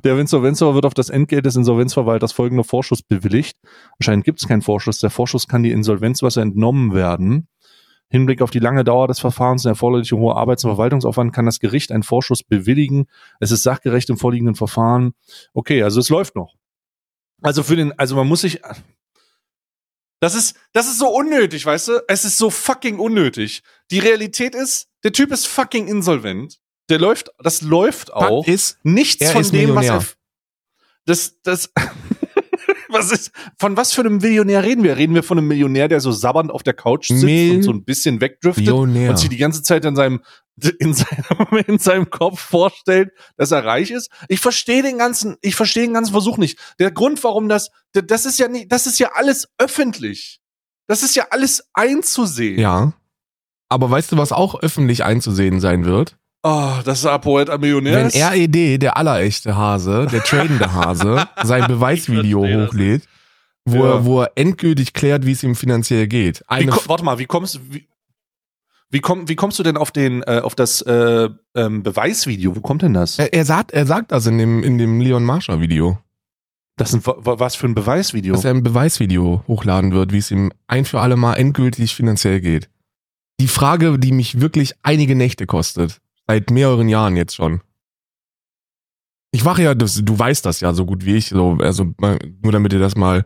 Der 0.03 0.17
Insolvenzverwalter 0.17 0.75
wird 0.75 0.85
auf 0.85 0.93
das 0.95 1.09
Entgelt 1.09 1.45
des 1.45 1.55
Insolvenzverwalters 1.55 2.31
folgender 2.31 2.63
Vorschuss 2.63 3.03
bewilligt. 3.03 3.57
Anscheinend 3.99 4.25
gibt 4.25 4.41
es 4.41 4.47
keinen 4.47 4.63
Vorschuss. 4.63 4.99
Der 4.99 5.11
Vorschuss 5.11 5.47
kann 5.47 5.61
die 5.61 5.71
Insolvenzwasser 5.71 6.41
entnommen 6.41 6.93
werden. 6.93 7.47
Hinblick 8.09 8.41
auf 8.41 8.49
die 8.49 8.59
lange 8.59 8.83
Dauer 8.83 9.07
des 9.07 9.19
Verfahrens 9.19 9.65
und 9.65 9.69
erforderliche 9.69 10.17
hohe 10.17 10.35
Arbeits- 10.35 10.63
und 10.63 10.71
Verwaltungsaufwand 10.71 11.33
kann 11.33 11.45
das 11.45 11.59
Gericht 11.59 11.91
einen 11.91 12.03
Vorschuss 12.03 12.43
bewilligen. 12.43 13.07
Es 13.39 13.51
ist 13.51 13.63
sachgerecht 13.63 14.09
im 14.09 14.17
vorliegenden 14.17 14.55
Verfahren. 14.55 15.13
Okay, 15.53 15.83
also 15.83 15.99
es 15.99 16.09
läuft 16.09 16.35
noch. 16.35 16.55
Also 17.41 17.63
für 17.63 17.75
den, 17.75 17.97
also 17.97 18.15
man 18.15 18.27
muss 18.27 18.41
sich, 18.41 18.61
das 20.19 20.35
ist, 20.35 20.57
das 20.73 20.87
ist 20.87 20.99
so 20.99 21.07
unnötig, 21.09 21.65
weißt 21.65 21.87
du? 21.87 22.03
Es 22.07 22.25
ist 22.25 22.37
so 22.37 22.49
fucking 22.49 22.99
unnötig. 22.99 23.63
Die 23.91 23.99
Realität 23.99 24.55
ist, 24.55 24.89
der 25.03 25.13
Typ 25.13 25.31
ist 25.31 25.47
fucking 25.47 25.87
insolvent. 25.87 26.59
Der 26.89 26.99
läuft, 26.99 27.31
das 27.37 27.61
läuft 27.61 28.11
auch. 28.11 28.45
Ist, 28.47 28.79
Nichts 28.83 29.31
von 29.31 29.43
dem, 29.43 29.51
Millionär. 29.51 29.97
was 29.97 30.05
er, 30.07 30.13
das, 31.05 31.41
das, 31.43 31.73
was 32.89 33.11
ist, 33.11 33.31
von 33.57 33.77
was 33.77 33.93
für 33.93 34.01
einem 34.01 34.17
Millionär 34.17 34.63
reden 34.63 34.83
wir? 34.83 34.97
Reden 34.97 35.15
wir 35.15 35.23
von 35.23 35.37
einem 35.37 35.47
Millionär, 35.47 35.87
der 35.87 35.99
so 35.99 36.11
sabbernd 36.11 36.51
auf 36.51 36.63
der 36.63 36.73
Couch 36.73 37.07
sitzt 37.07 37.23
Mil 37.23 37.57
und 37.57 37.63
so 37.63 37.71
ein 37.71 37.83
bisschen 37.83 38.21
wegdriftet 38.21 38.65
Millionär. 38.65 39.11
und 39.11 39.17
sich 39.17 39.29
die 39.29 39.37
ganze 39.37 39.63
Zeit 39.63 39.85
in 39.85 39.95
seinem, 39.95 40.21
in 40.79 40.93
seinem, 40.93 41.47
in 41.67 41.79
seinem 41.79 42.09
Kopf 42.09 42.39
vorstellt, 42.39 43.11
dass 43.37 43.51
er 43.51 43.63
reich 43.63 43.91
ist? 43.91 44.09
Ich 44.27 44.39
verstehe 44.39 44.83
den 44.83 44.97
ganzen, 44.97 45.37
ich 45.41 45.55
verstehe 45.55 45.83
den 45.83 45.93
ganzen 45.93 46.11
Versuch 46.11 46.37
nicht. 46.37 46.59
Der 46.79 46.91
Grund, 46.91 47.23
warum 47.23 47.49
das, 47.49 47.69
das 47.93 48.25
ist 48.25 48.39
ja 48.39 48.47
nicht, 48.47 48.71
das 48.71 48.87
ist 48.87 48.99
ja 48.99 49.11
alles 49.13 49.47
öffentlich. 49.57 50.39
Das 50.87 51.03
ist 51.03 51.15
ja 51.15 51.27
alles 51.29 51.67
einzusehen. 51.73 52.59
Ja. 52.59 52.93
Aber 53.69 53.91
weißt 53.91 54.11
du, 54.11 54.17
was 54.17 54.31
auch 54.31 54.59
öffentlich 54.61 55.03
einzusehen 55.03 55.59
sein 55.59 55.85
wird? 55.85 56.17
Oh, 56.41 56.73
das 56.85 56.99
ist 56.99 57.05
Apoet 57.05 57.49
ein 57.49 57.59
Millionär. 57.59 58.09
Wenn 58.11 58.23
RED, 58.23 58.81
der 58.81 58.95
allerechte 58.95 59.57
Hase, 59.57 60.07
der 60.11 60.23
tradende 60.23 60.73
Hase, 60.73 61.27
sein 61.43 61.67
Beweisvideo 61.67 62.41
hochlädt, 62.41 63.03
wo, 63.65 63.83
ja. 63.83 63.93
er, 63.95 64.05
wo 64.05 64.21
er 64.21 64.31
endgültig 64.35 64.93
klärt, 64.93 65.25
wie 65.25 65.33
es 65.33 65.43
ihm 65.43 65.55
finanziell 65.55 66.07
geht. 66.07 66.43
Eine 66.47 66.71
warte 66.71 67.03
mal, 67.03 67.19
wie 67.19 67.25
kommst 67.25 67.55
du, 67.55 67.59
wie, 67.69 67.87
wie, 68.89 69.01
komm, 69.01 69.27
wie 69.27 69.35
kommst 69.35 69.59
du 69.59 69.63
denn 69.63 69.75
auf 69.75 69.91
den, 69.91 70.23
äh, 70.23 70.41
auf 70.43 70.55
das 70.55 70.81
äh, 70.81 71.29
ähm, 71.55 71.83
Beweisvideo? 71.83 72.55
Wo 72.55 72.61
kommt 72.61 72.83
denn 72.83 72.93
das? 72.93 73.19
Er, 73.19 73.33
er, 73.33 73.43
sagt, 73.43 73.71
er 73.71 73.85
sagt 73.85 74.13
das 74.13 74.25
in 74.25 74.37
dem, 74.37 74.63
in 74.63 74.77
dem 74.77 75.01
Leon 75.01 75.23
Marsha 75.23 75.59
Video. 75.59 75.99
Das 76.77 76.93
ist 76.93 77.05
ein, 77.05 77.13
was 77.23 77.55
für 77.55 77.67
ein 77.67 77.75
Beweisvideo? 77.75 78.33
Dass 78.33 78.45
er 78.45 78.51
ein 78.51 78.63
Beweisvideo 78.63 79.43
hochladen 79.47 79.91
wird, 79.91 80.13
wie 80.13 80.19
es 80.19 80.31
ihm 80.31 80.53
ein 80.67 80.85
für 80.85 81.01
alle 81.01 81.17
Mal 81.17 81.33
endgültig 81.33 81.93
finanziell 81.93 82.39
geht. 82.39 82.69
Die 83.41 83.49
Frage, 83.49 83.99
die 83.99 84.13
mich 84.13 84.39
wirklich 84.39 84.73
einige 84.81 85.15
Nächte 85.15 85.45
kostet. 85.45 85.99
Seit 86.29 86.51
mehreren 86.51 86.87
Jahren 86.89 87.15
jetzt 87.15 87.35
schon. 87.35 87.61
Ich 89.31 89.45
wache 89.45 89.63
ja, 89.63 89.73
das, 89.73 89.99
du 90.03 90.19
weißt 90.19 90.45
das 90.45 90.59
ja 90.59 90.75
so 90.75 90.85
gut 90.85 91.03
wie 91.03 91.15
ich, 91.15 91.29
so, 91.29 91.57
also 91.59 91.91
nur 92.43 92.51
damit 92.51 92.71
ihr 92.71 92.77
das 92.77 92.95
mal 92.95 93.25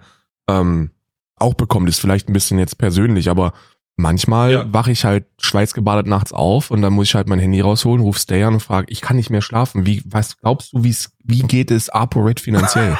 ähm, 0.50 0.92
auch 1.36 1.54
bekommt, 1.54 1.90
ist 1.90 2.00
vielleicht 2.00 2.30
ein 2.30 2.34
bisschen 2.34 2.60
jetzt 2.60 2.78
persönlich, 2.78 3.30
aber 3.30 3.52
manchmal 3.98 4.52
ja. 4.54 4.74
wache 4.74 4.94
ich 4.94 5.04
halt 5.04 5.26
schweißgebadet 5.38 6.08
nachts 6.08 6.32
auf 6.32 6.72
und 6.72 6.82
dann 6.82 6.94
muss 6.94 7.08
ich 7.08 7.16
halt 7.16 7.28
mein 7.28 7.40
Handy 7.40 7.60
rausholen, 7.60 8.02
ruf 8.02 8.18
Stay 8.18 8.42
an 8.42 8.54
und 8.54 8.62
frage, 8.62 8.88
ich 8.90 9.02
kann 9.02 9.18
nicht 9.18 9.30
mehr 9.30 9.42
schlafen. 9.42 9.86
Wie, 9.86 10.02
was 10.06 10.38
glaubst 10.38 10.72
du, 10.72 10.82
wie 10.82 11.40
geht 11.40 11.72
es 11.72 11.90
ApoRed 11.90 12.40
finanziell? 12.40 12.98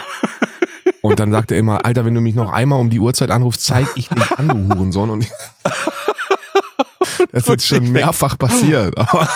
und 1.02 1.18
dann 1.18 1.32
sagt 1.32 1.54
er 1.54 1.58
immer, 1.58 1.86
Alter, 1.86 2.04
wenn 2.04 2.14
du 2.14 2.20
mich 2.20 2.36
noch 2.36 2.52
einmal 2.52 2.82
um 2.82 2.90
die 2.90 3.00
Uhrzeit 3.00 3.32
anrufst, 3.32 3.62
zeig 3.62 3.88
ich 3.96 4.10
dich 4.10 4.32
an, 4.38 4.50
du 4.50 4.76
Hurensohn. 4.76 5.10
Und 5.10 5.32
das 7.32 7.44
ist 7.44 7.50
jetzt 7.50 7.68
schon 7.68 7.92
mehrfach 7.92 8.38
passiert. 8.38 8.96
Aber, 8.98 9.28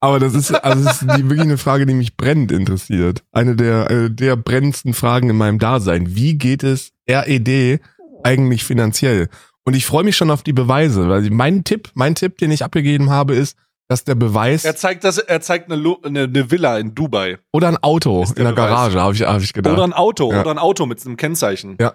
aber 0.00 0.20
das 0.20 0.34
ist, 0.34 0.52
also 0.52 0.84
das 0.84 1.02
ist 1.02 1.10
die, 1.16 1.24
wirklich 1.24 1.40
eine 1.40 1.58
Frage, 1.58 1.86
die 1.86 1.94
mich 1.94 2.16
brennend 2.16 2.52
interessiert. 2.52 3.22
Eine 3.32 3.56
der, 3.56 3.88
eine 3.88 4.10
der 4.10 4.36
brennendsten 4.36 4.92
Fragen 4.92 5.30
in 5.30 5.36
meinem 5.36 5.58
Dasein. 5.58 6.14
Wie 6.14 6.34
geht 6.34 6.62
es 6.62 6.92
RED 7.08 7.80
eigentlich 8.22 8.64
finanziell? 8.64 9.28
Und 9.64 9.74
ich 9.74 9.86
freue 9.86 10.04
mich 10.04 10.16
schon 10.16 10.30
auf 10.30 10.42
die 10.42 10.52
Beweise, 10.52 11.08
weil 11.08 11.28
mein 11.30 11.64
Tipp, 11.64 11.90
mein 11.94 12.14
Tipp, 12.14 12.38
den 12.38 12.50
ich 12.50 12.62
abgegeben 12.62 13.10
habe, 13.10 13.34
ist, 13.34 13.56
dass 13.88 14.04
der 14.04 14.14
Beweis. 14.14 14.64
Er 14.64 14.76
zeigt 14.76 15.04
das, 15.04 15.18
er 15.18 15.40
zeigt 15.40 15.70
eine, 15.70 15.96
eine, 16.02 16.22
eine 16.24 16.50
Villa 16.50 16.78
in 16.78 16.94
Dubai. 16.94 17.38
Oder 17.52 17.68
ein 17.68 17.76
Auto 17.78 18.24
in 18.36 18.44
der 18.44 18.52
Beweis. 18.52 18.56
Garage, 18.56 19.00
habe 19.00 19.14
ich, 19.14 19.22
hab 19.22 19.40
ich 19.40 19.52
gedacht. 19.52 19.74
Oder 19.74 19.84
ein 19.84 19.92
Auto, 19.92 20.32
ja. 20.32 20.40
oder 20.40 20.50
ein 20.50 20.58
Auto 20.58 20.86
mit 20.86 21.04
einem 21.04 21.16
Kennzeichen. 21.16 21.76
Ja. 21.80 21.94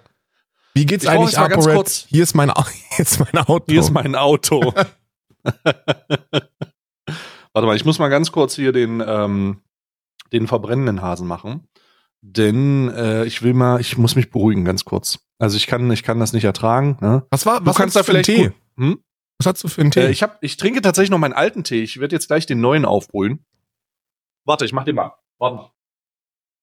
Wie 0.74 0.86
geht's 0.86 1.04
ich 1.04 1.10
eigentlich 1.10 1.36
kurz. 1.36 2.06
Hier 2.10 2.24
ist 2.24 2.36
mein, 2.36 2.52
hier 2.96 3.06
ist 3.06 3.20
mein 3.20 3.38
Auto. 3.46 3.66
Hier 3.68 3.80
ist 3.80 3.92
mein 3.92 4.16
Auto. 4.16 4.74
Warte 7.54 7.68
mal, 7.68 7.76
ich 7.76 7.86
muss 7.86 8.00
mal 8.00 8.08
ganz 8.10 8.32
kurz 8.32 8.56
hier 8.56 8.72
den, 8.72 9.04
ähm, 9.06 9.62
den 10.32 10.48
verbrennenden 10.48 11.02
Hasen 11.02 11.28
machen. 11.28 11.68
Denn 12.22 12.90
äh, 12.90 13.26
ich 13.26 13.42
will 13.42 13.54
mal, 13.54 13.82
ich 13.82 13.98
muss 13.98 14.16
mich 14.16 14.30
beruhigen, 14.30 14.64
ganz 14.64 14.86
kurz. 14.86 15.20
Also 15.40 15.58
ich 15.58 15.68
kann, 15.68 15.90
ich 15.92 16.04
kann 16.04 16.20
das 16.20 16.34
nicht 16.34 16.44
ertragen. 16.44 16.98
Ne? 17.02 17.26
Was 17.32 17.46
war, 17.46 17.66
was 17.66 17.76
du 17.76 17.82
kannst 17.82 17.96
da 17.96 18.04
vielleicht 18.04 18.26
Tee? 18.26 18.52
Hm? 18.78 19.04
Was 19.40 19.48
hast 19.48 19.64
du 19.64 19.68
für 19.68 19.82
einen 19.82 19.90
Tee? 19.92 20.02
Äh, 20.02 20.12
ich, 20.12 20.22
hab, 20.22 20.38
ich 20.44 20.56
trinke 20.56 20.82
tatsächlich 20.82 21.10
noch 21.10 21.18
meinen 21.18 21.34
alten 21.34 21.64
Tee. 21.64 21.82
Ich 21.82 22.00
werde 22.00 22.16
jetzt 22.16 22.28
gleich 22.28 22.46
den 22.46 22.62
neuen 22.62 22.86
aufbrühen. 22.86 23.44
Warte, 24.46 24.66
ich 24.66 24.74
mach 24.74 24.86
den 24.86 24.96
mal. 24.96 25.16
Warte 25.40 25.56
mal. 25.56 25.72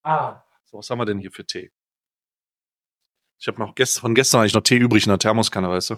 Ah, 0.04 0.44
so, 0.64 0.78
was 0.78 0.88
haben 0.88 0.98
wir 0.98 1.06
denn 1.06 1.18
hier 1.18 1.32
für 1.32 1.44
Tee? 1.44 1.72
Ich 3.38 3.46
habe 3.46 3.58
noch 3.58 3.74
gest 3.74 4.00
von 4.00 4.14
gestern 4.14 4.40
eigentlich 4.40 4.54
noch 4.54 4.62
Tee 4.62 4.78
übrig 4.78 5.04
in 5.04 5.10
der 5.10 5.18
Thermoskanne, 5.18 5.68
weißt 5.68 5.90
du? 5.90 5.96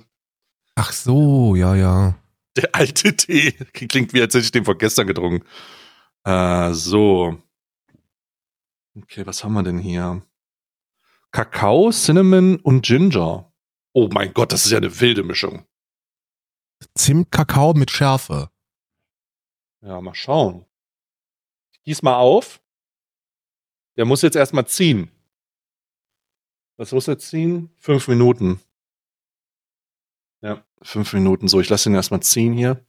Ach 0.75 0.93
so, 0.93 1.55
ja, 1.57 1.75
ja. 1.75 2.19
Der 2.57 2.75
alte 2.75 3.17
Tee. 3.17 3.53
Klingt 3.73 4.13
wie, 4.13 4.21
als 4.21 4.35
hätte 4.35 4.45
ich 4.45 4.53
den 4.53 4.65
von 4.65 4.77
gestern 4.77 5.07
getrunken. 5.07 5.47
Äh, 6.25 6.73
so. 6.73 7.39
Okay, 8.97 9.27
was 9.27 9.43
haben 9.43 9.55
wir 9.55 9.63
denn 9.63 9.79
hier? 9.79 10.23
Kakao, 11.31 11.91
Cinnamon 11.91 12.57
und 12.57 12.85
Ginger. 12.85 13.51
Oh 13.93 14.09
mein 14.13 14.35
Gott, 14.35 14.53
das 14.53 14.65
ist 14.65 14.73
ja 14.73 14.79
eine 14.79 15.01
wilde 15.01 15.23
Mischung. 15.23 15.65
Zimt, 16.95 17.31
Kakao 17.31 17.73
mit 17.75 17.91
Schärfe. 17.91 18.51
Ja, 19.83 20.01
mal 20.01 20.15
schauen. 20.15 20.67
Ich 21.73 21.83
gieß 21.85 22.03
mal 22.03 22.17
auf. 22.17 22.61
Der 23.97 24.05
muss 24.05 24.23
jetzt 24.23 24.37
erstmal 24.37 24.67
ziehen. 24.67 25.11
Was 26.81 26.93
muss 26.93 27.09
er 27.09 27.19
ziehen? 27.19 27.69
Fünf 27.79 28.09
Minuten. 28.09 28.59
Ja, 30.41 30.65
fünf 30.81 31.13
Minuten. 31.13 31.47
So, 31.47 31.61
ich 31.61 31.69
lasse 31.69 31.91
ihn 31.91 31.95
erstmal 31.95 32.23
ziehen 32.23 32.55
hier. 32.55 32.83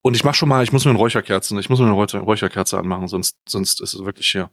Und 0.00 0.14
ich 0.14 0.24
mach 0.24 0.34
schon 0.34 0.48
mal, 0.48 0.64
ich 0.64 0.72
muss 0.72 0.86
mir 0.86 0.92
eine 0.92 0.98
Räucherkerze, 0.98 1.60
ich 1.60 1.68
muss 1.68 1.78
mir 1.78 1.84
eine 1.84 1.92
Räucherkerze 1.92 2.78
anmachen, 2.78 3.08
sonst, 3.08 3.36
sonst 3.46 3.82
ist 3.82 3.92
es 3.92 4.06
wirklich 4.06 4.26
hier. 4.30 4.50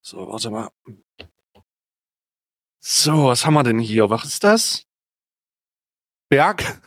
So, 0.00 0.28
warte 0.28 0.50
mal. 0.50 0.70
So, 2.78 3.24
was 3.24 3.44
haben 3.44 3.54
wir 3.54 3.64
denn 3.64 3.80
hier? 3.80 4.08
Was 4.08 4.24
ist 4.24 4.44
das? 4.44 4.86
Berg. 6.28 6.80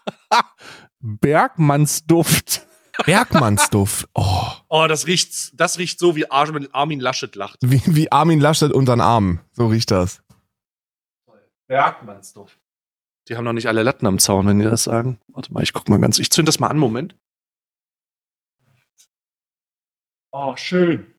Bergmannsduft. 1.00 2.66
Bergmannsduft. 3.04 4.08
Oh, 4.14 4.50
Oh, 4.68 4.86
das 4.88 5.06
riecht, 5.06 5.58
das 5.60 5.78
riecht 5.78 5.98
so, 5.98 6.16
wie 6.16 6.30
Armin, 6.30 7.00
Laschet 7.00 7.34
lacht. 7.36 7.58
wie, 7.62 7.82
wie 7.86 8.10
Armin 8.10 8.40
Laschet 8.40 8.72
unter 8.72 8.94
den 8.96 9.00
Arm. 9.00 9.40
So 9.52 9.66
riecht 9.68 9.90
das. 9.90 10.22
Bergmannsduft. 11.68 12.58
Die 13.28 13.36
haben 13.36 13.44
noch 13.44 13.52
nicht 13.52 13.66
alle 13.66 13.82
Latten 13.82 14.06
am 14.06 14.18
Zaun, 14.20 14.46
wenn 14.46 14.58
die 14.60 14.64
das 14.64 14.84
sagen. 14.84 15.18
Warte 15.28 15.52
mal, 15.52 15.62
ich 15.62 15.72
guck 15.72 15.88
mal 15.88 15.98
ganz. 16.00 16.18
Ich 16.18 16.30
zünd 16.30 16.46
das 16.46 16.60
mal 16.60 16.68
an, 16.68 16.78
Moment. 16.78 17.16
Oh, 20.32 20.54
schön. 20.56 21.12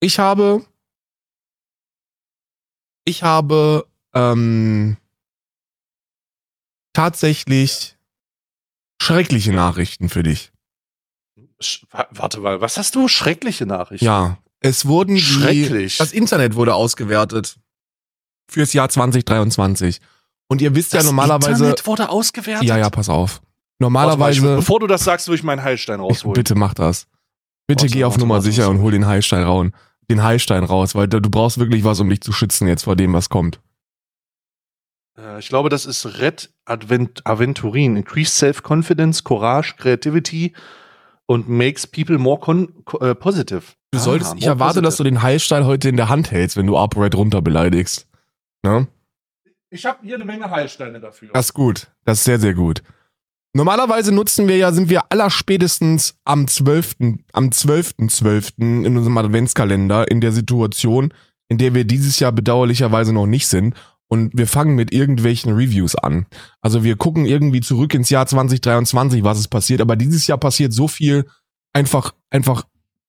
Ich 0.00 0.18
habe. 0.18 0.64
Ich 3.04 3.22
habe 3.22 3.86
ähm, 4.14 4.96
tatsächlich 6.92 7.95
schreckliche 9.06 9.52
Nachrichten 9.52 10.08
für 10.08 10.22
dich. 10.22 10.52
Sch 11.60 11.84
wa- 11.90 12.06
warte 12.10 12.40
mal, 12.40 12.60
was 12.60 12.76
hast 12.76 12.94
du? 12.94 13.08
Schreckliche 13.08 13.66
Nachrichten. 13.66 14.04
Ja, 14.04 14.38
es 14.60 14.86
wurden 14.86 15.14
die, 15.14 15.20
Schrecklich. 15.22 15.98
das 15.98 16.12
Internet 16.12 16.54
wurde 16.54 16.74
ausgewertet 16.74 17.58
fürs 18.50 18.72
Jahr 18.72 18.88
2023. 18.88 20.00
Und 20.48 20.60
ihr 20.62 20.74
wisst 20.74 20.94
Das 20.94 21.02
ja 21.04 21.06
normalerweise, 21.10 21.50
Internet 21.64 21.86
wurde 21.86 22.08
ausgewertet. 22.08 22.68
ja, 22.68 22.76
ja, 22.76 22.90
pass 22.90 23.08
auf. 23.08 23.40
Warte 23.40 23.42
mal, 23.92 24.02
Normalerweise, 24.06 24.38
ich, 24.50 24.56
bevor 24.56 24.80
du 24.80 24.86
das 24.86 25.04
sagst, 25.04 25.28
will 25.28 25.34
ich 25.34 25.42
meinen 25.42 25.62
Heilstein 25.62 26.00
rausholen. 26.00 26.34
bitte 26.34 26.54
mach 26.54 26.72
das. 26.74 27.06
Bitte 27.66 27.82
Warte, 27.84 27.92
geh 27.94 28.04
auf 28.04 28.12
warte, 28.14 28.20
Nummer 28.20 28.34
warte, 28.34 28.46
sicher 28.46 28.68
und 28.70 28.80
hol 28.80 28.92
den 28.92 29.06
Heilstein 29.06 29.42
raus. 29.42 29.66
Den 30.08 30.22
Heilstein 30.22 30.62
raus, 30.64 30.94
weil 30.94 31.08
du 31.08 31.20
brauchst 31.20 31.58
wirklich 31.58 31.82
was, 31.82 31.98
um 32.00 32.08
dich 32.08 32.20
zu 32.20 32.32
schützen 32.32 32.68
jetzt 32.68 32.84
vor 32.84 32.94
dem, 32.96 33.12
was 33.12 33.28
kommt. 33.28 33.60
Äh, 35.18 35.38
ich 35.38 35.48
glaube, 35.48 35.68
das 35.68 35.86
ist 35.86 36.20
Red 36.20 36.50
Advent 36.64 37.26
Aventurin. 37.26 37.96
Increase 37.96 38.32
Self-Confidence, 38.32 39.24
Courage, 39.24 39.74
Creativity 39.76 40.52
und 41.26 41.48
makes 41.48 41.86
people 41.86 42.18
more 42.18 42.68
äh, 43.00 43.14
positive. 43.14 43.62
Du 43.90 43.98
solltest, 43.98 44.34
ich 44.34 44.42
more 44.42 44.54
erwarte, 44.54 44.82
dass 44.82 44.96
du 44.96 45.04
positive. 45.04 45.20
den 45.20 45.22
Heilstein 45.22 45.64
heute 45.64 45.88
in 45.88 45.96
der 45.96 46.08
Hand 46.08 46.30
hältst, 46.30 46.56
wenn 46.56 46.66
du 46.66 46.76
Upright 46.76 47.14
runter 47.14 47.42
beleidigst. 47.42 48.06
Ne? 48.62 48.88
Ich 49.70 49.84
habe 49.84 49.98
hier 50.02 50.14
eine 50.16 50.24
Menge 50.24 50.50
Heilsteine 50.50 51.00
dafür. 51.00 51.30
Das 51.32 51.46
ist 51.46 51.54
gut. 51.54 51.88
Das 52.04 52.18
ist 52.18 52.24
sehr, 52.24 52.38
sehr 52.38 52.54
gut. 52.54 52.82
Normalerweise 53.52 54.12
nutzen 54.12 54.48
wir 54.48 54.58
ja, 54.58 54.70
sind 54.70 54.90
wir 54.90 55.10
allerspätestens 55.10 56.18
am 56.24 56.46
12., 56.46 56.96
am 57.32 57.48
12.12. 57.48 58.58
in 58.58 58.96
unserem 58.96 59.16
Adventskalender 59.16 60.10
in 60.10 60.20
der 60.20 60.32
Situation, 60.32 61.12
in 61.48 61.56
der 61.56 61.72
wir 61.72 61.84
dieses 61.84 62.18
Jahr 62.18 62.32
bedauerlicherweise 62.32 63.14
noch 63.14 63.26
nicht 63.26 63.48
sind. 63.48 63.74
Und 64.08 64.30
wir 64.34 64.46
fangen 64.46 64.76
mit 64.76 64.92
irgendwelchen 64.92 65.52
Reviews 65.52 65.96
an. 65.96 66.26
Also 66.60 66.84
wir 66.84 66.96
gucken 66.96 67.26
irgendwie 67.26 67.60
zurück 67.60 67.92
ins 67.94 68.08
Jahr 68.10 68.26
2023, 68.26 69.24
was 69.24 69.38
ist 69.40 69.48
passiert. 69.48 69.80
Aber 69.80 69.96
dieses 69.96 70.26
Jahr 70.26 70.38
passiert 70.38 70.72
so 70.72 70.86
viel 70.86 71.26
einfach, 71.72 72.14
einfach 72.30 72.66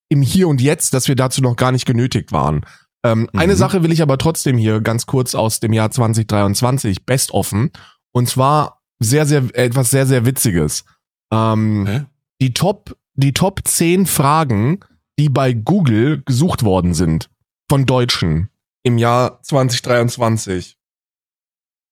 im 0.10 0.22
Hier 0.22 0.48
und 0.48 0.62
Jetzt, 0.62 0.94
dass 0.94 1.08
wir 1.08 1.16
dazu 1.16 1.42
noch 1.42 1.56
gar 1.56 1.72
nicht 1.72 1.86
genötigt 1.86 2.32
waren. 2.32 2.66
Ähm, 3.04 3.30
Mhm. 3.32 3.40
Eine 3.40 3.56
Sache 3.56 3.84
will 3.84 3.92
ich 3.92 4.02
aber 4.02 4.18
trotzdem 4.18 4.58
hier 4.58 4.82
ganz 4.82 5.06
kurz 5.06 5.36
aus 5.36 5.60
dem 5.60 5.74
Jahr 5.74 5.92
2023 5.92 7.06
best 7.06 7.32
offen. 7.32 7.72
Und 8.12 8.28
zwar 8.28 8.82
sehr, 9.00 9.26
sehr, 9.26 9.44
etwas 9.54 9.92
sehr, 9.92 10.08
sehr 10.08 10.26
Witziges. 10.26 10.84
Ähm, 11.32 11.86
Hä? 11.86 12.06
die 12.42 12.54
Top, 12.54 12.98
die 13.14 13.34
Top 13.34 13.62
10 13.64 14.06
Fragen, 14.06 14.80
die 15.20 15.30
bei 15.30 15.54
Google 15.54 16.24
gesucht 16.26 16.64
worden 16.64 16.94
sind 16.94 17.30
von 17.70 17.86
Deutschen 17.86 18.50
im 18.84 18.98
Jahr 18.98 19.42
2023. 19.44 20.77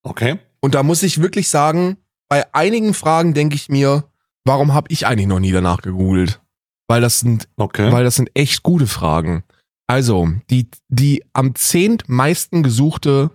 Okay. 0.05 0.39
Und 0.61 0.75
da 0.75 0.83
muss 0.83 1.03
ich 1.03 1.21
wirklich 1.21 1.49
sagen, 1.49 1.97
bei 2.29 2.53
einigen 2.53 2.93
Fragen 2.93 3.33
denke 3.33 3.55
ich 3.55 3.69
mir, 3.69 4.05
warum 4.45 4.73
habe 4.73 4.87
ich 4.91 5.07
eigentlich 5.07 5.27
noch 5.27 5.39
nie 5.39 5.51
danach 5.51 5.81
gegoogelt? 5.81 6.41
Weil 6.87 7.01
das 7.01 7.19
sind 7.19 7.49
Okay. 7.57 7.91
weil 7.91 8.03
das 8.03 8.15
sind 8.15 8.29
echt 8.35 8.61
gute 8.63 8.87
Fragen. 8.87 9.43
Also, 9.87 10.29
die, 10.49 10.69
die 10.87 11.23
am 11.33 11.55
zehntmeisten 11.55 12.63
gesuchte 12.63 13.31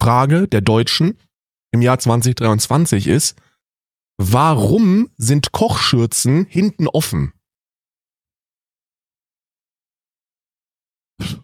Frage 0.00 0.48
der 0.48 0.60
Deutschen 0.60 1.18
im 1.72 1.82
Jahr 1.82 1.98
2023 1.98 3.06
ist, 3.08 3.36
warum 4.18 5.10
sind 5.16 5.52
Kochschürzen 5.52 6.44
hinten 6.48 6.86
offen? 6.86 7.32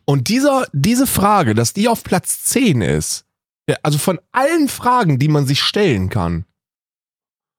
Und 0.05 0.29
dieser, 0.29 0.67
diese 0.73 1.07
Frage, 1.07 1.55
dass 1.55 1.73
die 1.73 1.89
auf 1.89 2.03
Platz 2.03 2.43
10 2.45 2.83
ist, 2.83 3.28
der- 3.69 3.79
also 3.85 3.99
von 3.99 4.19
allen 4.33 4.69
Fragen, 4.69 5.19
die 5.19 5.29
man 5.29 5.47
sich 5.47 5.63
stellen 5.63 6.09
kann, 6.09 6.45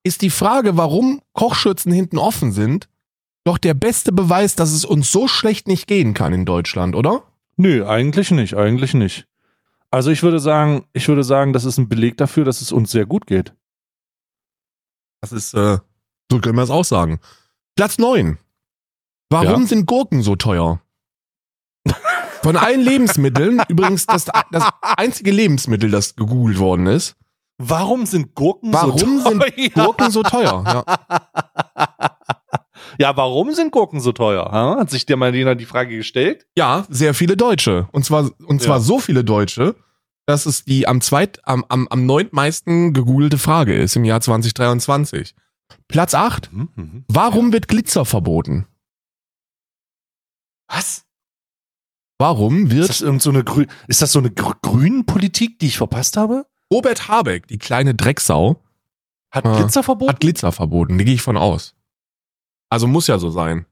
ist 0.04 0.22
die 0.22 0.30
Frage, 0.30 0.76
warum 0.78 1.22
Kochschürzen 1.34 1.91
hinten 1.91 2.17
offen 2.17 2.52
sind, 2.52 2.89
doch 3.45 3.58
der 3.58 3.74
beste 3.74 4.12
Beweis, 4.12 4.56
dass 4.56 4.72
es 4.72 4.86
uns 4.86 5.12
so 5.12 5.28
schlecht 5.28 5.67
nicht 5.67 5.88
gehen 5.88 6.13
kann 6.13 6.34
in 6.34 6.45
Deutschland, 6.45 6.95
oder? 6.95 7.24
Nö, 7.58 7.86
eigentlich 7.88 8.32
nicht, 8.32 8.56
eigentlich 8.56 8.93
nicht. 8.93 9.28
Also 9.91 10.12
ich 10.12 10.24
würde 10.24 10.39
sagen, 10.39 10.86
ich 10.93 11.08
würde 11.08 11.24
sagen, 11.24 11.52
das 11.54 11.65
ist 11.65 11.78
ein 11.78 11.89
Beleg 11.89 12.15
dafür, 12.17 12.45
dass 12.45 12.62
es 12.62 12.72
uns 12.72 12.91
sehr 12.91 13.06
gut 13.06 13.26
geht. 13.28 13.54
Das 15.22 15.32
ist, 15.32 15.54
äh, 15.54 15.80
so 16.32 16.39
können 16.39 16.56
wir 16.56 16.63
es 16.63 16.69
auch 16.69 16.86
sagen. 16.86 17.19
Platz 17.76 17.98
9. 17.98 18.38
Warum 19.30 19.62
Ja. 19.62 19.67
sind 19.67 19.86
Gurken 19.86 20.22
so 20.22 20.36
teuer? 20.36 20.82
Von 22.41 22.56
allen 22.56 22.82
Lebensmitteln, 22.82 23.62
übrigens 23.69 24.06
das, 24.06 24.25
das 24.52 24.69
einzige 24.82 25.32
Lebensmittel, 25.32 25.91
das 25.91 26.15
gegoogelt 26.15 26.60
worden 26.60 26.88
ist. 26.88 27.15
Warum 27.58 28.06
sind 28.06 28.36
Gurken 28.36 28.71
Warum 28.71 28.97
so 29.19 29.30
sind 29.30 29.41
teuer? 29.56 29.69
Gurken 29.73 30.12
so 30.12 30.23
teuer? 30.23 30.63
Ja. 30.65 31.89
ja, 32.97 33.17
warum 33.17 33.54
sind 33.54 33.71
Gurken 33.71 33.99
so 33.99 34.13
teuer? 34.13 34.49
Ha? 34.52 34.78
Hat 34.80 34.89
sich 34.89 35.06
dir 35.06 35.17
mal 35.17 35.36
jemand 35.36 35.60
die 35.60 35.65
Frage 35.65 35.97
gestellt? 35.97 36.47
ja, 36.56 36.86
sehr 36.89 37.13
viele 37.13 37.36
Deutsche. 37.36 37.89
Und 37.91 38.06
zwar, 38.06 38.30
und 38.45 38.62
zwar 38.62 38.78
Ja. 38.78 38.82
so 38.82 38.99
viele 38.99 39.25
Deutsche, 39.25 39.75
dass 40.25 40.45
es 40.45 40.63
die 40.63 40.88
am 40.88 41.02
zweit, 41.02 41.45
am, 41.45 41.65
am, 41.67 41.88
am 41.89 42.06
neuntmeisten 42.06 42.93
gegoogelte 42.93 43.38
Frage 43.38 43.75
ist 43.75 43.97
im 43.97 44.06
Jahr 44.06 44.21
2023. 44.21 45.36
Platz 45.89 46.13
8. 46.13 46.54
Mhm, 46.54 46.69
mhm. 46.75 47.06
Warum 47.10 47.52
wird 47.52 47.67
Glitzer 47.67 48.06
verboten? 48.06 48.67
Was? 50.69 51.04
Warum 52.19 52.65
Ist 52.65 52.71
wird 52.71 52.89
das 52.89 53.01
irgend 53.01 53.21
so 53.21 53.29
eine 53.32 53.43
Grü 53.43 53.65
ist 53.88 54.01
das 54.01 54.12
so 54.12 54.19
eine 54.19 54.29
gr 54.29 54.53
grünen 54.62 55.05
Politik, 55.05 55.58
die 55.60 55.67
ich 55.67 55.77
verpasst 55.77 56.17
habe? 56.17 56.45
Robert 56.71 57.08
Habeck, 57.08 57.47
die 57.47 57.58
kleine 57.58 57.95
Drecksau, 57.95 58.62
Hat 59.32 59.45
Ah. 59.45 59.58
Glitzer 59.58 59.84
verboten? 59.84 60.12
hat 60.12 60.19
Glitzer 60.19 60.51
verboten? 60.51 60.97
Da 60.97 61.03
gehe 61.03 61.13
ich 61.15 61.21
von 61.21 61.38
aus. 61.38 61.75
Also 62.69 62.88
muss 62.88 63.08
ja 63.08 63.17
so 63.19 63.29
sein. 63.32 63.65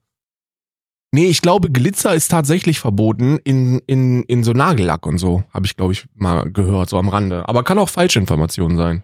Nee, 1.12 1.28
ich 1.28 1.42
glaube, 1.42 1.70
Glitzer 1.72 2.14
ist 2.16 2.30
tatsächlich 2.30 2.80
verboten 2.80 3.38
in, 3.44 3.80
in, 3.88 4.24
in 4.24 4.44
so 4.44 4.52
Nagellack 4.54 5.06
und 5.06 5.18
so. 5.20 5.44
Habe 5.54 5.66
ich, 5.66 5.76
glaube 5.78 5.94
ich, 5.94 6.06
mal 6.16 6.52
gehört, 6.52 6.90
so 6.90 6.98
am 6.98 7.08
Rande. 7.10 7.48
Aber 7.48 7.64
kann 7.64 7.80
auch 7.80 7.90
falsche 7.90 8.20
Informationen 8.20 8.78
sein. 8.78 9.04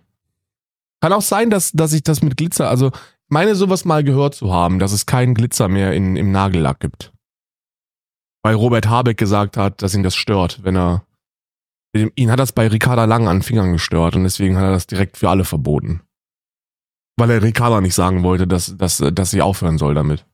Kann 1.01 1.13
auch 1.13 1.21
sein, 1.21 1.49
dass, 1.49 1.71
dass 1.71 1.93
ich 1.93 2.03
das 2.03 2.21
mit 2.21 2.37
Glitzer, 2.37 2.69
also 2.69 2.91
meine 3.29 3.55
sowas 3.55 3.83
mal 3.85 4.03
gehört 4.03 4.35
zu 4.35 4.53
haben, 4.53 4.79
dass 4.79 4.91
es 4.91 5.05
keinen 5.05 5.33
Glitzer 5.33 5.67
mehr 5.69 5.93
in, 5.93 6.15
im 6.15 6.31
Nagellack 6.31 6.79
gibt. 6.79 7.11
Weil 8.43 8.55
Robert 8.55 8.87
Habeck 8.87 9.17
gesagt 9.17 9.57
hat, 9.57 9.81
dass 9.81 9.95
ihn 9.95 10.03
das 10.03 10.15
stört, 10.15 10.63
wenn 10.63 10.75
er. 10.75 11.05
Ihn 11.93 12.31
hat 12.31 12.39
das 12.39 12.51
bei 12.51 12.67
Ricarda 12.67 13.05
Lang 13.05 13.27
an 13.27 13.43
Fingern 13.43 13.71
gestört 13.71 14.15
und 14.15 14.23
deswegen 14.23 14.57
hat 14.57 14.63
er 14.63 14.71
das 14.71 14.87
direkt 14.87 15.17
für 15.17 15.29
alle 15.29 15.45
verboten. 15.45 16.01
Weil 17.17 17.29
er 17.29 17.43
Ricarda 17.43 17.81
nicht 17.81 17.93
sagen 17.93 18.23
wollte, 18.23 18.47
dass, 18.47 18.75
dass, 18.77 18.97
dass 18.97 19.29
sie 19.29 19.43
aufhören 19.43 19.77
soll 19.77 19.93
damit. 19.93 20.25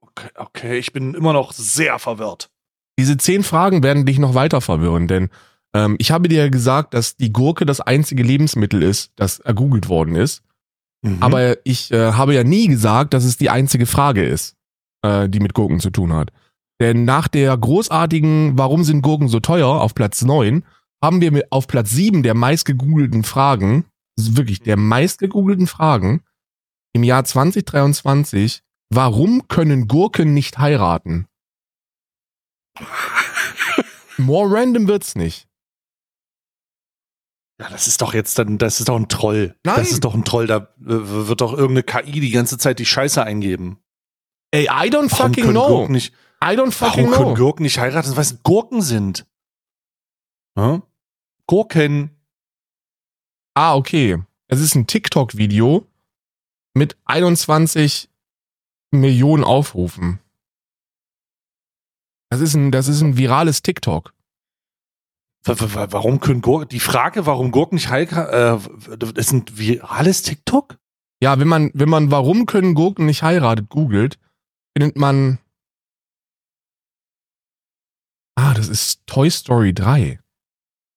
Okay, 0.00 0.30
okay, 0.36 0.78
ich 0.78 0.94
bin 0.94 1.12
immer 1.12 1.34
noch 1.34 1.52
sehr 1.52 1.98
verwirrt. 1.98 2.50
Diese 2.98 3.18
zehn 3.18 3.42
Fragen 3.42 3.82
werden 3.82 4.06
dich 4.06 4.18
noch 4.18 4.34
weiter 4.34 4.62
verwirren, 4.62 5.06
denn 5.06 5.28
ähm, 5.74 5.96
ich 5.98 6.10
habe 6.10 6.28
dir 6.28 6.44
ja 6.44 6.48
gesagt, 6.48 6.94
dass 6.94 7.16
die 7.16 7.32
Gurke 7.32 7.66
das 7.66 7.80
einzige 7.80 8.22
Lebensmittel 8.22 8.82
ist, 8.82 9.12
das 9.16 9.38
ergoogelt 9.38 9.88
worden 9.88 10.16
ist. 10.16 10.42
Mhm. 11.02 11.18
Aber 11.22 11.56
ich 11.66 11.90
äh, 11.92 12.12
habe 12.12 12.34
ja 12.34 12.44
nie 12.44 12.68
gesagt, 12.68 13.14
dass 13.14 13.24
es 13.24 13.36
die 13.36 13.50
einzige 13.50 13.86
Frage 13.86 14.24
ist, 14.24 14.56
äh, 15.02 15.28
die 15.28 15.40
mit 15.40 15.54
Gurken 15.54 15.80
zu 15.80 15.90
tun 15.90 16.12
hat. 16.12 16.30
Denn 16.80 17.04
nach 17.04 17.28
der 17.28 17.56
großartigen 17.56 18.58
Warum 18.58 18.82
sind 18.84 19.02
Gurken 19.02 19.28
so 19.28 19.40
teuer 19.40 19.68
auf 19.68 19.94
Platz 19.94 20.22
9 20.22 20.64
haben 21.02 21.20
wir 21.20 21.32
mit 21.32 21.50
auf 21.50 21.66
Platz 21.66 21.90
7 21.90 22.22
der 22.22 22.34
meistgegoogelten 22.34 23.24
Fragen, 23.24 23.84
wirklich 24.16 24.60
der 24.60 24.76
meistgegoogelten 24.76 25.66
Fragen 25.66 26.22
im 26.92 27.02
Jahr 27.02 27.24
2023, 27.24 28.62
warum 28.90 29.48
können 29.48 29.88
Gurken 29.88 30.34
nicht 30.34 30.58
heiraten? 30.58 31.26
More 34.18 34.52
random 34.52 34.86
wird's 34.88 35.16
nicht. 35.16 35.48
ja, 37.60 37.68
das 37.70 37.86
ist 37.86 38.02
doch 38.02 38.14
jetzt 38.14 38.38
dann, 38.38 38.58
das 38.58 38.80
ist 38.80 38.88
doch 38.88 38.96
ein 38.96 39.08
Troll. 39.08 39.56
Nein. 39.64 39.76
Das 39.76 39.90
ist 39.90 40.04
doch 40.04 40.14
ein 40.14 40.24
Troll, 40.24 40.46
da 40.46 40.56
äh, 40.56 40.66
wird 40.80 41.40
doch 41.40 41.52
irgendeine 41.52 41.82
KI 41.82 42.20
die 42.20 42.30
ganze 42.30 42.58
Zeit 42.58 42.78
die 42.78 42.86
Scheiße 42.86 43.22
eingeben. 43.22 43.78
Ey, 44.52 44.64
I 44.64 44.90
don't 44.90 45.08
fucking 45.08 45.44
können 45.44 45.54
know. 45.54 45.66
Gurken 45.68 45.92
nicht, 45.92 46.12
I 46.42 46.54
don't 46.56 46.72
fucking 46.72 47.04
warum 47.06 47.12
können 47.12 47.34
know. 47.34 47.44
Gurken 47.44 47.62
nicht 47.62 47.78
heiraten, 47.78 48.14
weil 48.14 48.22
es 48.22 48.42
Gurken 48.42 48.82
sind? 48.82 49.26
Hm? 50.58 50.82
Gurken. 51.46 52.10
Ah, 53.54 53.74
okay. 53.74 54.22
Es 54.48 54.60
ist 54.60 54.74
ein 54.74 54.86
TikTok-Video, 54.86 55.86
mit 56.74 56.96
21 57.06 58.10
Millionen 58.90 59.44
Aufrufen. 59.44 60.20
Das 62.30 62.40
ist 62.40 62.54
ein, 62.54 62.70
das 62.70 62.88
ist 62.88 63.00
ein 63.00 63.16
virales 63.16 63.62
TikTok. 63.62 64.14
Warum 65.44 66.20
können 66.20 66.40
Gurken, 66.40 66.68
die 66.68 66.80
Frage, 66.80 67.26
warum 67.26 67.50
Gurken 67.50 67.74
nicht 67.74 67.88
heiraten, 67.88 68.62
äh, 68.92 69.20
ist 69.20 69.32
ein 69.32 69.44
virales 69.50 70.22
TikTok? 70.22 70.78
Ja, 71.20 71.38
wenn 71.38 71.48
man, 71.48 71.70
wenn 71.74 71.88
man 71.88 72.10
warum 72.10 72.46
können 72.46 72.74
Gurken 72.74 73.06
nicht 73.06 73.22
heiratet 73.22 73.68
googelt, 73.68 74.18
findet 74.76 74.96
man, 74.96 75.38
ah, 78.36 78.54
das 78.54 78.68
ist 78.68 79.06
Toy 79.06 79.30
Story 79.30 79.74
3. 79.74 80.20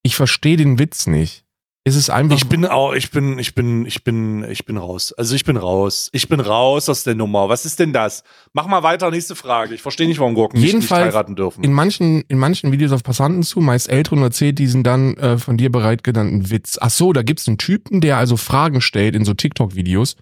Ich 0.03 0.15
verstehe 0.15 0.57
den 0.57 0.79
Witz 0.79 1.07
nicht. 1.07 1.45
Es 1.88 1.95
ist 1.95 2.09
einfach. 2.09 2.35
Ich 2.35 2.49
bin 2.49 2.65
auch, 2.65 2.93
ich 2.93 3.11
bin, 3.11 3.38
ich 3.38 3.53
bin, 3.53 3.85
ich 3.85 4.03
bin, 4.03 4.43
ich 4.49 4.65
bin 4.65 4.77
raus. 4.77 5.13
Also 5.13 5.35
ich 5.35 5.45
bin 5.45 5.55
raus. 5.55 6.09
Ich 6.13 6.27
bin 6.27 6.39
raus 6.39 6.89
aus 6.89 7.03
der 7.03 7.13
Nummer. 7.13 7.47
Was 7.47 7.63
ist 7.63 7.79
denn 7.79 7.93
das? 7.93 8.23
Mach 8.53 8.65
mal 8.65 8.81
weiter, 8.81 9.11
nächste 9.11 9.35
Frage. 9.35 9.75
Ich 9.75 9.83
verstehe 9.83 10.07
nicht, 10.07 10.19
warum 10.19 10.33
Gurken 10.33 10.59
Jedenfalls 10.59 11.05
nicht, 11.05 11.13
heiraten 11.13 11.35
dürfen. 11.35 11.63
In 11.63 11.73
manchen, 11.73 12.21
in 12.21 12.39
manchen 12.39 12.71
Videos 12.71 12.91
auf 12.91 13.03
Passanten 13.03 13.43
zu, 13.43 13.59
meist 13.59 13.88
älteren 13.88 14.23
erzählt 14.23 14.57
diesen 14.57 14.81
dann 14.81 15.15
äh, 15.17 15.38
von 15.38 15.57
dir 15.57 15.71
bereit 15.71 16.03
genannten 16.03 16.49
Witz. 16.49 16.79
Ach 16.81 16.89
so, 16.89 17.13
da 17.13 17.21
gibt's 17.21 17.47
einen 17.47 17.59
Typen, 17.59 18.01
der 18.01 18.17
also 18.17 18.35
Fragen 18.35 18.81
stellt 18.81 19.15
in 19.15 19.23
so 19.23 19.35
TikTok-Videos. 19.35 20.15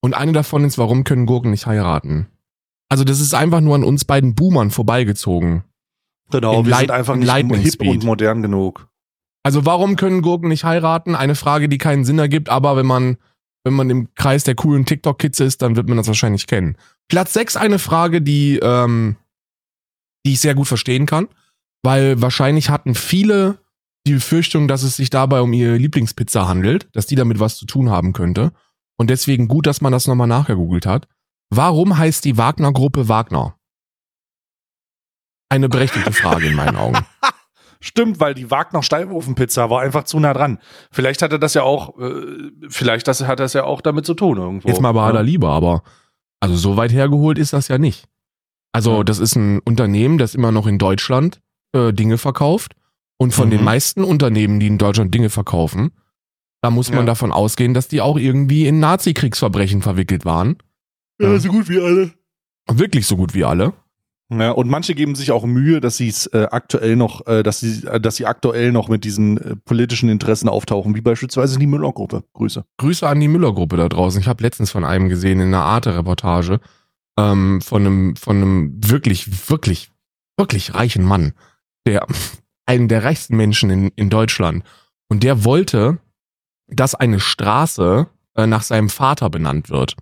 Und 0.00 0.14
eine 0.14 0.32
davon 0.32 0.64
ist, 0.64 0.78
warum 0.78 1.04
können 1.04 1.26
Gurken 1.26 1.50
nicht 1.50 1.66
heiraten? 1.66 2.28
Also 2.90 3.04
das 3.04 3.20
ist 3.20 3.32
einfach 3.34 3.60
nur 3.60 3.74
an 3.76 3.84
uns 3.84 4.04
beiden 4.04 4.34
Boomern 4.34 4.70
vorbeigezogen. 4.70 5.64
Genau, 6.30 6.58
In 6.60 6.66
wir 6.66 6.70
Light- 6.70 6.80
sind 6.80 6.90
einfach 6.90 7.14
in 7.14 7.20
nicht 7.20 7.62
hip 7.62 7.72
Speed. 7.72 7.88
und 7.90 8.04
modern 8.04 8.42
genug. 8.42 8.88
Also 9.42 9.64
warum 9.64 9.96
können 9.96 10.20
Gurken 10.22 10.48
nicht 10.48 10.64
heiraten? 10.64 11.14
Eine 11.14 11.34
Frage, 11.34 11.68
die 11.68 11.78
keinen 11.78 12.04
Sinn 12.04 12.18
ergibt, 12.18 12.48
aber 12.50 12.76
wenn 12.76 12.84
man, 12.86 13.16
wenn 13.64 13.72
man 13.74 13.88
im 13.90 14.12
Kreis 14.14 14.44
der 14.44 14.54
coolen 14.54 14.84
TikTok-Kids 14.84 15.40
ist, 15.40 15.62
dann 15.62 15.76
wird 15.76 15.88
man 15.88 15.96
das 15.96 16.08
wahrscheinlich 16.08 16.46
kennen. 16.46 16.76
Platz 17.08 17.32
6 17.32 17.56
eine 17.56 17.78
Frage, 17.78 18.20
die, 18.22 18.58
ähm, 18.62 19.16
die 20.26 20.32
ich 20.34 20.40
sehr 20.40 20.54
gut 20.54 20.68
verstehen 20.68 21.06
kann, 21.06 21.28
weil 21.82 22.20
wahrscheinlich 22.20 22.68
hatten 22.70 22.94
viele 22.94 23.58
die 24.06 24.12
Befürchtung, 24.14 24.68
dass 24.68 24.82
es 24.82 24.96
sich 24.96 25.10
dabei 25.10 25.40
um 25.40 25.52
ihre 25.52 25.76
Lieblingspizza 25.76 26.46
handelt, 26.48 26.88
dass 26.94 27.06
die 27.06 27.16
damit 27.16 27.38
was 27.40 27.56
zu 27.56 27.66
tun 27.66 27.88
haben 27.90 28.12
könnte. 28.12 28.52
Und 28.98 29.10
deswegen 29.10 29.48
gut, 29.48 29.66
dass 29.66 29.80
man 29.80 29.92
das 29.92 30.06
nochmal 30.06 30.26
nachgegoogelt 30.26 30.86
hat. 30.86 31.08
Warum 31.50 31.98
heißt 31.98 32.24
die 32.24 32.36
Wagner-Gruppe 32.38 33.08
Wagner? 33.08 33.56
Eine 35.48 35.68
berechtigte 35.68 36.12
Frage 36.12 36.46
in 36.46 36.54
meinen 36.54 36.76
Augen. 36.76 36.98
Stimmt, 37.80 38.20
weil 38.20 38.34
die 38.34 38.50
Wagner 38.50 38.82
Steifofenpizza 38.82 39.70
war 39.70 39.80
einfach 39.80 40.04
zu 40.04 40.20
nah 40.20 40.34
dran. 40.34 40.58
Vielleicht 40.92 41.22
hatte 41.22 41.38
das 41.38 41.54
ja 41.54 41.62
auch, 41.62 41.98
äh, 41.98 42.50
vielleicht 42.68 43.08
das, 43.08 43.22
hat 43.26 43.40
das 43.40 43.54
ja 43.54 43.64
auch 43.64 43.80
damit 43.80 44.04
zu 44.06 44.14
tun 44.14 44.36
irgendwo. 44.36 44.68
Jetzt 44.68 44.80
mal 44.82 44.92
bei 44.92 45.02
aller 45.02 45.20
ja. 45.20 45.24
Liebe, 45.24 45.48
aber 45.48 45.82
also 46.40 46.54
so 46.56 46.76
weit 46.76 46.92
hergeholt 46.92 47.38
ist 47.38 47.52
das 47.54 47.68
ja 47.68 47.78
nicht. 47.78 48.06
Also 48.72 48.98
Ja. 48.98 49.04
das 49.04 49.18
ist 49.18 49.34
ein 49.34 49.60
Unternehmen, 49.60 50.18
das 50.18 50.34
immer 50.34 50.52
noch 50.52 50.66
in 50.66 50.78
Deutschland 50.78 51.40
äh, 51.74 51.92
Dinge 51.92 52.18
verkauft. 52.18 52.74
Und 53.18 53.32
von 53.34 53.48
Mhm. 53.48 53.50
den 53.52 53.64
meisten 53.64 54.04
Unternehmen, 54.04 54.60
die 54.60 54.66
in 54.66 54.78
Deutschland 54.78 55.12
Dinge 55.14 55.30
verkaufen, 55.30 55.90
da 56.62 56.70
muss 56.70 56.90
man 56.90 57.00
Ja. 57.00 57.04
davon 57.06 57.32
ausgehen, 57.32 57.74
dass 57.74 57.88
die 57.88 58.00
auch 58.02 58.18
irgendwie 58.18 58.66
in 58.66 58.78
Nazi-Kriegsverbrechen 58.78 59.82
verwickelt 59.82 60.24
waren. 60.24 60.56
Ja, 61.20 61.38
so 61.38 61.50
gut 61.50 61.68
wie 61.68 61.80
alle. 61.80 62.12
Wirklich 62.70 63.06
so 63.06 63.16
gut 63.16 63.34
wie 63.34 63.44
alle. 63.44 63.72
Ja, 64.32 64.52
und 64.52 64.68
manche 64.68 64.94
geben 64.94 65.16
sich 65.16 65.32
auch 65.32 65.44
Mühe, 65.44 65.80
dass 65.80 65.96
sie 65.96 66.08
es 66.08 66.26
äh, 66.26 66.46
aktuell 66.50 66.94
noch, 66.94 67.26
äh, 67.26 67.42
dass 67.42 67.60
sie, 67.60 67.84
äh, 67.86 68.00
dass 68.00 68.16
sie 68.16 68.26
aktuell 68.26 68.70
noch 68.70 68.88
mit 68.88 69.04
diesen 69.04 69.38
äh, 69.38 69.56
politischen 69.56 70.08
Interessen 70.08 70.48
auftauchen, 70.48 70.94
wie 70.94 71.00
beispielsweise 71.00 71.58
die 71.58 71.66
Müller-Gruppe. 71.66 72.22
Grüße. 72.34 72.64
Grüße 72.78 73.08
an 73.08 73.18
die 73.18 73.26
Müller-Gruppe 73.26 73.76
da 73.76 73.88
draußen. 73.88 74.20
Ich 74.20 74.28
habe 74.28 74.42
letztens 74.44 74.70
von 74.70 74.84
einem 74.84 75.08
gesehen 75.08 75.40
in 75.40 75.48
einer 75.48 75.64
Arte-Reportage 75.64 76.60
ähm, 77.18 77.60
von 77.60 77.86
einem 77.86 78.16
von 78.16 78.36
einem 78.36 78.72
wirklich 78.84 79.50
wirklich 79.50 79.90
wirklich 80.36 80.74
reichen 80.74 81.04
Mann, 81.04 81.32
der 81.86 82.06
einen 82.66 82.88
der 82.88 83.04
reichsten 83.04 83.36
Menschen 83.36 83.70
in, 83.70 83.88
in 83.96 84.10
Deutschland 84.10 84.64
und 85.08 85.22
der 85.22 85.44
wollte, 85.44 85.98
dass 86.68 86.94
eine 86.94 87.18
Straße 87.20 88.06
äh, 88.36 88.46
nach 88.46 88.62
seinem 88.62 88.88
Vater 88.88 89.28
benannt 89.28 89.70
wird 89.70 89.96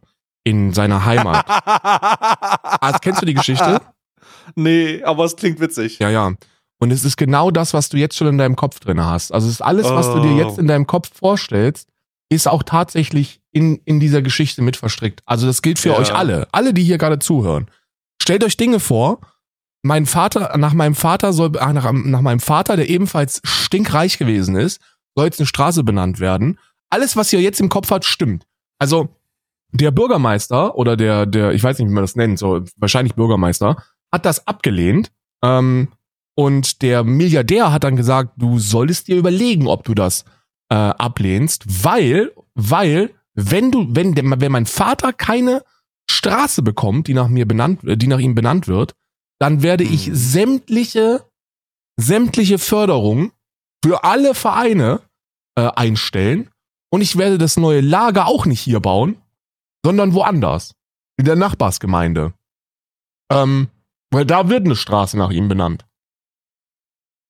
in 0.45 0.73
seiner 0.73 1.05
Heimat. 1.05 1.45
ah, 1.49 2.99
kennst 3.01 3.23
du 3.23 3.27
die 3.27 3.35
Geschichte? 3.35 3.81
Nee, 4.55 5.03
aber 5.03 5.25
es 5.25 5.37
klingt 5.37 5.61
witzig. 5.61 5.99
Ja, 5.99 6.09
ja. 6.11 6.33
Und 6.81 6.91
es 6.93 7.05
ist 7.05 7.17
genau 7.17 7.51
das, 7.51 7.75
was 7.75 7.89
du 7.89 7.97
jetzt 7.97 8.17
schon 8.17 8.29
in 8.29 8.39
deinem 8.39 8.57
Kopf 8.57 8.79
drin 8.81 9.05
hast. 9.05 9.33
Also 9.33 9.47
es 9.49 9.55
ist 9.55 9.63
alles, 9.63 9.85
was 9.87 10.13
du 10.13 10.21
dir 10.21 10.33
Oh. 10.33 10.39
jetzt 10.49 10.59
in 10.59 10.69
deinem 10.69 10.87
Kopf 10.87 11.11
vorstellst, 11.13 11.89
ist 12.31 12.47
auch 12.47 12.63
tatsächlich 12.63 13.41
in, 13.53 13.77
in 13.85 14.01
dieser 14.01 14.23
Geschichte 14.23 14.63
mit 14.63 14.77
verstrickt. 14.77 15.23
Also 15.27 15.47
das 15.47 15.61
gilt 15.63 15.79
für 15.79 15.91
Ja. 15.91 15.97
euch 15.97 16.15
alle, 16.15 16.47
alle, 16.53 16.73
die 16.73 16.85
hier 16.85 16.99
gerade 16.99 17.19
zuhören. 17.19 17.71
Stellt 18.23 18.45
euch 18.45 18.57
Dinge 18.57 18.81
vor, 18.81 19.21
mein 19.83 20.07
Vater, 20.07 20.57
nach 20.59 20.73
meinem 20.75 20.95
Vater 20.95 21.33
soll, 21.33 21.53
ach, 21.59 21.73
nach, 21.73 21.91
nach 21.93 22.21
meinem 22.21 22.41
Vater, 22.41 22.77
der 22.77 22.89
ebenfalls 22.89 23.41
stinkreich 23.45 24.19
gewesen 24.19 24.57
ist, 24.57 24.81
soll 25.17 25.27
jetzt 25.27 25.41
eine 25.41 25.47
Straße 25.47 25.83
benannt 25.85 26.21
werden. 26.21 26.59
Alles, 26.91 27.17
was 27.17 27.33
ihr 27.33 27.41
jetzt 27.41 27.61
im 27.61 27.69
Kopf 27.69 27.91
habt, 27.91 28.05
stimmt. 28.05 28.47
Also 28.79 29.09
der 29.73 29.91
Bürgermeister 29.91 30.77
oder 30.77 30.97
der, 30.97 31.27
der, 31.27 31.53
ich 31.53 31.63
weiß 31.63 31.79
nicht, 31.79 31.89
wie 31.89 31.95
man 31.95 32.05
das 32.05 32.17
nennt, 32.17 32.39
so 32.39 32.63
wahrscheinlich 32.77 33.15
Bürgermeister, 33.15 33.83
hat 34.13 34.25
das 34.25 34.47
abgelehnt. 34.47 35.13
Ähm, 35.43 35.89
und 36.35 36.83
der 36.83 37.05
Milliardär 37.05 37.73
hat 37.73 37.85
dann 37.85 37.97
gesagt, 37.97 38.33
du 38.37 38.59
solltest 38.59 39.09
dir 39.09 39.17
überlegen, 39.17 39.67
ob 39.67 39.85
du 39.85 39.95
das 39.95 40.25
äh, 40.71 40.75
ablehnst, 40.75 41.65
weil, 41.85 42.33
weil, 42.55 43.11
wenn 43.35 43.71
du, 43.71 43.87
wenn, 43.91 44.17
wenn 44.17 44.53
mein 44.53 44.67
Vater 44.67 45.13
keine 45.13 45.63
Straße 46.11 46.63
bekommt, 46.63 47.07
die 47.07 47.15
nach 47.15 47.29
mir 47.29 47.47
benannt, 47.47 47.85
äh, 47.85 47.97
die 47.97 48.07
nach 48.07 48.19
ihm 48.19 48.35
benannt 48.35 48.69
wird, 48.69 48.95
dann 49.39 49.63
werde 49.63 49.85
ich 49.85 50.07
Hm. 50.07 50.15
sämtliche, 50.15 51.25
sämtliche 51.97 52.59
Förderung 52.59 53.33
für 53.85 54.05
alle 54.05 54.35
Vereine 54.35 55.01
äh, 55.57 55.69
einstellen 55.75 56.51
und 56.91 57.01
ich 57.01 57.17
werde 57.17 57.39
das 57.39 57.57
neue 57.57 57.81
Lager 57.81 58.27
auch 58.27 58.47
nicht 58.47 58.61
hier 58.61 58.81
bauen, 58.81 59.17
sondern 59.85 60.15
woanders. 60.15 60.75
In 61.17 61.25
der 61.25 61.37
Nachbarsgemeinde. 61.37 62.33
Ähm, 63.31 63.69
weil 64.11 64.25
da 64.25 64.49
wird 64.49 64.65
eine 64.65 64.77
Straße 64.77 65.19
nach 65.19 65.31
ihm 65.31 65.49
benannt. 65.49 65.85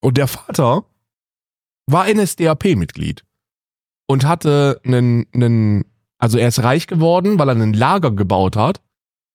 Und 0.01 0.17
der 0.17 0.29
Vater 0.29 0.85
war 1.87 2.07
NSDAP-Mitglied 2.07 3.25
und 4.07 4.27
hatte 4.27 4.81
einen, 4.85 5.27
einen, 5.33 5.85
also 6.19 6.39
er 6.39 6.49
ist 6.49 6.63
reich 6.63 6.87
geworden, 6.87 7.39
weil 7.39 7.49
er 7.49 7.57
ein 7.57 7.73
Lager 7.73 8.11
gebaut 8.11 8.57
hat, 8.57 8.81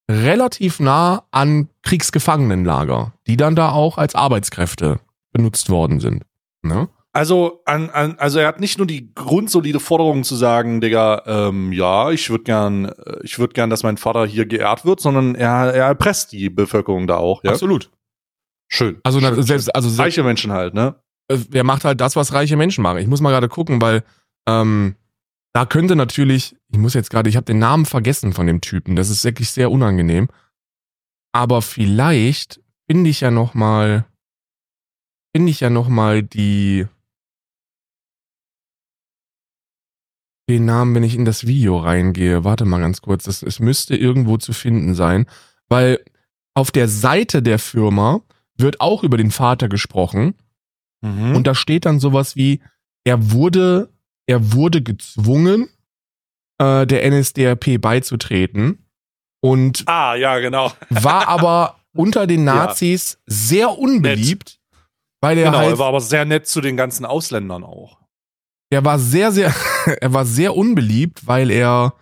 relativ 0.09 0.79
nah 0.79 1.25
an 1.31 1.69
Kriegsgefangenenlager, 1.81 3.13
die 3.27 3.37
dann 3.37 3.55
da 3.55 3.71
auch 3.71 3.97
als 3.97 4.15
Arbeitskräfte 4.15 4.99
benutzt 5.31 5.69
worden 5.69 5.99
sind. 5.99 6.25
Ne? 6.61 6.89
Also, 7.15 7.61
an, 7.65 7.91
an, 7.91 8.15
also 8.17 8.39
er 8.39 8.47
hat 8.47 8.59
nicht 8.59 8.79
nur 8.79 8.87
die 8.87 9.13
grundsolide 9.13 9.79
Forderung 9.79 10.23
zu 10.23 10.35
sagen, 10.35 10.81
Digga, 10.81 11.21
ähm, 11.27 11.71
ja, 11.71 12.09
ich 12.09 12.29
würde 12.31 12.43
gern, 12.43 12.85
äh, 12.85 13.19
ich 13.23 13.37
würde 13.37 13.53
gern, 13.53 13.69
dass 13.69 13.83
mein 13.83 13.97
Vater 13.97 14.25
hier 14.25 14.47
geehrt 14.47 14.83
wird, 14.83 14.99
sondern 14.99 15.35
er, 15.35 15.73
er 15.73 15.85
erpresst 15.85 16.31
die 16.31 16.49
Bevölkerung 16.49 17.05
da 17.05 17.17
auch, 17.17 17.43
ja. 17.43 17.51
Absolut. 17.51 17.91
Schön. 18.67 18.99
Also, 19.03 19.19
na, 19.19 19.33
Schön, 19.33 19.43
selbst, 19.43 19.75
also 19.75 19.89
selbst, 19.89 19.99
Reiche 19.99 20.23
Menschen 20.23 20.51
halt, 20.51 20.73
ne? 20.73 20.95
äh, 21.27 21.37
er 21.53 21.63
macht 21.63 21.85
halt 21.85 22.01
das, 22.01 22.15
was 22.15 22.33
reiche 22.33 22.57
Menschen 22.57 22.81
machen. 22.81 22.97
Ich 22.97 23.07
muss 23.07 23.21
mal 23.21 23.31
gerade 23.31 23.49
gucken, 23.49 23.81
weil 23.81 24.03
ähm, 24.47 24.95
da 25.53 25.65
könnte 25.65 25.95
natürlich, 25.95 26.55
ich 26.71 26.79
muss 26.79 26.95
jetzt 26.95 27.09
gerade, 27.09 27.29
ich 27.29 27.35
habe 27.35 27.45
den 27.45 27.59
Namen 27.59 27.85
vergessen 27.85 28.33
von 28.33 28.47
dem 28.47 28.61
Typen. 28.61 28.95
Das 28.95 29.09
ist 29.09 29.23
wirklich 29.23 29.51
sehr 29.51 29.71
unangenehm. 29.71 30.29
Aber 31.31 31.61
vielleicht 31.61 32.59
finde 32.89 33.09
ich 33.09 33.21
ja 33.21 33.31
noch 33.31 33.53
mal, 33.53 34.05
finde 35.35 35.51
ich 35.51 35.59
ja 35.59 35.69
noch 35.69 35.89
mal 35.89 36.23
die 36.23 36.87
den 40.53 40.65
Namen, 40.65 40.95
wenn 40.95 41.03
ich 41.03 41.15
in 41.15 41.25
das 41.25 41.45
Video 41.47 41.77
reingehe. 41.77 42.43
Warte 42.43 42.65
mal 42.65 42.79
ganz 42.79 43.01
kurz, 43.01 43.23
das, 43.25 43.43
es 43.43 43.59
müsste 43.59 43.95
irgendwo 43.95 44.37
zu 44.37 44.53
finden 44.53 44.95
sein, 44.95 45.25
weil 45.69 45.99
auf 46.53 46.71
der 46.71 46.87
Seite 46.87 47.41
der 47.41 47.59
Firma 47.59 48.21
wird 48.57 48.79
auch 48.79 49.03
über 49.03 49.17
den 49.17 49.31
Vater 49.31 49.67
gesprochen 49.69 50.35
Mhm. 51.03 51.35
und 51.35 51.47
da 51.47 51.53
steht 51.53 51.85
dann 51.85 51.99
sowas 51.99 52.35
wie, 52.37 52.61
er 53.03 53.31
wurde, 53.31 53.89
er 54.25 54.53
wurde 54.53 54.81
gezwungen, 54.81 55.67
äh, 56.59 56.87
der 56.87 57.05
NSDAP 57.11 57.81
beizutreten 57.81 58.85
und 59.41 59.83
ah, 59.87 60.15
ja, 60.15 60.39
genau. 60.39 60.71
war 60.89 61.27
aber 61.27 61.75
unter 61.93 62.25
den 62.25 62.45
Nazis 62.45 63.19
sehr 63.25 63.77
unbeliebt, 63.77 64.61
weil 65.19 65.37
er 65.37 65.45
genau, 65.47 65.57
halt, 65.57 65.71
er 65.71 65.79
war 65.79 65.87
aber 65.87 65.99
sehr 65.99 66.23
nett 66.23 66.47
zu 66.47 66.61
den 66.61 66.77
ganzen 66.77 67.05
Ausländern 67.05 67.65
auch. 67.65 67.99
Er 68.73 68.85
war 68.85 68.99
sehr, 68.99 69.31
sehr, 69.31 69.53
er 70.01 70.13
war 70.13 70.25
sehr 70.25 70.55
unbeliebt, 70.55 71.25
weil 71.27 71.51
er, 71.51 71.93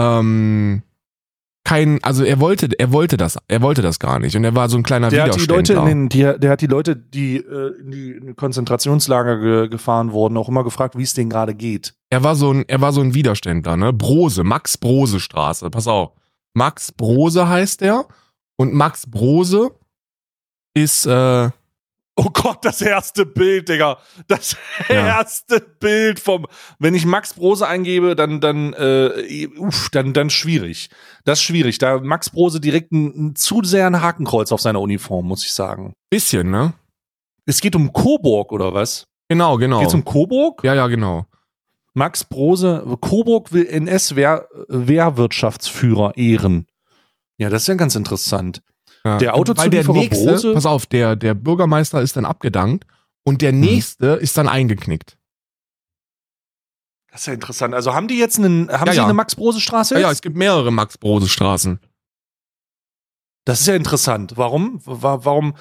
ähm, 0.00 0.82
kein, 1.66 2.02
also 2.04 2.24
er 2.24 2.40
wollte, 2.40 2.68
er 2.78 2.92
wollte 2.92 3.16
das, 3.16 3.38
er 3.48 3.62
wollte 3.62 3.80
das 3.80 3.98
gar 3.98 4.18
nicht 4.18 4.36
und 4.36 4.44
er 4.44 4.54
war 4.54 4.68
so 4.68 4.76
ein 4.76 4.82
kleiner 4.82 5.08
Der 5.08 5.24
hat 5.24 5.34
die 5.34 5.40
Leute 5.40 5.72
Widerständler. 5.72 5.82
in 5.90 6.08
den, 6.08 6.08
die, 6.10 6.38
der 6.38 6.50
hat 6.50 6.60
die 6.60 6.66
Leute, 6.66 6.94
die 6.94 7.36
äh, 7.36 7.80
in 7.80 7.90
die 7.90 8.10
in 8.12 8.26
die 8.26 8.34
Konzentrationslager 8.34 9.38
ge, 9.38 9.68
gefahren 9.68 10.12
wurden, 10.12 10.36
auch 10.36 10.48
immer 10.50 10.62
gefragt, 10.62 10.98
wie 10.98 11.02
es 11.02 11.14
denen 11.14 11.30
gerade 11.30 11.54
geht. 11.54 11.94
er 12.10 12.22
war 12.22 12.36
so 12.36 12.50
ein, 12.52 12.64
er 12.68 12.82
war 12.82 12.92
so 12.92 13.00
ein 13.00 13.14
Widerständler, 13.14 13.78
ne? 13.78 13.92
Brose, 13.94 14.44
Max 14.44 14.76
Brose 14.76 15.20
Straße, 15.20 15.70
pass 15.70 15.86
auf. 15.88 16.12
Max 16.52 16.92
Brose 16.92 17.48
heißt 17.48 17.80
er 17.80 18.06
und 18.56 18.74
Max 18.74 19.06
Brose 19.10 19.70
ist, 20.74 21.06
äh, 21.06 21.48
Oh 22.16 22.30
Gott, 22.32 22.64
das 22.64 22.80
erste 22.80 23.26
Bild, 23.26 23.68
Digga. 23.68 23.98
Das 24.28 24.56
Ja. 24.88 24.94
erste 25.06 25.58
Bild 25.60 26.20
vom. 26.20 26.46
Wenn 26.78 26.94
ich 26.94 27.06
Max 27.06 27.34
Brose 27.34 27.66
eingebe, 27.66 28.14
dann, 28.14 28.40
dann, 28.40 28.72
äh, 28.74 29.48
uff, 29.58 29.88
dann, 29.90 30.12
dann 30.12 30.30
schwierig. 30.30 30.90
Das 31.24 31.40
ist 31.40 31.44
schwierig. 31.44 31.78
Da 31.78 31.98
Max 31.98 32.30
Brose 32.30 32.60
direkt 32.60 32.92
ein, 32.92 33.30
ein 33.30 33.34
zu 33.36 33.62
sehr 33.64 33.86
ein 33.88 34.00
Hakenkreuz 34.00 34.52
auf 34.52 34.60
seiner 34.60 34.80
Uniform, 34.80 35.26
muss 35.26 35.44
ich 35.44 35.52
sagen. 35.52 35.92
bisschen, 36.08 36.50
ne? 36.50 36.74
Es 37.46 37.60
geht 37.60 37.74
um 37.74 37.92
Coburg 37.92 38.52
oder 38.52 38.72
was? 38.72 39.06
Genau, 39.28 39.56
genau. 39.56 39.80
Geht's 39.80 39.94
um 39.94 40.04
Coburg? 40.04 40.62
ja, 40.62 40.74
ja, 40.74 40.86
genau. 40.86 41.26
Max 41.94 42.24
Brose, 42.24 42.84
Coburg 43.00 43.52
will 43.52 43.66
NS-Wehr, 43.66 44.48
Wehrwirtschaftsführer 44.68 46.16
ehren. 46.16 46.66
Ja, 47.38 47.50
das 47.50 47.62
ist 47.62 47.68
ja 47.68 47.74
ganz 47.74 47.94
interessant. 47.96 48.62
Ja. 49.06 49.18
Der 49.18 49.18
Weil 49.18 49.18
der 49.18 49.34
Autozulieferer 49.34 49.92
nächste, 49.94 50.24
Brose- 50.32 50.54
pass 50.54 50.66
auf, 50.66 50.86
der, 50.86 51.14
der 51.16 51.34
Bürgermeister 51.34 52.00
ist 52.00 52.16
dann 52.16 52.24
abgedankt 52.24 52.86
und 53.26 53.42
der 53.42 53.52
nächste 53.52 54.06
ist 54.14 54.36
dann 54.38 54.48
eingeknickt. 54.48 55.18
Das 57.10 57.20
ist 57.20 57.26
ja 57.26 57.34
interessant. 57.34 57.74
Also 57.74 57.94
haben 57.94 58.08
die 58.08 58.18
jetzt 58.18 58.38
einen, 58.38 58.70
haben 58.70 58.86
Ja, 58.86 58.92
sie 58.92 58.96
ja. 58.98 59.04
eine 59.04 59.14
Max-Brose-Straße 59.14 59.94
Ja, 59.94 60.00
jetzt? 60.00 60.06
ja, 60.06 60.12
es 60.12 60.22
gibt 60.22 60.36
mehrere 60.36 60.72
Max 60.72 60.98
Brose 60.98 61.28
Straßen. 61.28 61.78
Das 63.46 63.60
ist 63.60 63.66
ja 63.66 63.76
interessant. 63.76 64.36
Warum? 64.36 64.80
Wa- 64.84 65.20
Warum? 65.24 65.54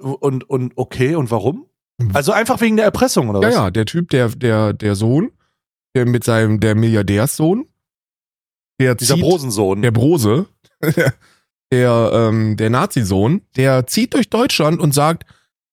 Und, 0.00 0.50
und 0.50 0.72
okay, 0.76 1.14
und 1.14 1.30
warum? 1.30 1.66
Also 2.12 2.32
einfach 2.32 2.60
wegen 2.60 2.76
der 2.76 2.86
Erpressung, 2.86 3.28
oder 3.28 3.40
Ja, 3.42 3.48
was? 3.48 3.54
ja, 3.54 3.70
der 3.70 3.86
Typ, 3.86 4.10
der, 4.10 4.30
der, 4.30 4.72
der 4.72 4.94
Sohn, 4.96 5.30
der 5.94 6.06
mit 6.06 6.24
seinem, 6.24 6.58
der 6.58 6.74
Milliardärssohn, 6.74 7.68
der 8.80 8.94
Dieser 8.96 9.14
zieht, 9.14 9.22
Brosensohn. 9.22 9.80
der 9.82 9.90
Brose, 9.92 10.46
der, 11.72 12.10
ähm, 12.12 12.56
der 12.56 12.70
Nazi-Sohn, 12.70 13.42
der 13.56 13.86
zieht 13.86 14.14
durch 14.14 14.28
Deutschland 14.28 14.80
und 14.80 14.92
sagt, 14.92 15.24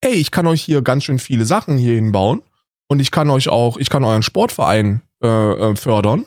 ey, 0.01 0.13
ich 0.13 0.31
kann 0.31 0.47
euch 0.47 0.61
hier 0.61 0.81
ganz 0.81 1.03
schön 1.03 1.19
viele 1.19 1.45
Sachen 1.45 1.77
hier 1.77 1.95
hinbauen 1.95 2.43
und 2.87 2.99
ich 2.99 3.11
kann 3.11 3.29
euch 3.29 3.49
auch, 3.49 3.77
ich 3.77 3.89
kann 3.89 4.03
euren 4.03 4.23
Sportverein 4.23 5.01
äh, 5.23 5.27
äh, 5.27 5.75
fördern 5.75 6.25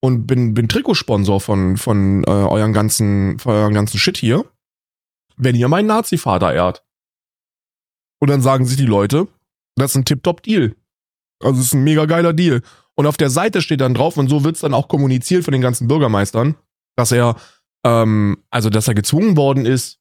und 0.00 0.26
bin, 0.26 0.54
bin 0.54 0.68
Trikotsponsor 0.68 1.40
von, 1.40 1.76
von 1.76 2.24
äh, 2.24 2.30
euren 2.30 2.72
ganzen, 2.72 3.38
von 3.38 3.54
euren 3.54 3.74
ganzen 3.74 3.98
Shit 3.98 4.16
hier, 4.16 4.44
wenn 5.36 5.54
ihr 5.54 5.68
meinen 5.68 5.86
Nazi-Vater 5.86 6.52
ehrt. 6.52 6.84
Und 8.20 8.28
dann 8.28 8.42
sagen 8.42 8.66
sich 8.66 8.76
die 8.76 8.86
Leute, 8.86 9.28
das 9.76 9.92
ist 9.92 9.96
ein 9.96 10.04
Tip-Top-Deal. 10.04 10.74
Also 11.40 11.60
es 11.60 11.66
ist 11.66 11.74
ein 11.74 11.84
mega 11.84 12.04
geiler 12.06 12.32
Deal. 12.32 12.62
Und 12.94 13.06
auf 13.06 13.16
der 13.16 13.30
Seite 13.30 13.62
steht 13.62 13.80
dann 13.80 13.94
drauf, 13.94 14.16
und 14.16 14.28
so 14.28 14.44
wird's 14.44 14.60
dann 14.60 14.74
auch 14.74 14.88
kommuniziert 14.88 15.44
von 15.44 15.52
den 15.52 15.62
ganzen 15.62 15.88
Bürgermeistern, 15.88 16.56
dass 16.96 17.10
er, 17.12 17.36
ähm, 17.84 18.38
also 18.50 18.70
dass 18.70 18.88
er 18.88 18.94
gezwungen 18.94 19.36
worden 19.36 19.66
ist, 19.66 19.98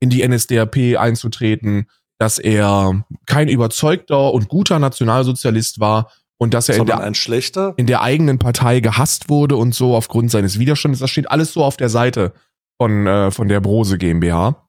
in 0.00 0.10
die 0.10 0.26
NSDAP 0.26 0.98
einzutreten, 0.98 1.86
dass 2.18 2.38
er 2.38 3.04
kein 3.26 3.48
überzeugter 3.48 4.32
und 4.32 4.48
guter 4.48 4.78
Nationalsozialist 4.78 5.80
war 5.80 6.10
und 6.38 6.54
dass 6.54 6.68
er 6.68 6.76
in 6.76 6.86
der, 6.86 7.00
ein 7.00 7.14
schlechter. 7.14 7.74
in 7.76 7.86
der 7.86 8.02
eigenen 8.02 8.38
Partei 8.38 8.80
gehasst 8.80 9.28
wurde 9.28 9.56
und 9.56 9.74
so 9.74 9.94
aufgrund 9.94 10.30
seines 10.30 10.58
Widerstandes. 10.58 11.00
Das 11.00 11.10
steht 11.10 11.30
alles 11.30 11.52
so 11.52 11.62
auf 11.62 11.76
der 11.76 11.88
Seite 11.88 12.32
von, 12.80 13.06
äh, 13.06 13.30
von 13.30 13.48
der 13.48 13.60
Brose 13.60 13.98
GmbH. 13.98 14.68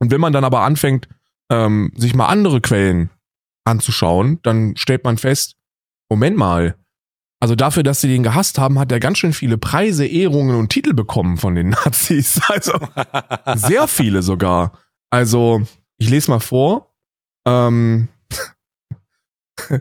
Und 0.00 0.10
wenn 0.10 0.20
man 0.20 0.32
dann 0.32 0.44
aber 0.44 0.60
anfängt, 0.62 1.08
ähm, 1.50 1.92
sich 1.94 2.14
mal 2.14 2.26
andere 2.26 2.60
Quellen 2.60 3.10
anzuschauen, 3.64 4.40
dann 4.42 4.74
stellt 4.76 5.04
man 5.04 5.18
fest, 5.18 5.56
Moment 6.08 6.36
mal, 6.36 6.76
also 7.42 7.56
dafür, 7.56 7.82
dass 7.82 8.00
sie 8.00 8.06
den 8.06 8.22
gehasst 8.22 8.56
haben, 8.60 8.78
hat 8.78 8.92
er 8.92 9.00
ganz 9.00 9.18
schön 9.18 9.32
viele 9.32 9.58
Preise, 9.58 10.06
Ehrungen 10.06 10.54
und 10.56 10.68
Titel 10.68 10.94
bekommen 10.94 11.38
von 11.38 11.56
den 11.56 11.70
Nazis. 11.84 12.40
Also 12.48 12.72
sehr 13.56 13.88
viele 13.88 14.22
sogar. 14.22 14.78
Also, 15.10 15.60
ich 15.98 16.08
lese 16.08 16.30
mal 16.30 16.38
vor. 16.38 16.94
Ähm, 17.44 18.06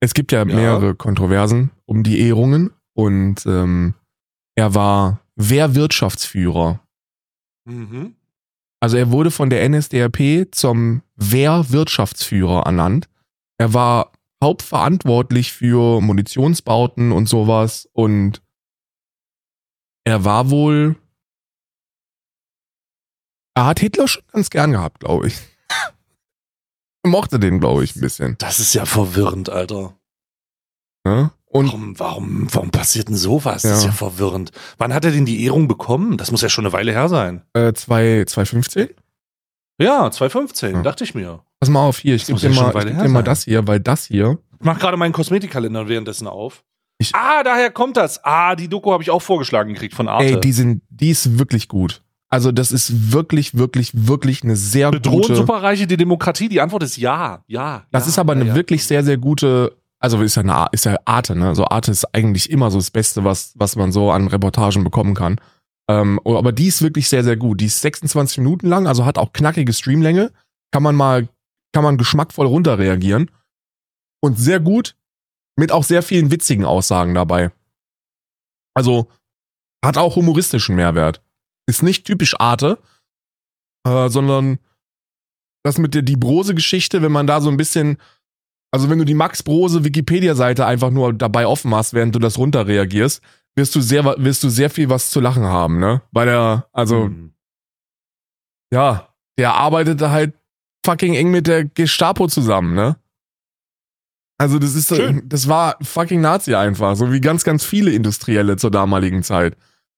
es 0.00 0.12
gibt 0.12 0.32
ja, 0.32 0.40
Ja. 0.40 0.44
mehrere 0.44 0.94
Kontroversen 0.94 1.70
um 1.86 2.02
die 2.02 2.20
Ehrungen 2.20 2.70
und 2.94 3.46
ähm, 3.46 3.94
er 4.54 4.74
war 4.74 5.20
Wehrwirtschaftsführer. 5.36 6.80
mhm. 7.64 8.14
Also 8.80 8.96
er 8.98 9.10
wurde 9.10 9.30
von 9.32 9.50
der 9.50 9.66
NSDAP 9.68 10.48
zum 10.52 11.02
Wehrwirtschaftsführer 11.16 12.64
ernannt. 12.66 13.08
Er 13.56 13.74
war 13.74 14.12
hauptverantwortlich 14.42 15.52
für 15.52 16.00
Munitionsbauten 16.00 17.12
und 17.12 17.28
sowas 17.28 17.88
und 17.92 18.42
er 20.04 20.24
war 20.24 20.50
wohl. 20.50 20.96
Er 23.54 23.66
hat 23.66 23.80
Hitler 23.80 24.06
schon 24.08 24.22
ganz 24.32 24.50
gern 24.50 24.72
gehabt, 24.72 25.00
glaube 25.00 25.28
ich. 25.28 25.38
Er 27.04 27.10
mochte 27.10 27.38
den, 27.38 27.60
glaube 27.60 27.84
ich, 27.84 27.94
ein 27.94 28.00
bisschen. 28.00 28.34
Das 28.38 28.58
ist 28.58 28.74
ja 28.74 28.84
verwirrend, 28.84 29.48
Alter. 29.50 29.94
Ne? 31.04 31.30
Und 31.46 31.66
Warum, 31.68 31.98
warum, 31.98 32.54
warum 32.54 32.70
passiert 32.72 33.08
denn 33.08 33.14
sowas? 33.16 33.62
Das 33.62 33.70
Ja. 33.70 33.76
ist 33.78 33.84
ja 33.84 33.92
verwirrend. 33.92 34.50
Wann 34.78 34.92
hat 34.92 35.04
er 35.04 35.12
denn 35.12 35.24
die 35.24 35.44
Ehrung 35.44 35.68
bekommen? 35.68 36.16
Das 36.18 36.32
muss 36.32 36.42
ja 36.42 36.48
schon 36.48 36.66
eine 36.66 36.72
Weile 36.72 36.90
her 36.92 37.08
sein. 37.08 37.42
äh, 37.54 37.72
zwei- 37.72 38.24
2015? 38.26 38.88
Ja, 39.80 40.10
2015, 40.10 40.74
Ja. 40.76 40.82
dachte 40.82 41.04
ich 41.04 41.14
mir. 41.14 41.40
Pass 41.60 41.68
mal 41.70 41.80
auf 41.86 41.98
hier, 41.98 42.14
ich 42.14 42.26
gebe 42.26 42.38
dir 42.38 42.50
mal, 42.50 42.68
ich 42.76 42.84
geb 42.86 43.06
dir 43.12 43.22
das 43.22 43.44
hier, 43.44 43.66
weil 43.66 43.80
das 43.80 44.04
hier, 44.04 44.38
Ich 44.60 44.64
mach 44.64 44.78
gerade 44.78 44.96
meinen 44.96 45.12
Kosmetikkalender 45.12 45.88
währenddessen 45.88 46.26
auf. 46.26 46.64
Ich- 46.98 47.14
ah, 47.14 47.44
daher 47.44 47.70
kommt 47.70 47.96
das. 47.96 48.24
Ah, 48.24 48.56
die 48.56 48.68
Doku 48.68 48.90
habe 48.92 49.02
ich 49.04 49.10
auch 49.10 49.22
vorgeschlagen 49.22 49.72
gekriegt 49.72 49.94
von 49.94 50.08
Arte. 50.08 50.24
ey, 50.24 50.40
die 50.40 50.52
sind, 50.52 50.82
die 50.90 51.10
ist 51.10 51.38
wirklich 51.38 51.68
gut. 51.68 52.02
Also 52.28 52.50
das 52.52 52.72
ist 52.72 53.12
wirklich, 53.12 53.56
wirklich, 53.56 53.90
wirklich 53.94 54.42
eine 54.42 54.56
sehr 54.56 54.90
Bedrohen 54.90 55.22
gute. 55.22 55.36
Superreiche 55.36 55.86
die 55.86 55.96
Demokratie? 55.96 56.48
Die 56.48 56.60
Antwort 56.60 56.82
ist 56.82 56.96
ja, 56.96 57.42
ja. 57.46 57.84
Das 57.92 58.04
ja, 58.04 58.08
ist 58.10 58.18
aber 58.18 58.34
ja, 58.34 58.40
eine 58.40 58.48
ja. 58.50 58.54
wirklich 58.56 58.84
sehr, 58.84 59.02
sehr 59.04 59.16
gute, 59.16 59.76
also 60.00 60.20
ist 60.20 60.34
ja 60.34 60.42
eine, 60.42 60.66
ist 60.72 60.84
ja 60.84 60.96
Arte, 61.04 61.36
ne? 61.36 61.54
So 61.54 61.64
Arte 61.66 61.90
ist 61.92 62.04
eigentlich 62.14 62.50
immer 62.50 62.70
so 62.70 62.78
das 62.78 62.90
Beste, 62.90 63.24
was, 63.24 63.52
was 63.54 63.76
man 63.76 63.92
so 63.92 64.10
an 64.10 64.26
Reportagen 64.28 64.82
bekommen 64.84 65.14
kann. 65.14 65.40
Ähm, 65.90 66.20
aber 66.24 66.52
die 66.52 66.66
ist 66.66 66.82
wirklich 66.82 67.08
sehr, 67.08 67.24
sehr 67.24 67.36
gut. 67.36 67.60
Die 67.60 67.66
ist 67.66 67.80
26 67.80 68.38
Minuten 68.38 68.68
lang, 68.68 68.86
also 68.86 69.04
hat 69.06 69.18
auch 69.18 69.32
knackige 69.32 69.72
Streamlänge. 69.72 70.32
Kann 70.70 70.82
man 70.82 70.94
mal, 70.94 71.28
kann 71.72 71.84
man 71.84 71.96
geschmackvoll 71.96 72.46
runterreagieren. 72.46 73.30
Und 74.20 74.38
sehr 74.38 74.60
gut, 74.60 74.96
mit 75.56 75.72
auch 75.72 75.84
sehr 75.84 76.02
vielen 76.02 76.30
witzigen 76.30 76.64
Aussagen 76.64 77.14
dabei. 77.14 77.50
Also, 78.74 79.08
hat 79.84 79.96
auch 79.96 80.16
humoristischen 80.16 80.76
Mehrwert. 80.76 81.22
Ist 81.66 81.82
nicht 81.82 82.04
typisch 82.04 82.38
Arte, 82.38 82.78
äh, 83.86 84.08
sondern 84.08 84.58
das 85.64 85.78
mit 85.78 85.94
der 85.94 86.02
die 86.02 86.16
Brose-Geschichte, 86.16 87.02
wenn 87.02 87.12
man 87.12 87.26
da 87.26 87.40
so 87.40 87.50
ein 87.50 87.56
bisschen, 87.56 87.98
also 88.70 88.90
wenn 88.90 88.98
du 88.98 89.04
die 89.04 89.14
Max 89.14 89.42
Brose 89.42 89.84
Wikipedia-Seite 89.84 90.66
einfach 90.66 90.90
nur 90.90 91.12
dabei 91.12 91.46
offen 91.46 91.74
hast, 91.74 91.94
während 91.94 92.14
du 92.14 92.18
das 92.18 92.38
runterreagierst, 92.38 93.22
wirst 93.58 93.74
du 93.74 93.82
sehr, 93.82 94.02
wirst 94.18 94.42
du 94.42 94.48
sehr 94.48 94.70
viel 94.70 94.88
was 94.88 95.10
zu 95.10 95.20
lachen 95.20 95.44
haben, 95.44 95.78
ne? 95.78 96.00
Weil 96.12 96.26
der, 96.26 96.66
also, 96.72 97.04
Hm. 97.04 97.34
ja, 98.72 99.08
der 99.38 99.52
arbeitete 99.54 100.10
halt 100.10 100.32
fucking 100.86 101.14
eng 101.14 101.30
mit 101.30 101.46
der 101.46 101.64
Gestapo 101.66 102.26
zusammen, 102.28 102.74
ne? 102.74 102.96
Also 104.40 104.58
das 104.58 104.74
ist, 104.74 104.88
Schön. 104.94 105.28
das 105.28 105.48
war 105.48 105.76
fucking 105.82 106.20
Nazi 106.20 106.54
einfach, 106.54 106.94
so 106.96 107.12
wie 107.12 107.20
ganz, 107.20 107.42
ganz 107.44 107.64
viele 107.64 107.90
Industrielle 107.90 108.56
zur 108.56 108.70
damaligen 108.70 109.22
Zeit. 109.22 109.56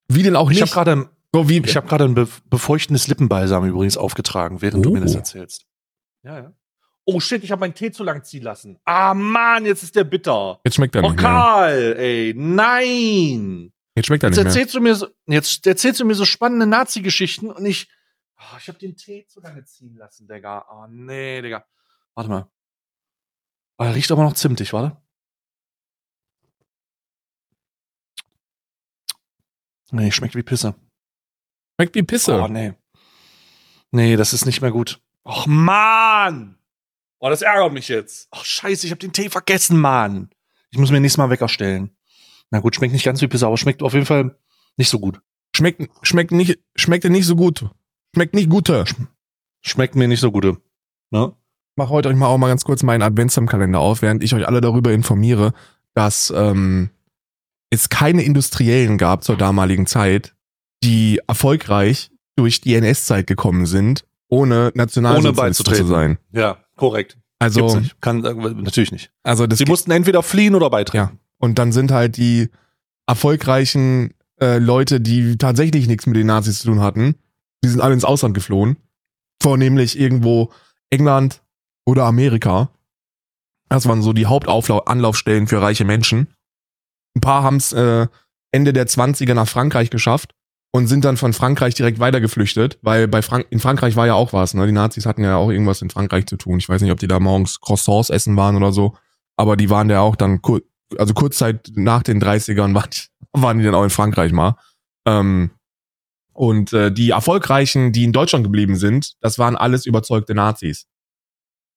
Wie 0.09 0.23
denn 0.23 0.35
auch 0.35 0.49
Ich 0.51 0.59
nicht? 0.59 0.75
habe 0.75 0.85
gerade 0.85 1.09
so 1.33 1.47
wie, 1.47 1.59
ich 1.59 1.77
hab 1.77 1.87
gerade 1.87 2.03
ein 2.05 2.15
be 2.15 2.27
befeuchtendes 2.49 3.07
Lippenbalsam 3.07 3.65
übrigens 3.65 3.95
aufgetragen, 3.97 4.61
während 4.61 4.83
du 4.85 4.89
Oh. 4.89 4.93
mir 4.93 4.99
das 5.01 5.15
erzählst. 5.15 5.65
Ja, 6.23 6.39
ja. 6.39 6.53
Oh 7.05 7.19
shit, 7.19 7.43
ich 7.43 7.51
habe 7.51 7.59
meinen 7.61 7.73
Tee 7.73 7.91
zu 7.91 8.03
lang 8.03 8.23
ziehen 8.23 8.43
lassen. 8.43 8.79
Ah 8.85 9.13
Mann, 9.13 9.65
jetzt 9.65 9.83
ist 9.83 9.95
der 9.95 10.03
bitter. 10.03 10.59
jetzt 10.63 10.75
schmeckt 10.75 10.95
er 10.95 11.03
Oh 11.03 11.07
nicht 11.09 11.15
mehr. 11.21 11.29
Karl, 11.29 11.95
ey, 11.97 12.33
nein. 12.35 13.73
Jetzt 13.95 14.05
schmeckt 14.07 14.23
er 14.23 14.29
Jetzt 14.29 14.37
nicht 14.37 14.43
mehr. 14.45 14.53
erzählst 14.53 14.75
du 14.75 14.81
mir 14.81 14.95
so, 14.95 15.07
jetzt 15.25 15.65
erzählst 15.67 15.99
du 15.99 16.05
mir 16.05 16.15
so 16.15 16.25
spannende 16.25 16.67
Nazi-Geschichten 16.67 17.49
und 17.51 17.65
ich, 17.65 17.89
oh, 18.39 18.57
ich 18.57 18.67
habe 18.67 18.77
den 18.77 18.95
Tee 18.95 19.25
zu 19.27 19.41
lange 19.41 19.63
ziehen 19.65 19.95
lassen, 19.97 20.27
Digga. 20.27 20.65
Oh 20.71 20.85
nee, 20.89 21.41
Digga. 21.41 21.65
Warte 22.15 22.29
mal. 22.29 22.51
Oh, 23.79 23.83
er 23.83 23.95
riecht 23.95 24.11
aber 24.11 24.23
noch 24.23 24.33
zimtig, 24.33 24.71
warte. 24.73 24.95
Nee, 29.91 30.11
schmeckt 30.11 30.35
wie 30.35 30.43
Pisse. 30.43 30.75
Schmeckt 31.75 31.95
wie 31.95 32.03
Pisse. 32.03 32.39
Oh, 32.41 32.47
nee. 32.47 32.73
Nee, 33.91 34.15
das 34.15 34.31
ist 34.33 34.45
nicht 34.45 34.61
mehr 34.61 34.71
gut. 34.71 35.01
Och, 35.25 35.47
Mann! 35.47 36.57
Oh, 37.23 37.29
das 37.29 37.43
ärgert 37.43 37.71
mich 37.71 37.87
jetzt. 37.87 38.27
Oh, 38.31 38.39
scheiße, 38.41 38.87
ich 38.87 38.91
habe 38.91 38.99
den 38.99 39.13
Tee 39.13 39.29
vergessen, 39.29 39.79
Mann. 39.79 40.31
Ich 40.71 40.79
muss 40.79 40.89
mir 40.89 40.99
nächstes 40.99 41.19
Mal 41.19 41.29
Wecker 41.29 41.47
stellen. 41.47 41.91
Na 42.49 42.59
gut, 42.59 42.75
schmeckt 42.75 42.93
nicht 42.93 43.05
ganz 43.05 43.21
wie 43.21 43.27
Pisse, 43.27 43.45
aber 43.45 43.57
schmeckt 43.57 43.83
auf 43.83 43.93
jeden 43.93 44.07
Fall 44.07 44.35
nicht 44.75 44.89
so 44.89 44.99
gut. 44.99 45.21
Schmeckt, 45.55 45.87
schmeckt 46.01 46.31
nicht, 46.31 46.59
schmeckte 46.75 47.11
nicht 47.11 47.27
so 47.27 47.35
gut. 47.35 47.69
Schmeckt 48.15 48.33
nicht 48.33 48.49
gute. 48.49 48.85
Schmeckt 49.61 49.95
mir 49.95 50.07
nicht 50.07 50.19
so 50.19 50.31
gute. 50.31 50.57
Ne? 51.11 51.33
Mach 51.75 51.89
heute 51.89 52.09
euch 52.09 52.15
mal 52.15 52.25
auch 52.25 52.39
mal 52.39 52.47
ganz 52.47 52.63
kurz 52.63 52.81
meinen 52.81 53.03
Adventskalender 53.03 53.79
auf, 53.79 54.01
während 54.01 54.23
ich 54.23 54.33
euch 54.33 54.47
alle 54.47 54.59
darüber 54.59 54.91
informiere, 54.91 55.53
dass 55.93 56.33
ähm, 56.35 56.89
es 57.69 57.89
keine 57.89 58.23
Industriellen 58.23 58.97
gab 58.97 59.23
zur 59.23 59.37
damaligen 59.37 59.85
Zeit, 59.85 60.33
die 60.83 61.21
erfolgreich 61.27 62.09
durch 62.35 62.61
die 62.61 62.73
NS-Zeit 62.73 63.27
gekommen 63.27 63.67
sind, 63.67 64.05
ohne 64.27 64.71
Nationalsozialist 64.73 65.65
zu 65.67 65.85
sein. 65.85 66.17
Ja, 66.31 66.57
korrekt. 66.81 67.13
Gibt's 67.39 67.57
Also, 67.57 67.79
nicht. 67.79 68.01
Kann, 68.01 68.25
äh, 68.25 68.33
natürlich 68.33 68.91
nicht. 68.91 69.11
also 69.23 69.45
das 69.47 69.59
Sie 69.59 69.65
mussten 69.65 69.91
entweder 69.91 70.23
fliehen 70.23 70.55
oder 70.55 70.69
beitreten. 70.69 70.97
Ja. 70.97 71.11
Und 71.37 71.59
dann 71.59 71.71
sind 71.71 71.91
halt 71.91 72.17
die 72.17 72.49
erfolgreichen 73.07 74.13
äh, 74.39 74.57
Leute, 74.57 74.99
die 74.99 75.37
tatsächlich 75.37 75.87
nichts 75.87 76.07
mit 76.07 76.15
den 76.15 76.27
Nazis 76.27 76.59
zu 76.59 76.67
tun 76.67 76.81
hatten, 76.81 77.15
die 77.63 77.69
sind 77.69 77.81
alle 77.81 77.93
ins 77.93 78.05
Ausland 78.05 78.33
geflohen. 78.33 78.77
Vornehmlich 79.41 79.99
irgendwo 79.99 80.51
England 80.89 81.43
oder 81.85 82.05
Amerika. 82.05 82.69
Das 83.69 83.87
waren 83.87 84.01
so 84.01 84.13
die 84.13 84.25
Hauptanlaufstellen 84.25 85.47
für 85.47 85.61
reiche 85.61 85.85
Menschen. 85.85 86.27
Ein 87.15 87.21
paar 87.21 87.43
haben 87.43 87.57
es 87.57 87.73
äh, 87.73 88.07
Ende 88.51 88.73
der 88.73 88.87
20er 88.87 89.33
nach 89.33 89.47
Frankreich 89.47 89.89
geschafft 89.91 90.33
und 90.71 90.87
sind 90.87 91.03
dann 91.03 91.17
von 91.17 91.33
Frankreich 91.33 91.75
direkt 91.75 91.99
weitergeflüchtet, 91.99 92.79
weil 92.81 93.07
bei 93.07 93.21
Frank 93.21 93.47
in 93.49 93.59
Frankreich 93.59 93.95
war 93.95 94.07
ja 94.07 94.13
auch 94.13 94.33
was, 94.33 94.53
ne? 94.53 94.65
Die 94.65 94.71
Nazis 94.71 95.05
hatten 95.05 95.23
ja 95.23 95.35
auch 95.35 95.49
irgendwas 95.49 95.81
in 95.81 95.89
Frankreich 95.89 96.27
zu 96.27 96.37
tun. 96.37 96.59
Ich 96.59 96.69
weiß 96.69 96.81
nicht, 96.81 96.91
ob 96.91 96.99
die 96.99 97.07
da 97.07 97.19
morgens 97.19 97.59
Croissants 97.59 98.09
essen 98.09 98.37
waren 98.37 98.55
oder 98.55 98.71
so, 98.71 98.95
aber 99.35 99.57
die 99.57 99.69
waren 99.69 99.89
ja 99.89 99.99
auch 100.01 100.15
dann 100.15 100.41
kur 100.41 100.61
also 100.97 101.13
kurz 101.13 101.37
Zeit 101.37 101.71
nach 101.75 102.03
den 102.03 102.21
30ern 102.21 102.73
waren, 102.73 102.89
waren 103.33 103.57
die 103.59 103.63
dann 103.63 103.75
auch 103.75 103.83
in 103.83 103.89
Frankreich 103.89 104.31
mal. 104.33 104.55
Ähm, 105.05 105.51
und 106.33 106.73
äh, 106.73 106.91
die 106.91 107.11
erfolgreichen, 107.11 107.91
die 107.91 108.03
in 108.03 108.13
Deutschland 108.13 108.43
geblieben 108.43 108.75
sind, 108.75 109.13
das 109.21 109.39
waren 109.39 109.55
alles 109.55 109.85
überzeugte 109.85 110.35
Nazis. 110.35 110.87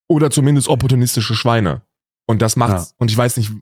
Oder 0.09 0.31
zumindest 0.31 0.69
opportunistische 0.69 1.35
Schweine. 1.35 1.83
Und 2.27 2.43
das 2.43 2.57
macht's. 2.57 2.91
Ja. 2.91 2.97
Und 2.99 3.11
ich 3.11 3.17
weiß 3.17 3.37
nicht, 3.37 3.53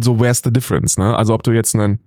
so 0.00 0.20
where's 0.20 0.42
the 0.44 0.52
difference, 0.52 0.98
ne? 0.98 1.16
Also 1.16 1.34
ob 1.34 1.42
du 1.42 1.52
jetzt 1.52 1.74
ein, 1.74 2.00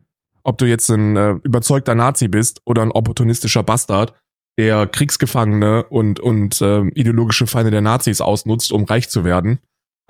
ob 0.44 0.58
du 0.58 0.66
jetzt 0.66 0.90
ein 0.90 1.16
äh, 1.16 1.32
überzeugter 1.44 1.96
Nazi 1.96 2.28
bist 2.28 2.62
oder 2.66 2.82
ein 2.82 2.92
opportunistischer 2.92 3.64
Bastard, 3.64 4.14
der 4.58 4.88
Kriegsgefangene 4.88 5.86
und, 5.86 6.20
und 6.20 6.62
äh, 6.62 6.82
ideologische 6.90 7.48
Feinde 7.48 7.72
der 7.72 7.82
Nazis 7.82 8.22
ausnutzt, 8.22 8.72
um 8.72 8.84
reich 8.84 9.10
zu 9.10 9.24
werden. 9.24 9.60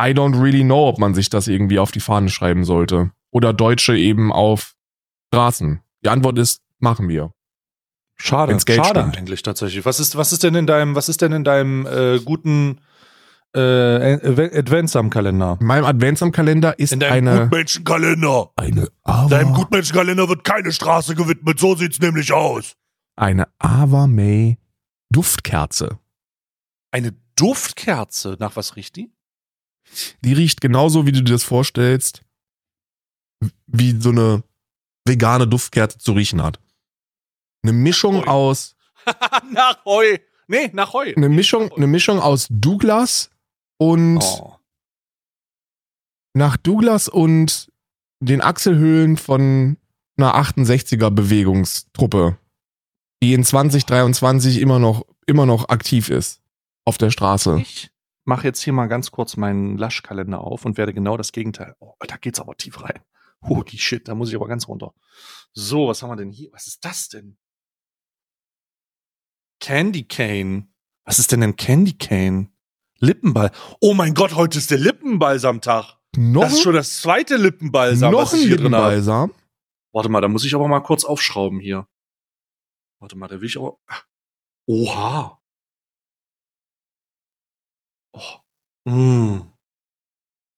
I 0.02 0.08
don't 0.08 0.42
really 0.42 0.64
know, 0.64 0.88
ob 0.88 0.98
man 0.98 1.14
sich 1.14 1.30
das 1.30 1.48
irgendwie 1.48 1.80
auf 1.80 1.92
die 1.92 2.00
Fahne 2.00 2.30
schreiben 2.30 2.66
sollte. 2.66 3.12
Oder 3.32 3.54
Deutsche 3.54 3.96
eben 3.96 4.32
auf 4.32 4.74
Straßen. 5.28 5.82
Die 6.04 6.10
Antwort 6.10 6.38
ist, 6.38 6.62
machen 6.80 7.08
wir. 7.08 7.32
Schade, 8.16 8.58
schade 8.60 9.00
stimmt. 9.00 9.18
eigentlich 9.18 9.42
tatsächlich. 9.44 9.86
Was 9.86 10.00
ist, 10.00 10.16
was 10.16 10.34
ist 10.34 10.44
denn 10.44 10.56
in 10.56 10.68
deinem, 10.68 10.96
was 10.96 11.10
ist 11.10 11.22
denn 11.22 11.32
in 11.32 11.44
deinem 11.44 11.86
äh, 11.86 12.20
guten 12.20 12.80
äh, 13.56 14.58
Advents 14.58 14.96
am 14.96 15.10
Kalender? 15.10 15.58
In 15.60 15.68
meinem 15.68 15.86
Adventskalender 15.86 16.78
ist 16.80 16.92
In 16.94 17.00
deinem 17.00 17.28
eine, 17.28 17.40
Gutmenschenkalender. 17.44 18.52
eine 18.56 18.82
Deinem 19.04 19.48
Ava, 19.50 19.54
Gutmenschenkalender 19.56 20.30
wird 20.30 20.44
keine 20.44 20.72
Straße 20.72 21.16
gewidmet, 21.16 21.60
so 21.60 21.76
sieht's 21.76 22.00
nämlich 22.00 22.32
aus. 22.34 22.76
eine 23.16 23.48
Ava 23.60 24.08
May 24.08 24.58
Duftkerze. 25.12 26.00
Eine 26.92 27.14
Duftkerze. 27.36 28.38
Nach 28.40 28.56
was 28.56 28.76
riecht 28.76 28.96
die? 28.96 29.12
Die 30.24 30.34
riecht 30.34 30.62
genauso, 30.62 31.06
wie 31.06 31.12
du 31.12 31.22
dir 31.22 31.34
das 31.34 31.44
vorstellst, 31.44 32.24
wie 33.68 34.00
so 34.00 34.10
eine 34.10 34.44
vegane 35.06 35.48
Duftkerze 35.48 35.98
zu 35.98 36.14
riechen 36.14 36.42
hat. 36.42 36.60
Eine 37.64 37.74
Mischung 37.74 38.18
Ui. 38.22 38.28
aus, 38.28 38.76
nach 39.52 39.84
Heu. 39.86 40.18
Nee, 40.48 40.70
nach 40.74 40.94
Heu. 40.94 41.14
eine 41.16 41.30
Mischung, 41.30 41.72
eine 41.74 41.88
Mischung 41.88 42.20
aus 42.20 42.48
Douglas 42.50 43.30
und 43.78 44.20
Oh. 44.22 44.56
nach 46.34 46.58
Douglas 46.58 47.08
und 47.08 47.72
den 48.20 48.42
Achselhöhlen 48.42 49.18
von 49.18 49.78
einer 50.18 50.36
68er 50.36 51.10
Bewegungstruppe, 51.10 52.38
die 53.22 53.34
in 53.34 53.44
2023 53.44 54.60
immer 54.60 54.80
noch, 54.80 55.06
immer 55.26 55.46
noch 55.46 55.70
aktiv 55.70 56.10
ist 56.10 56.42
auf 56.86 56.98
der 56.98 57.10
Straße. 57.10 57.60
Ich 57.60 57.92
mache 58.26 58.48
jetzt 58.48 58.62
hier 58.62 58.74
mal 58.74 58.88
ganz 58.88 59.12
kurz 59.12 59.36
meinen 59.38 59.78
Laschkalender 59.78 60.40
auf 60.42 60.66
und 60.66 60.78
werde 60.78 60.94
genau 60.94 61.18
das 61.18 61.32
Gegenteil. 61.32 61.76
Oh, 61.80 61.94
da 62.08 62.16
geht's 62.18 62.40
aber 62.40 62.56
tief 62.56 62.82
rein. 62.82 63.02
Holy 63.44 63.78
shit, 63.78 64.08
da 64.08 64.16
muss 64.16 64.30
ich 64.30 64.36
aber 64.36 64.48
ganz 64.48 64.68
runter. 64.70 64.94
So, 65.52 65.88
was 65.90 66.02
haben 66.02 66.12
wir 66.12 66.16
denn 66.16 66.32
hier? 66.32 66.50
Was 66.54 66.68
ist 66.68 66.86
das 66.86 67.10
denn? 67.10 67.38
Candy 69.60 70.04
Cane. 70.06 70.68
Was 71.06 71.20
ist 71.20 71.32
denn 71.32 71.44
ein 71.44 71.56
Candy 71.58 71.94
Cane? 71.98 72.50
Lippenball. 73.04 73.52
Oh 73.82 73.94
mein 73.94 74.14
Gott, 74.14 74.36
heute 74.36 74.58
ist 74.58 74.72
der 74.72 74.80
Lippenbalsamtag. 74.80 75.98
Noch, 76.16 76.44
Das 76.44 76.54
ist 76.54 76.62
schon 76.62 76.74
das 76.74 77.02
zweite 77.02 77.38
Lippenbalsam, 77.38 78.12
noch 78.12 78.22
was 78.22 78.34
ein 78.34 78.40
ich 78.40 78.46
hier 78.46 78.58
drin 78.58 78.76
habe. 78.76 78.96
Lippenbalsam. 78.96 79.34
Warte 79.92 80.10
mal, 80.10 80.22
da 80.22 80.28
muss 80.28 80.46
ich 80.46 80.56
aber 80.56 80.68
mal 80.68 80.80
kurz 80.80 81.04
aufschrauben 81.04 81.60
hier. 81.60 81.88
Warte 83.00 83.16
mal, 83.18 83.28
da 83.28 83.40
will 83.40 83.48
ich 83.48 83.58
aber. 83.58 83.78
Oha. 84.68 85.40
Oh. 88.14 88.90
Mm. 88.90 89.42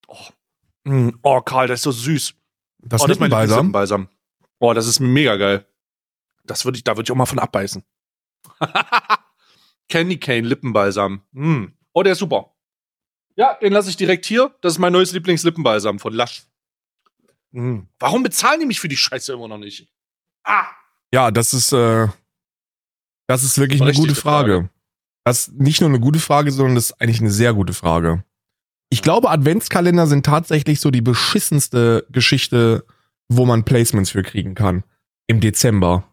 Oh. 0.07 0.17
Mm. 0.83 1.19
oh, 1.23 1.41
Karl, 1.41 1.67
das 1.67 1.79
ist 1.79 1.83
so 1.83 1.91
süß. 1.91 2.35
Das 2.79 3.01
oh, 3.01 3.07
das 3.07 3.15
ist 3.15 3.19
mein 3.19 3.29
Lippenbalsam. 3.29 3.57
Lippenbalsam. 3.57 4.09
Oh, 4.59 4.73
das 4.73 4.87
ist 4.87 4.99
mega 4.99 5.35
geil. 5.37 5.65
Das 6.43 6.63
würde 6.63 6.77
ich, 6.77 6.83
da 6.83 6.95
würde 6.95 7.07
ich 7.07 7.11
auch 7.11 7.15
mal 7.15 7.25
von 7.25 7.39
abbeißen. 7.39 7.83
Candy 9.89 10.19
Cane 10.19 10.47
Lippenbalsam. 10.47 11.23
Mm. 11.31 11.65
Oh, 11.95 12.03
der 12.03 12.11
ist 12.11 12.19
super. 12.19 12.53
Ja, 13.37 13.55
den 13.55 13.71
lasse 13.71 13.89
ich 13.89 13.97
direkt 13.97 14.25
hier. 14.25 14.53
Das 14.61 14.73
ist 14.73 14.79
mein 14.79 14.91
neues 14.91 15.13
Lieblingslippenbalsam 15.13 15.97
von 15.99 16.13
Lush. 16.13 16.43
Mm. 17.51 17.83
Warum 17.99 18.21
bezahlen 18.21 18.59
die 18.59 18.65
mich 18.65 18.81
für 18.81 18.89
die 18.89 18.97
Scheiße 18.97 19.33
immer 19.33 19.47
noch 19.47 19.57
nicht? 19.57 19.87
Ah! 20.43 20.67
Ja, 21.13 21.31
das 21.31 21.53
ist, 21.53 21.71
äh, 21.71 22.07
das 23.27 23.43
ist 23.43 23.57
wirklich 23.57 23.81
eine 23.81 23.93
gute 23.93 24.13
Frage. 24.13 24.69
Das 25.23 25.47
ist 25.47 25.53
nicht 25.53 25.79
nur 25.79 25.89
eine 25.89 26.01
gute 26.01 26.19
Frage, 26.19 26.51
sondern 26.51 26.75
das 26.75 26.91
ist 26.91 27.01
eigentlich 27.01 27.21
eine 27.21 27.31
sehr 27.31 27.53
gute 27.53 27.73
Frage. 27.73 28.25
Ich 28.89 29.01
glaube, 29.01 29.29
Adventskalender 29.29 30.05
sind 30.05 30.25
tatsächlich 30.25 30.81
so 30.81 30.91
die 30.91 31.01
beschissenste 31.01 32.05
Geschichte, 32.11 32.85
wo 33.29 33.45
man 33.45 33.63
Placements 33.63 34.11
für 34.11 34.21
kriegen 34.21 34.53
kann. 34.53 34.83
Im 35.27 35.39
Dezember. 35.39 36.03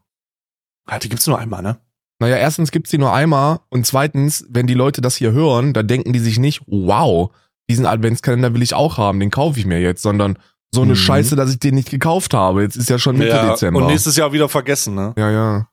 Ah, 0.87 1.01
die 1.01 1.09
gibt's 1.09 1.27
nur 1.27 1.39
einmal, 1.39 1.63
ne? 1.63 1.81
Naja, 2.23 2.37
erstens 2.37 2.71
gibt's 2.71 2.91
die 2.91 2.99
nur 2.99 3.13
einmal 3.13 3.59
und 3.69 3.85
zweitens, 3.85 4.47
wenn 4.49 4.69
die 4.69 4.75
Leute 4.75 5.01
das 5.01 5.17
hier 5.17 5.33
hören, 5.33 5.73
dann 5.73 5.89
denken 5.89 6.13
die 6.13 6.21
sich 6.21 6.39
nicht, 6.39 6.63
wow, 6.69 7.33
diesen 7.69 7.85
Adventskalender 7.85 8.55
will 8.55 8.63
ich 8.63 8.75
auch 8.75 8.97
haben, 8.97 9.19
den 9.19 9.31
kaufe 9.31 9.59
ich 9.59 9.67
mir 9.67 9.81
jetzt, 9.81 10.03
sondern 10.03 10.39
so 10.73 10.83
eine 10.83 10.93
Mhm. 10.93 10.97
Scheiße, 10.97 11.35
dass 11.35 11.51
ich 11.51 11.59
den 11.59 11.75
nicht 11.75 11.91
gekauft 11.91 12.33
habe. 12.33 12.63
Jetzt 12.63 12.77
ist 12.77 12.89
ja 12.89 13.01
schon 13.01 13.19
Mitte 13.19 13.31
ja, 13.31 13.51
Dezember. 13.51 13.81
Und 13.81 13.89
nächstes 13.89 14.17
Jahr 14.17 14.33
wieder 14.33 14.49
vergessen, 14.49 14.95
ne? 14.95 15.13
Ja, 15.19 15.33
ja. 15.33 15.69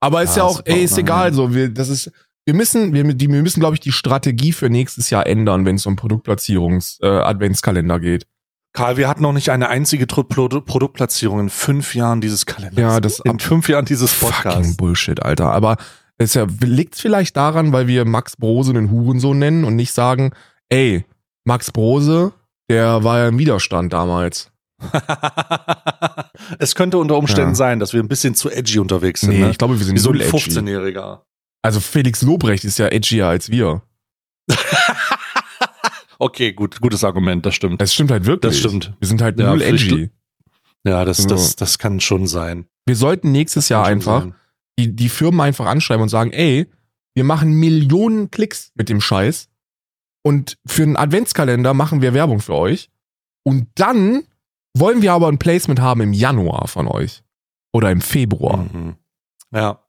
Aber 0.00 0.22
ist 0.22 0.34
ja, 0.34 0.44
Ja, 0.44 0.48
auch, 0.48 0.62
ey, 0.64 0.82
ist 0.82 0.96
egal, 0.96 1.34
so, 1.34 1.54
wir, 1.54 1.68
das 1.68 1.90
ist, 1.90 2.10
wir 2.46 2.54
müssen, 2.54 2.94
wir, 2.94 3.04
die, 3.12 3.30
wir 3.30 3.42
müssen, 3.42 3.60
glaube 3.60 3.74
ich, 3.74 3.80
die 3.80 3.92
Strategie 3.92 4.52
für 4.52 4.70
nächstes 4.70 5.10
Jahr 5.10 5.26
ändern, 5.26 5.66
wenn 5.66 5.76
es 5.76 5.84
um 5.84 5.96
Produktplatzierungs-Adventskalender 5.96 8.00
geht. 8.00 8.26
Karl, 8.72 8.96
wir 8.96 9.08
hatten 9.08 9.22
noch 9.22 9.32
nicht 9.32 9.50
eine 9.50 9.68
einzige 9.68 10.06
Produktplatzierung 10.06 11.40
in 11.40 11.50
fünf 11.50 11.94
Jahren 11.94 12.20
dieses 12.20 12.46
Kalenders. 12.46 12.80
Ja, 12.80 13.00
das 13.00 13.20
in 13.20 13.38
fünf 13.38 13.68
Jahren 13.68 13.84
dieses 13.84 14.12
Fucking 14.12 14.34
Podcasts. 14.34 14.76
Bullshit, 14.76 15.22
Alter. 15.22 15.52
Aber 15.52 15.76
es 16.16 16.34
ja, 16.34 16.46
liegt 16.60 16.96
vielleicht 16.96 17.36
daran, 17.36 17.72
weil 17.72 17.86
wir 17.86 18.04
Max 18.06 18.36
Brose 18.36 18.70
einen 18.70 18.90
Hurensohn 18.90 19.38
nennen 19.38 19.64
und 19.64 19.76
nicht 19.76 19.92
sagen, 19.92 20.32
ey, 20.70 21.04
Max 21.44 21.70
Brose, 21.70 22.32
der 22.70 23.04
war 23.04 23.18
ja 23.18 23.28
im 23.28 23.38
Widerstand 23.38 23.92
damals. 23.92 24.50
es 26.58 26.74
könnte 26.74 26.98
unter 26.98 27.16
Umständen 27.16 27.50
Ja. 27.50 27.56
sein, 27.56 27.78
dass 27.78 27.92
wir 27.92 28.02
ein 28.02 28.08
bisschen 28.08 28.34
zu 28.34 28.50
edgy 28.50 28.78
unterwegs 28.78 29.20
sind. 29.20 29.30
Nee, 29.30 29.40
ne? 29.40 29.50
ich 29.50 29.58
glaube, 29.58 29.78
wir 29.78 29.84
sind 29.84 29.98
so 29.98 30.10
ein 30.10 30.16
null 30.16 30.22
edgy. 30.22 30.36
15-Jähriger. 30.36 31.20
Also 31.62 31.80
Felix 31.80 32.22
Lobrecht 32.22 32.64
ist 32.64 32.78
ja 32.78 32.88
edgier 32.88 33.28
als 33.28 33.50
wir. 33.50 33.82
Okay, 36.22 36.52
gut, 36.52 36.80
gutes 36.80 37.02
Argument, 37.02 37.44
das 37.44 37.56
stimmt. 37.56 37.80
Das 37.80 37.92
stimmt 37.92 38.12
halt 38.12 38.26
wirklich. 38.26 38.52
Das 38.52 38.58
stimmt. 38.60 38.92
Wir 39.00 39.08
sind 39.08 39.20
halt 39.20 39.40
Ja, 39.40 39.50
null 39.50 39.60
edgy. 39.60 40.10
Ja, 40.84 41.04
das, 41.04 41.26
das, 41.26 41.56
das 41.56 41.78
kann 41.78 41.98
schon 41.98 42.28
sein. 42.28 42.66
Wir 42.86 42.94
sollten 42.94 43.32
nächstes 43.32 43.68
Jahr 43.68 43.84
einfach 43.84 44.22
sein. 44.22 44.34
die, 44.78 44.94
die 44.94 45.08
Firmen 45.08 45.40
einfach 45.40 45.66
anschreiben 45.66 46.00
und 46.00 46.10
sagen, 46.10 46.30
ey, 46.30 46.68
wir 47.14 47.24
machen 47.24 47.54
Millionen 47.54 48.30
Klicks 48.30 48.70
mit 48.76 48.88
dem 48.88 49.00
Scheiß 49.00 49.48
und 50.24 50.58
für 50.64 50.84
einen 50.84 50.96
Adventskalender 50.96 51.74
machen 51.74 52.02
wir 52.02 52.14
Werbung 52.14 52.38
für 52.38 52.54
euch 52.54 52.88
und 53.42 53.66
dann 53.74 54.22
wollen 54.78 55.02
wir 55.02 55.12
aber 55.14 55.26
ein 55.26 55.38
Placement 55.38 55.80
haben 55.80 56.02
im 56.02 56.12
Januar 56.12 56.68
von 56.68 56.86
euch 56.86 57.24
oder 57.72 57.90
im 57.90 58.00
Februar. 58.00 58.58
Mhm. 58.72 58.94
Ja. 59.52 59.81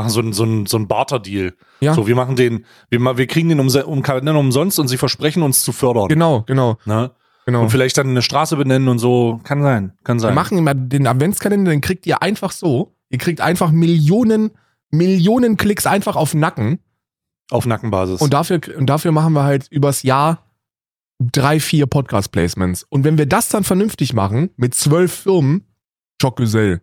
Machen 0.00 0.10
so 0.10 0.20
einen 0.20 0.32
so 0.32 0.42
einen- 0.44 0.66
so 0.66 0.76
einen 0.76 0.88
Barter-Deal. 0.88 1.54
Ja. 1.80 1.94
So, 1.94 2.06
wir 2.06 2.14
machen 2.16 2.36
den, 2.36 2.64
wir, 2.90 3.00
wir 3.18 3.26
kriegen 3.26 3.48
den 3.48 3.60
um, 3.60 3.68
um 3.68 4.02
Kalender 4.02 4.38
umsonst 4.38 4.78
und 4.78 4.88
sie 4.88 4.96
versprechen 4.98 5.42
uns 5.42 5.62
zu 5.62 5.72
fördern. 5.72 6.08
Genau, 6.08 6.42
genau, 6.46 6.76
Ne? 6.84 7.10
genau. 7.46 7.62
Und 7.62 7.70
vielleicht 7.70 7.96
dann 7.98 8.08
eine 8.08 8.22
Straße 8.22 8.56
benennen 8.56 8.88
und 8.88 8.98
so. 8.98 9.40
Kann 9.44 9.62
sein, 9.62 9.92
kann 10.04 10.18
Wir 10.18 10.20
sein. 10.22 10.34
machen 10.34 10.58
immer 10.58 10.74
den 10.74 11.06
Adventskalender, 11.06 11.70
den 11.70 11.80
kriegt 11.80 12.06
ihr 12.06 12.22
einfach 12.22 12.52
so. 12.52 12.94
Ihr 13.08 13.18
kriegt 13.18 13.40
einfach 13.40 13.70
Millionen, 13.72 14.50
Millionen 14.90 15.56
Klicks 15.56 15.86
einfach 15.86 16.16
auf 16.16 16.34
Nacken. 16.34 16.78
Auf 17.50 17.66
Nackenbasis. 17.66 18.20
Und 18.20 18.32
dafür, 18.32 18.60
und 18.78 18.86
dafür 18.86 19.10
machen 19.12 19.32
wir 19.32 19.42
halt 19.42 19.66
übers 19.70 20.02
Jahr 20.04 20.44
drei, 21.18 21.58
vier 21.60 21.86
Podcast-Placements. 21.86 22.84
Und 22.88 23.04
wenn 23.04 23.18
wir 23.18 23.26
das 23.26 23.48
dann 23.48 23.64
vernünftig 23.64 24.12
machen, 24.14 24.50
mit 24.56 24.74
zwölf 24.74 25.12
Firmen, 25.12 25.66
Schockgesell, 26.22 26.82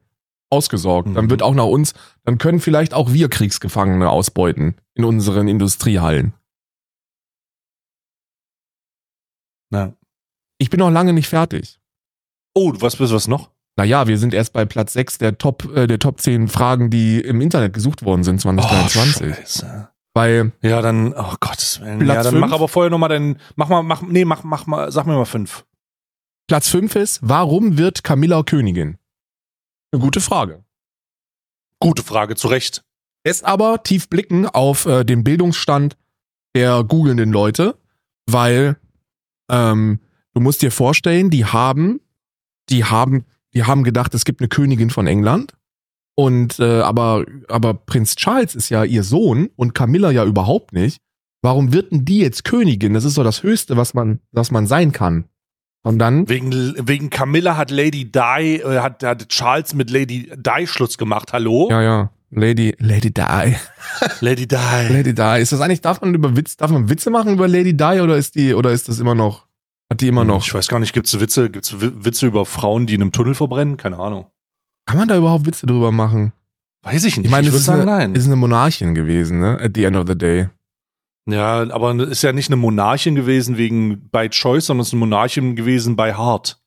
ausgesorgt, 0.50 1.10
dann 1.16 1.26
Mhm. 1.26 1.30
wird 1.30 1.42
auch 1.44 1.54
nach 1.54 1.66
uns, 1.66 1.94
dann 2.24 2.38
können 2.38 2.60
vielleicht 2.60 2.94
auch 2.94 3.12
wir 3.14 3.30
Kriegsgefangene 3.30 4.10
ausbeuten 4.10 4.76
in 4.94 5.04
unseren 5.06 5.48
Industriehallen. 5.48 6.34
ja. 9.72 9.94
Ich 10.60 10.70
bin 10.72 10.80
noch 10.80 10.90
lange 10.90 11.14
nicht 11.14 11.28
fertig. 11.28 11.80
Oh, 12.56 12.74
was 12.80 12.96
bist 12.96 13.14
was 13.14 13.28
noch? 13.28 13.52
Naja, 13.78 14.08
wir 14.08 14.18
sind 14.18 14.34
erst 14.34 14.54
bei 14.54 14.66
Platz 14.66 14.94
6 14.94 15.20
der 15.20 15.38
Top, 15.38 15.66
äh, 15.76 15.86
der 15.86 16.00
Top 16.00 16.20
10 16.20 16.48
Fragen, 16.48 16.90
die 16.90 17.20
im 17.22 17.42
Internet 17.42 17.74
gesucht 17.74 18.04
worden 18.04 18.24
sind 18.24 18.38
Oh, 18.38 18.42
2023. 18.42 19.36
Scheiße. 19.36 19.90
Weil 20.16 20.52
Ja, 20.64 20.82
dann, 20.82 21.14
oh 21.14 21.36
Gottes 21.40 21.80
Willen. 21.80 22.00
Platz 22.00 22.16
ja, 22.16 22.24
dann 22.24 22.32
fünf? 22.34 22.42
mach 22.48 22.52
aber 22.54 22.68
vorher 22.68 22.90
nochmal 22.90 23.10
deinen, 23.10 23.38
mach 23.56 23.70
mal, 23.70 23.84
mach, 23.84 24.02
nee, 24.02 24.26
mach, 24.26 24.44
mach 24.44 24.66
mal, 24.66 24.92
sag 24.92 25.06
mir 25.06 25.14
mal 25.14 25.26
fünf. 25.26 25.64
Platz 26.48 26.70
5 26.70 26.96
ist, 26.96 27.20
warum 27.22 27.78
wird 27.78 28.04
Camilla 28.04 28.42
Königin? 28.42 28.98
Eine 29.92 30.02
gute 30.02 30.22
Frage. 30.22 30.64
Gute 31.80 32.04
Frage, 32.04 32.36
zu 32.36 32.48
Recht. 32.48 32.84
Lässt 33.26 33.46
aber 33.46 33.84
tief 33.84 34.10
blicken 34.10 34.46
auf 34.48 34.86
äh, 34.86 35.04
den 35.04 35.24
Bildungsstand 35.24 35.98
der 36.56 36.84
googelnden 36.84 37.32
Leute, 37.32 37.78
weil 38.26 38.78
ähm, 39.50 40.00
du 40.34 40.42
musst 40.42 40.62
dir 40.62 40.72
vorstellen, 40.72 41.30
die 41.30 41.46
haben, 41.46 42.02
die 42.70 42.84
haben, 42.84 43.26
die 43.54 43.64
haben 43.64 43.84
gedacht, 43.84 44.14
es 44.14 44.26
gibt 44.26 44.42
eine 44.42 44.50
Königin 44.50 44.90
von 44.90 45.08
England. 45.08 45.54
Und 46.16 46.60
äh, 46.60 46.82
aber, 46.82 47.26
aber 47.48 47.76
Prinz 47.76 48.16
Charles 48.16 48.56
ist 48.56 48.70
ja 48.70 48.84
ihr 48.84 49.04
Sohn 49.04 49.50
und 49.56 49.76
Camilla 49.76 50.10
ja 50.10 50.26
überhaupt 50.26 50.74
nicht. 50.74 51.00
Warum 51.44 51.72
wird 51.74 51.92
denn 51.92 52.06
die 52.06 52.20
jetzt 52.20 52.44
Königin? 52.44 52.94
Das 52.94 53.04
ist 53.04 53.18
doch 53.18 53.24
das 53.24 53.44
Höchste, 53.44 53.78
was 53.78 53.94
man, 53.94 54.20
was 54.32 54.50
man 54.50 54.66
sein 54.66 54.92
kann. 54.92 55.26
Und 55.88 56.00
dann, 56.00 56.28
Wegen, 56.28 56.74
wegen 56.88 57.10
Camilla 57.10 57.56
hat 57.58 57.72
Lady 57.72 58.12
Di, 58.12 58.58
äh, 58.58 58.80
hat, 58.80 59.04
hat 59.04 59.30
Charles 59.30 59.74
mit 59.74 59.90
Lady 59.90 60.30
Di 60.36 60.68
Schluss 60.68 60.98
gemacht. 60.98 61.32
Hallo? 61.34 61.68
ja, 61.72 61.82
ja, 61.82 62.12
Lady, 62.30 62.76
Lady 62.80 63.12
Di. 63.14 63.22
Lady 64.22 64.48
Di. 64.48 64.56
Lady 64.90 65.14
Di. 65.14 65.42
Ist 65.42 65.54
das 65.54 65.62
eigentlich, 65.62 65.82
darf 65.82 66.02
man 66.02 66.14
über 66.14 66.36
Witz, 66.36 66.58
darf 66.58 66.72
man 66.72 66.90
Witze 66.90 67.10
machen 67.10 67.34
über 67.34 67.48
Lady 67.48 67.76
Di 67.76 68.02
oder 68.02 68.18
ist 68.18 68.36
die, 68.36 68.54
oder 68.54 68.72
ist 68.72 68.90
das 68.90 69.00
immer 69.00 69.16
noch, 69.16 69.46
hat 69.90 70.02
die 70.02 70.10
immer 70.10 70.26
noch? 70.26 70.46
Ich 70.46 70.54
weiß 70.54 70.68
gar 70.68 70.80
nicht, 70.80 70.92
gibt's 70.94 71.18
Witze, 71.20 71.50
gibt's 71.50 71.80
Wi- 71.80 71.94
Witze 72.06 72.28
über 72.28 72.46
Frauen, 72.46 72.86
die 72.86 72.96
in 72.96 73.02
einem 73.02 73.12
Tunnel 73.14 73.34
verbrennen? 73.34 73.78
Keine 73.78 73.98
Ahnung. 73.98 74.26
Kann 74.86 74.98
man 75.00 75.08
da 75.08 75.16
überhaupt 75.18 75.46
Witze 75.46 75.66
drüber 75.68 75.92
machen? 75.94 76.34
Weiß 76.84 77.06
ich 77.06 77.16
nicht. 77.18 77.26
Ich 77.28 77.32
meine, 77.32 77.48
ich 77.48 77.54
es 77.54 77.60
ist, 77.62 77.66
sagen, 77.66 77.82
eine, 77.84 77.92
nein. 77.92 78.16
ist 78.16 78.26
eine 78.26 78.36
Monarchin 78.36 78.94
gewesen, 78.94 79.40
ne? 79.40 79.58
At 79.62 79.72
the 79.76 79.86
end 79.86 79.96
of 79.96 80.06
the 80.08 80.18
day. 80.18 80.48
Ja, 81.30 81.70
aber 81.72 81.94
ist 82.08 82.24
ja 82.24 82.32
nicht 82.32 82.50
eine 82.50 82.56
Monarchin 82.56 83.16
gewesen 83.16 83.58
wegen 83.58 84.10
by 84.10 84.30
Choice, 84.30 84.68
sondern 84.68 84.82
es 84.82 84.88
ist 84.88 84.94
eine 84.94 85.02
Monarchin 85.02 85.56
gewesen 85.58 85.98
bei 85.98 86.14
Hart. 86.14 86.62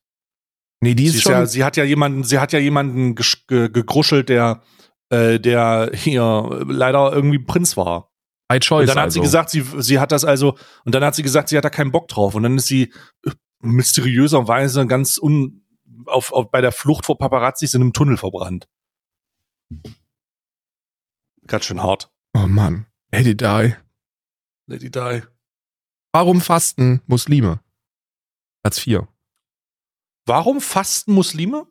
Nee, 0.81 0.93
die 0.93 1.03
Sie, 1.03 1.09
ist 1.09 1.15
ist 1.15 1.21
schon, 1.23 1.31
ja, 1.33 1.45
sie 1.47 1.63
hat 1.63 1.77
ja 1.77 1.83
jemanden, 1.83 2.23
sie 2.23 2.39
hat 2.39 2.53
ja 2.53 2.59
jemanden 2.59 3.15
gegruschelt, 3.15 4.29
der, 4.29 4.61
äh, 5.09 5.39
der 5.39 5.91
hier 5.93 6.63
leider 6.67 7.11
irgendwie 7.11 7.39
Prinz 7.39 7.75
war. 7.75 8.11
by 8.51 8.59
choice. 8.59 8.81
Und 8.81 8.89
dann 8.89 8.97
hat 8.97 9.03
also. 9.05 9.19
sie 9.19 9.21
gesagt, 9.21 9.49
sie, 9.49 9.63
sie 9.77 9.99
hat 9.99 10.11
das 10.11 10.25
also, 10.25 10.57
und 10.85 10.93
dann 10.93 11.03
hat 11.03 11.15
sie 11.15 11.23
gesagt, 11.23 11.49
sie 11.49 11.57
hat 11.57 11.65
da 11.65 11.69
keinen 11.69 11.91
Bock 11.91 12.07
drauf. 12.07 12.35
Und 12.35 12.43
dann 12.43 12.57
ist 12.57 12.67
sie 12.67 12.93
äh, 13.25 13.31
mysteriöserweise 13.61 14.85
ganz 14.87 15.17
un, 15.17 15.65
auf, 16.05 16.31
auf, 16.33 16.51
bei 16.51 16.61
der 16.61 16.71
Flucht 16.71 17.05
vor 17.05 17.17
Paparazzis 17.17 17.73
in 17.73 17.81
einem 17.81 17.93
Tunnel 17.93 18.17
verbrannt. 18.17 18.67
Ganz 21.47 21.65
schön 21.65 21.81
hart. 21.81 22.11
Oh 22.33 22.47
Mann. 22.47 22.87
Lady 23.11 23.35
Di. 23.35 23.73
Lady 24.67 24.89
Di. 24.89 25.21
Warum 26.13 26.41
fasten 26.41 27.01
Muslime? 27.07 27.59
Platz 28.63 28.79
4. 28.79 29.07
Warum 30.25 30.61
fasten 30.61 31.13
Muslime? 31.13 31.65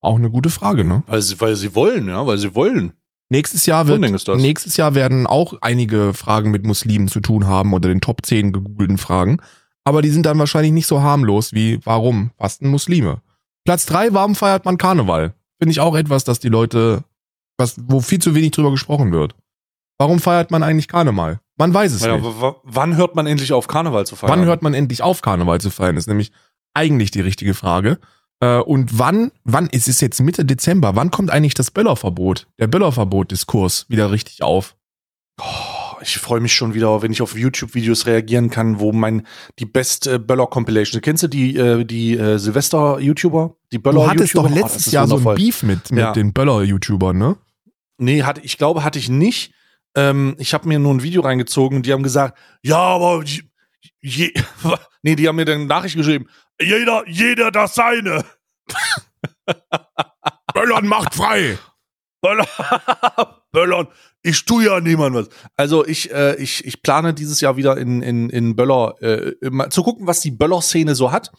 Auch 0.00 0.16
eine 0.16 0.30
gute 0.30 0.50
Frage, 0.50 0.84
ne? 0.84 1.02
Weil 1.06 1.22
sie, 1.22 1.40
weil 1.40 1.56
sie 1.56 1.74
wollen, 1.74 2.08
ja, 2.08 2.26
weil 2.26 2.38
sie 2.38 2.54
wollen. 2.54 2.92
Nächstes 3.30 3.66
Jahr 3.66 3.86
wird, 3.86 4.00
nächstes 4.00 4.76
Jahr 4.78 4.94
werden 4.94 5.26
auch 5.26 5.54
einige 5.60 6.14
Fragen 6.14 6.50
mit 6.50 6.64
Muslimen 6.64 7.08
zu 7.08 7.20
tun 7.20 7.46
haben 7.46 7.74
unter 7.74 7.88
den 7.88 8.00
Top 8.00 8.24
10 8.24 8.52
gegoogelten 8.52 8.96
Fragen. 8.96 9.38
Aber 9.84 10.00
die 10.00 10.08
sind 10.10 10.24
dann 10.24 10.38
wahrscheinlich 10.38 10.72
nicht 10.72 10.86
so 10.86 11.02
harmlos 11.02 11.52
wie 11.52 11.84
warum 11.84 12.30
fasten 12.38 12.68
Muslime? 12.68 13.20
Platz 13.64 13.84
3, 13.86 14.14
warum 14.14 14.34
feiert 14.34 14.64
man 14.64 14.78
Karneval? 14.78 15.34
Finde 15.58 15.72
ich 15.72 15.80
auch 15.80 15.94
etwas, 15.94 16.24
dass 16.24 16.40
die 16.40 16.48
Leute, 16.48 17.04
was, 17.58 17.76
wo 17.86 18.00
viel 18.00 18.18
zu 18.18 18.34
wenig 18.34 18.52
drüber 18.52 18.70
gesprochen 18.70 19.12
wird. 19.12 19.34
Warum 19.98 20.20
feiert 20.20 20.50
man 20.50 20.62
eigentlich 20.62 20.88
Karneval? 20.88 21.40
Man 21.56 21.74
weiß 21.74 21.92
es 21.92 22.02
Ja, 22.04 22.16
nicht. 22.16 22.24
wann 22.62 22.96
hört 22.96 23.16
man 23.16 23.26
endlich 23.26 23.52
auf, 23.52 23.66
Karneval 23.66 24.06
zu 24.06 24.14
feiern? 24.14 24.30
Wann 24.32 24.44
hört 24.44 24.62
man 24.62 24.74
endlich 24.74 25.02
auf, 25.02 25.22
Karneval 25.22 25.60
zu 25.60 25.70
feiern? 25.70 25.96
Ist 25.96 26.06
nämlich 26.06 26.30
eigentlich 26.72 27.10
die 27.10 27.20
richtige 27.20 27.54
Frage. 27.54 27.98
Äh, 28.40 28.58
und 28.58 28.96
wann, 28.98 29.32
wann, 29.42 29.68
es 29.72 29.88
ist 29.88 30.00
jetzt 30.00 30.20
Mitte 30.20 30.44
Dezember, 30.44 30.94
wann 30.94 31.10
kommt 31.10 31.30
eigentlich 31.30 31.54
das 31.54 31.72
Böllerverbot, 31.72 32.46
der 32.60 32.68
Böllerverbot-Diskurs 32.68 33.86
wieder 33.88 34.12
richtig 34.12 34.42
auf? 34.44 34.76
Oh, 35.40 35.44
ich 36.00 36.18
freue 36.18 36.38
mich 36.40 36.54
schon 36.54 36.74
wieder, 36.74 37.02
wenn 37.02 37.10
ich 37.10 37.20
auf 37.22 37.36
YouTube-Videos 37.36 38.06
reagieren 38.06 38.50
kann, 38.50 38.78
wo 38.78 38.92
mein 38.92 39.26
die 39.58 39.66
Best 39.66 40.08
Böller 40.26 40.46
Compilation. 40.46 41.00
Kennst 41.02 41.24
du 41.24 41.28
die 41.28 41.56
äh, 41.56 41.84
die 41.84 42.16
äh, 42.16 42.38
Silvester-YouTuber? 42.38 43.56
Die 43.72 43.78
Böller 43.78 44.02
Du 44.04 44.08
hattest 44.10 44.34
doch 44.36 44.44
YouTuber? 44.44 44.60
Oh, 44.60 44.64
letztes 44.64 44.86
ist 44.86 44.92
Jahr 44.92 45.08
so 45.08 45.16
ein. 45.28 45.34
Beef 45.34 45.64
mit, 45.64 45.90
mit 45.90 46.00
Ja. 46.00 46.12
den 46.12 46.32
Böller-YouTubern, 46.32 47.18
ne? 47.18 47.36
Nee, 47.98 48.22
hatte, 48.22 48.40
ich 48.42 48.58
glaube, 48.58 48.84
hatte 48.84 49.00
ich 49.00 49.08
nicht. 49.08 49.52
Ähm, 49.98 50.36
ich 50.38 50.54
habe 50.54 50.68
mir 50.68 50.78
nur 50.78 50.94
ein 50.94 51.02
Video 51.02 51.22
reingezogen 51.22 51.78
und 51.78 51.86
die 51.86 51.92
haben 51.92 52.04
gesagt, 52.04 52.38
ja, 52.62 52.78
aber 52.78 53.24
je, 54.00 54.32
nee, 55.02 55.16
die 55.16 55.26
haben 55.26 55.36
mir 55.36 55.44
dann 55.44 55.66
Nachricht 55.66 55.96
geschrieben. 55.96 56.28
Jeder, 56.60 57.02
jeder 57.08 57.50
das 57.50 57.74
seine. 57.74 58.24
Böllern 60.54 60.86
macht 60.86 61.14
frei! 61.14 61.58
Böllern, 62.20 62.46
Böllern. 63.52 63.88
Ich 64.22 64.44
tu 64.44 64.60
ja 64.60 64.80
niemand 64.80 65.14
was. 65.14 65.28
Also 65.56 65.86
ich, 65.86 66.12
äh, 66.12 66.34
ich, 66.36 66.64
ich 66.64 66.82
plane 66.82 67.14
dieses 67.14 67.40
Jahr 67.40 67.56
wieder 67.56 67.76
in, 67.76 68.02
in, 68.02 68.28
in 68.30 68.56
Böller 68.56 69.00
äh, 69.00 69.70
zu 69.70 69.82
gucken, 69.82 70.06
was 70.06 70.20
die 70.20 70.32
Böller-Szene 70.32 70.96
so 70.96 71.12
hat 71.12 71.30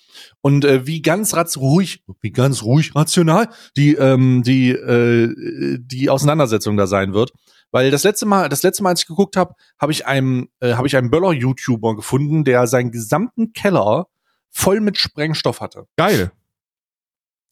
und 0.42 0.64
äh, 0.64 0.88
wie 0.88 1.02
ganz 1.02 1.36
ruhig, 1.58 2.04
wie 2.22 2.32
ganz 2.32 2.64
ruhig 2.64 2.96
rational 2.96 3.50
die 3.76 3.96
ähm, 3.96 4.44
die 4.44 4.72
äh, 4.72 5.78
die 5.82 6.10
Auseinandersetzung 6.10 6.78
da 6.78 6.88
sein 6.88 7.14
wird. 7.14 7.32
Weil 7.72 7.92
das 7.92 8.04
letzte 8.04 8.26
Mal, 8.26 8.50
das 8.50 8.64
letzte 8.64 8.84
Mal, 8.84 8.90
als 8.90 9.02
ich 9.02 9.08
geguckt 9.08 9.38
habe, 9.38 9.56
habe 9.80 9.92
ich 9.92 10.08
einen, 10.08 10.50
äh, 10.60 10.74
habe 10.74 10.88
ich 10.88 10.98
einen 10.98 11.12
Böller-YouTuber 11.12 11.96
gefunden, 11.96 12.44
der 12.44 12.68
seinen 12.68 12.92
gesamten 12.92 13.54
Keller 13.54 14.08
voll 14.50 14.80
mit 14.80 14.98
Sprengstoff 14.98 15.62
hatte. 15.62 15.86
Geil. 15.96 16.32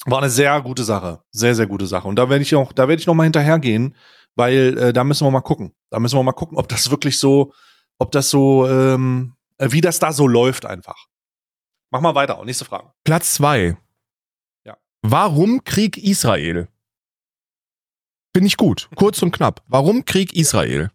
War 0.05 0.19
eine 0.19 0.29
sehr 0.29 0.59
gute 0.61 0.83
Sache, 0.83 1.21
sehr 1.31 1.53
sehr 1.53 1.67
gute 1.67 1.85
Sache. 1.85 2.07
Und 2.07 2.15
da 2.15 2.29
werde 2.29 2.41
ich 2.41 2.55
auch, 2.55 2.71
da 2.71 2.87
werde 2.87 2.99
ich 2.99 3.07
noch 3.07 3.13
mal 3.13 3.23
hinterhergehen, 3.23 3.95
weil 4.35 4.77
äh, 4.77 4.93
da 4.93 5.03
müssen 5.03 5.25
wir 5.25 5.31
mal 5.31 5.41
gucken. 5.41 5.73
Da 5.89 5.99
müssen 5.99 6.17
wir 6.17 6.23
mal 6.23 6.31
gucken, 6.31 6.57
ob 6.57 6.67
das 6.67 6.89
wirklich 6.89 7.19
so, 7.19 7.53
ob 7.97 8.11
das 8.11 8.29
so, 8.29 8.67
ähm, 8.67 9.33
äh, 9.57 9.71
wie 9.71 9.81
das 9.81 9.99
da 9.99 10.11
so 10.13 10.27
läuft 10.27 10.65
einfach. 10.65 11.07
Mach 11.89 12.01
mal 12.01 12.15
weiter. 12.15 12.43
Nächste 12.43 12.65
Frage. 12.65 12.91
Platz 13.03 13.35
zwei. 13.35 13.77
Ja. 14.65 14.77
Warum 15.01 15.63
Krieg 15.63 15.97
Israel? 15.97 16.67
Finde 18.37 18.49
ich 18.49 18.57
gut. 18.57 18.87
Kurz 18.93 19.23
und 19.23 19.31
knapp. 19.31 19.63
Warum 19.67 20.05
Krieg 20.05 20.31
Israel? 20.35 20.91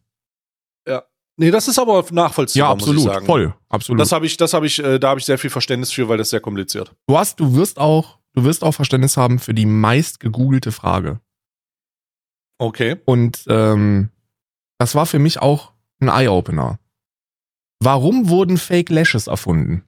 Nee, 1.36 1.50
das 1.50 1.66
ist 1.66 1.76
aber 1.80 2.04
nachvollziehbar, 2.12 2.68
Ja, 2.68 2.72
absolut. 2.72 3.24
Voll. 3.26 3.52
Absolut. 3.68 4.00
Das 4.00 4.12
habe 4.12 4.26
ich, 4.26 4.36
das 4.36 4.54
habe 4.54 4.64
ich, 4.64 4.78
äh, 4.78 5.00
da 5.00 5.08
habe 5.08 5.18
ich 5.18 5.26
sehr 5.26 5.38
viel 5.38 5.50
Verständnis 5.50 5.90
für, 5.90 6.08
weil 6.08 6.16
das 6.16 6.30
sehr 6.30 6.38
kompliziert. 6.38 6.94
du 7.08 7.18
hast, 7.18 7.40
du 7.40 7.56
wirst 7.56 7.80
auch, 7.80 8.20
du 8.34 8.44
wirst 8.44 8.62
auch 8.62 8.70
Verständnis 8.70 9.16
haben 9.16 9.40
für 9.40 9.52
die 9.52 9.66
meist 9.66 10.20
gegoogelte 10.20 10.70
Frage. 10.70 11.20
Okay. 12.58 13.00
Und 13.06 13.42
ähm, 13.48 14.10
das 14.78 14.94
war 14.94 15.04
für 15.04 15.18
mich 15.18 15.42
auch 15.42 15.72
ein 15.98 16.06
Eye-Opener. 16.06 16.78
Warum 17.80 18.28
wurden 18.28 18.56
Fake 18.56 18.90
Lashes 18.90 19.26
erfunden? 19.26 19.82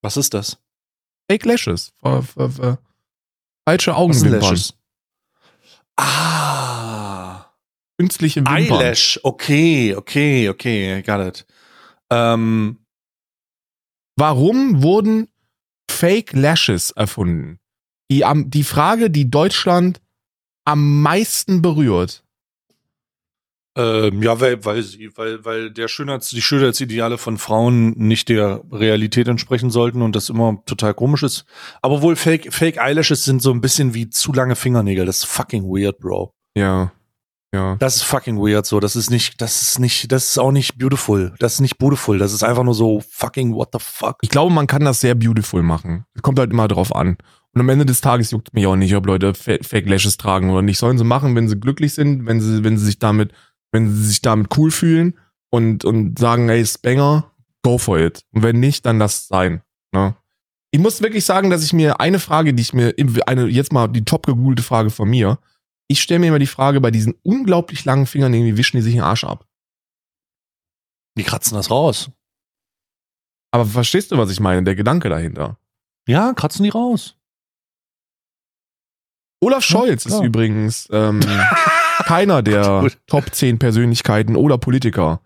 Was 0.00 0.16
ist 0.16 0.32
das? 0.32 0.60
Fake 1.28 1.44
Lashes. 1.44 1.92
Falsche 3.66 3.96
Augenwimpern. 3.96 4.56
Ah. 5.98 7.52
Künstliche 7.98 8.40
Wimpern. 8.40 8.56
Eyelash. 8.56 9.20
Okay, 9.22 9.94
okay, 9.96 10.48
okay. 10.48 11.02
Got 11.02 11.20
it. 11.20 11.46
Ähm, 12.10 12.78
Warum 14.18 14.82
wurden 14.82 15.28
Fake 15.88 16.32
Lashes 16.32 16.90
erfunden? 16.90 17.60
Die, 18.10 18.24
am, 18.24 18.50
die 18.50 18.64
Frage, 18.64 19.10
die 19.10 19.30
Deutschland 19.30 20.00
am 20.64 21.02
meisten 21.02 21.62
berührt. 21.62 22.24
Ähm, 23.78 24.22
ja, 24.24 24.40
weil, 24.40 24.64
weil 24.64 24.82
sie, 24.82 25.08
weil, 25.14 25.44
weil 25.44 25.70
der 25.70 25.86
Schönheits, 25.86 26.30
die 26.30 26.42
Schönheitsideale 26.42 27.16
von 27.16 27.38
Frauen 27.38 27.90
nicht 27.96 28.28
der 28.28 28.62
Realität 28.72 29.28
entsprechen 29.28 29.70
sollten 29.70 30.02
und 30.02 30.16
das 30.16 30.28
immer 30.30 30.60
total 30.66 30.94
komisch 30.94 31.22
ist. 31.22 31.44
Aber 31.80 32.02
wohl 32.02 32.16
Fake, 32.16 32.52
Fake 32.52 32.76
Eyelashes 32.76 33.24
sind 33.24 33.40
so 33.40 33.52
ein 33.52 33.60
bisschen 33.60 33.94
wie 33.94 34.10
zu 34.10 34.32
lange 34.32 34.56
Fingernägel. 34.56 35.06
Das 35.06 35.18
ist 35.18 35.26
fucking 35.26 35.62
weird, 35.64 35.98
Bro. 35.98 36.34
Ja. 36.56 36.92
Ja. 37.54 37.76
Das 37.76 37.96
ist 37.96 38.02
fucking 38.02 38.36
weird 38.38 38.66
so. 38.66 38.80
Das 38.80 38.96
ist 38.96 39.10
nicht, 39.10 39.40
das 39.40 39.62
ist 39.62 39.78
nicht, 39.78 40.10
das 40.12 40.30
ist 40.30 40.38
auch 40.38 40.52
nicht 40.52 40.76
beautiful. 40.76 41.32
Das 41.38 41.54
ist 41.54 41.60
nicht 41.60 41.78
beautiful. 41.78 42.18
Das 42.18 42.32
ist 42.32 42.42
einfach 42.42 42.64
nur 42.64 42.74
so 42.74 43.00
fucking 43.10 43.54
what 43.54 43.68
the 43.72 43.78
fuck. 43.80 44.16
Ich 44.22 44.28
glaube, 44.28 44.52
man 44.52 44.66
kann 44.66 44.84
das 44.84 45.00
sehr 45.00 45.14
beautiful 45.14 45.62
machen. 45.62 46.04
Es 46.14 46.22
kommt 46.22 46.38
halt 46.40 46.50
immer 46.50 46.66
drauf 46.68 46.94
an. 46.94 47.16
Und 47.54 47.62
am 47.62 47.68
Ende 47.70 47.86
des 47.86 48.02
Tages 48.02 48.30
juckt 48.32 48.52
mich 48.52 48.66
auch 48.66 48.76
nicht, 48.76 48.94
ob 48.94 49.06
Leute 49.06 49.32
Fa- 49.32 49.56
Fake 49.62 49.88
Lashes 49.88 50.18
tragen 50.18 50.50
oder 50.50 50.60
nicht. 50.60 50.78
Sollen 50.78 50.98
sie 50.98 51.04
machen, 51.04 51.34
wenn 51.34 51.48
sie 51.48 51.58
glücklich 51.58 51.94
sind, 51.94 52.26
wenn 52.26 52.40
sie, 52.42 52.62
wenn 52.62 52.76
sie 52.76 52.84
sich 52.84 52.98
damit, 52.98 53.32
wenn 53.72 53.94
sie 53.94 54.04
sich 54.04 54.22
damit 54.22 54.56
cool 54.56 54.70
fühlen 54.70 55.18
und, 55.50 55.84
und 55.84 56.18
sagen, 56.18 56.48
ey, 56.48 56.60
ist 56.60 56.82
Banger, 56.82 57.32
go 57.62 57.78
for 57.78 57.98
it. 57.98 58.24
Und 58.32 58.42
wenn 58.42 58.60
nicht, 58.60 58.86
dann 58.86 58.98
lass 58.98 59.22
es 59.22 59.28
sein. 59.28 59.62
Ne? 59.92 60.16
Ich 60.70 60.80
muss 60.80 61.00
wirklich 61.02 61.24
sagen, 61.24 61.50
dass 61.50 61.64
ich 61.64 61.72
mir 61.72 62.00
eine 62.00 62.18
Frage, 62.18 62.52
die 62.54 62.62
ich 62.62 62.72
mir, 62.72 62.94
eine, 63.26 63.46
jetzt 63.46 63.72
mal 63.72 63.88
die 63.88 64.04
top 64.04 64.26
gegoogelte 64.26 64.62
Frage 64.62 64.90
von 64.90 65.08
mir, 65.08 65.38
ich 65.88 66.02
stelle 66.02 66.20
mir 66.20 66.28
immer 66.28 66.38
die 66.38 66.46
Frage, 66.46 66.80
bei 66.80 66.90
diesen 66.90 67.14
unglaublich 67.22 67.84
langen 67.84 68.06
Fingern, 68.06 68.34
irgendwie 68.34 68.58
wischen 68.58 68.76
die 68.76 68.82
sich 68.82 68.94
den 68.94 69.02
Arsch 69.02 69.24
ab. 69.24 69.46
Die 71.16 71.24
kratzen 71.24 71.56
das 71.56 71.70
raus. 71.70 72.10
Aber 73.50 73.64
verstehst 73.64 74.12
du, 74.12 74.18
was 74.18 74.30
ich 74.30 74.40
meine? 74.40 74.62
Der 74.62 74.74
Gedanke 74.74 75.08
dahinter. 75.08 75.58
Ja, 76.06 76.34
kratzen 76.34 76.62
die 76.62 76.68
raus. 76.68 77.17
Olaf 79.40 79.64
Scholz 79.64 80.04
ist 80.06 80.12
klar. 80.12 80.24
übrigens 80.24 80.88
ähm, 80.90 81.20
keiner 82.04 82.42
der. 82.42 82.90
Top 83.06 83.32
10 83.34 83.58
Persönlichkeiten 83.58 84.36
oder 84.36 84.58
Politiker 84.58 85.20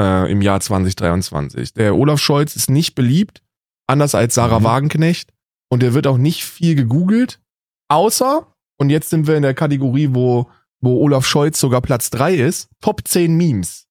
äh, 0.00 0.30
im 0.30 0.42
Jahr 0.42 0.60
2023. 0.60 1.72
Der 1.74 1.94
Olaf 1.94 2.20
Scholz 2.20 2.54
ist 2.56 2.68
nicht 2.70 2.94
beliebt, 2.94 3.42
anders 3.86 4.14
als 4.14 4.34
Sarah 4.34 4.60
Mhm. 4.60 4.64
Wagenknecht. 4.64 5.32
Und 5.68 5.82
er 5.82 5.94
wird 5.94 6.06
auch 6.06 6.18
nicht 6.18 6.44
viel 6.44 6.74
gegoogelt, 6.76 7.40
außer, 7.88 8.46
und 8.78 8.90
jetzt 8.90 9.10
sind 9.10 9.26
wir 9.26 9.36
in 9.36 9.42
der 9.42 9.54
Kategorie, 9.54 10.10
wo, 10.12 10.48
wo 10.80 11.02
Olaf 11.02 11.26
Scholz 11.26 11.58
sogar 11.58 11.80
Platz 11.80 12.10
3 12.10 12.34
ist, 12.36 12.68
Top 12.80 13.00
10 13.06 13.36
Memes. 13.36 13.88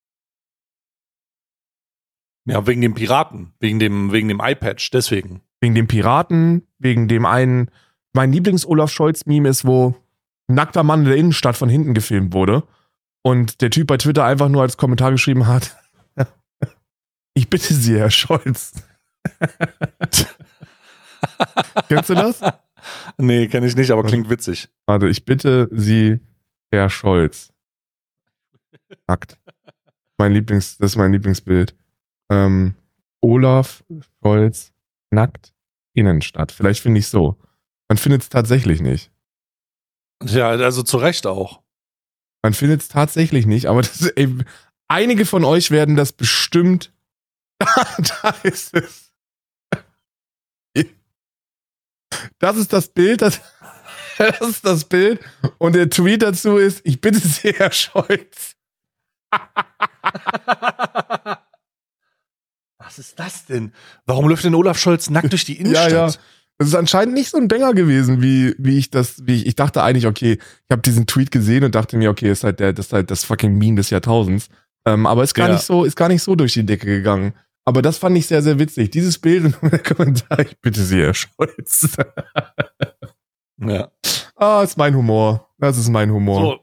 Ja, 2.48 2.66
wegen 2.68 2.82
dem 2.82 2.94
Piraten, 2.94 3.54
wegen 3.60 3.80
dem, 3.80 4.12
wegen 4.12 4.28
dem 4.28 4.40
iPatch, 4.42 4.92
deswegen. 4.92 5.42
Wegen 5.60 5.74
dem 5.76 5.88
Piraten, 5.88 6.68
wegen 6.78 7.08
dem 7.08 7.26
einen, 7.26 7.72
mein 8.16 8.32
Lieblings-Olaf 8.32 8.90
Scholz-Meme 8.92 9.50
ist, 9.50 9.66
wo 9.66 9.94
ein 10.48 10.56
nackter 10.56 10.84
Mann 10.84 11.02
in 11.02 11.06
der 11.08 11.18
Innenstadt 11.18 11.58
von 11.58 11.70
hinten 11.70 11.94
gefilmt 11.94 12.34
wurde 12.34 12.64
und 13.24 13.62
der 13.62 13.70
Typ 13.70 13.88
bei 13.88 13.98
Twitter 13.98 14.24
einfach 14.24 14.48
nur 14.50 14.62
als 14.62 14.78
Kommentar 14.78 15.12
geschrieben 15.12 15.48
hat, 15.48 15.76
ich 17.34 17.50
bitte 17.50 17.74
Sie, 17.74 17.98
Herr 17.98 18.12
Scholz. 18.12 18.74
Kennst 21.90 22.10
du 22.10 22.14
das? 22.14 22.42
Nee, 23.18 23.48
kenne 23.48 23.66
ich 23.68 23.76
nicht, 23.76 23.92
aber 23.92 24.04
klingt 24.04 24.30
witzig. 24.30 24.70
Warte, 24.86 25.10
ich 25.10 25.26
bitte 25.26 25.68
Sie, 25.72 26.20
Herr 26.72 26.90
Scholz. 26.90 27.52
Nackt. 29.08 29.38
Mein 30.18 30.32
Lieblings, 30.32 30.78
das 30.78 30.92
ist 30.92 30.98
mein 30.98 31.12
Lieblingsbild. 31.12 31.76
Ähm, 32.30 32.76
Olaf 33.22 33.84
Scholz 34.22 34.72
nackt 35.12 35.54
Innenstadt. 35.94 36.52
Vielleicht 36.52 36.82
finde 36.82 37.00
ich 37.00 37.08
so. 37.08 37.38
Man 37.90 37.98
findet 37.98 38.24
es 38.24 38.30
tatsächlich 38.30 38.82
nicht. 38.82 39.12
Ja, 40.24 40.50
also 40.50 40.84
zu 40.84 40.98
Recht 40.98 41.28
auch. 41.28 41.62
Man 42.42 42.54
findet 42.54 42.82
es 42.82 42.88
tatsächlich 42.88 43.46
nicht, 43.46 43.66
aber 43.68 43.82
das, 43.82 44.02
ey, 44.02 44.36
einige 44.88 45.26
von 45.26 45.44
euch 45.44 45.72
werden 45.72 45.96
das 45.96 46.14
bestimmt. 46.14 46.94
da 47.60 48.36
ist 48.44 48.76
es. 48.76 49.06
Das 52.40 52.58
ist 52.58 52.74
das 52.74 52.88
Bild, 52.90 53.22
das, 53.22 53.42
das 54.18 54.42
ist 54.42 54.66
das 54.66 54.86
Bild. 54.86 55.20
Und 55.58 55.74
der 55.74 55.90
Tweet 55.90 56.22
dazu 56.22 56.58
ist, 56.58 56.82
ich 56.84 57.02
bitte 57.02 57.20
Sie, 57.28 57.52
Herr 57.52 57.72
Scholz. 57.72 58.56
Was 62.78 63.00
ist 63.00 63.20
das 63.20 63.46
denn? 63.46 63.74
Warum 64.06 64.30
läuft 64.30 64.44
denn 64.44 64.56
Olaf 64.56 64.78
Scholz 64.78 65.10
nackt 65.10 65.32
durch 65.32 65.46
die 65.46 65.60
Innenstadt? 65.60 65.92
Ja, 65.92 66.08
ja. 66.08 66.14
Das 66.58 66.70
ist 66.70 66.76
anscheinend 66.76 67.14
nicht 67.16 67.30
so 67.32 67.38
ein 67.38 67.48
Banger 67.50 67.74
gewesen, 67.74 68.22
wie, 68.22 68.56
wie 68.58 68.78
ich 68.78 68.90
das, 68.90 69.26
wie 69.28 69.36
ich, 69.36 69.46
ich 69.46 69.56
dachte 69.56 69.84
eigentlich, 69.84 70.08
okay, 70.08 70.34
ich 70.34 70.72
habe 70.72 70.82
diesen 70.82 71.06
Tweet 71.06 71.32
gesehen 71.32 71.64
und 71.66 71.76
dachte 71.76 71.98
mir, 71.98 72.10
okay, 72.10 72.32
ist 72.32 72.44
halt 72.46 72.60
der, 72.62 72.72
das 72.72 72.88
ist 72.88 72.94
halt 72.94 73.12
das 73.12 73.26
fucking 73.26 73.58
Meme 73.58 73.76
des 73.76 73.90
Jahrtausends. 73.90 74.48
Ähm, 74.86 75.06
aber 75.06 75.24
ist 75.24 75.34
gar 75.34 75.48
Ja. 75.48 75.54
nicht 75.56 75.66
so, 75.66 75.84
ist 75.84 75.96
gar 75.98 76.08
nicht 76.08 76.22
so 76.24 76.36
durch 76.36 76.54
die 76.54 76.66
Decke 76.66 76.86
gegangen. 76.86 77.34
Aber 77.66 77.82
das 77.82 77.98
fand 77.98 78.16
ich 78.18 78.28
sehr, 78.28 78.42
sehr 78.42 78.58
witzig. 78.60 78.92
Dieses 78.92 79.18
Bild 79.20 79.44
und 79.46 79.58
der 79.72 79.80
Kommentar, 79.80 80.40
ich 80.40 80.58
bitte 80.62 80.82
Sie, 80.82 81.00
Herr 81.02 81.14
Scholz. 81.14 81.90
ja. 83.58 83.92
ah, 84.36 84.62
ist 84.64 84.78
mein 84.78 84.96
Humor. 84.96 85.50
Das 85.58 85.78
ist 85.78 85.90
mein 85.90 86.12
Humor. 86.12 86.42
So, 86.42 86.60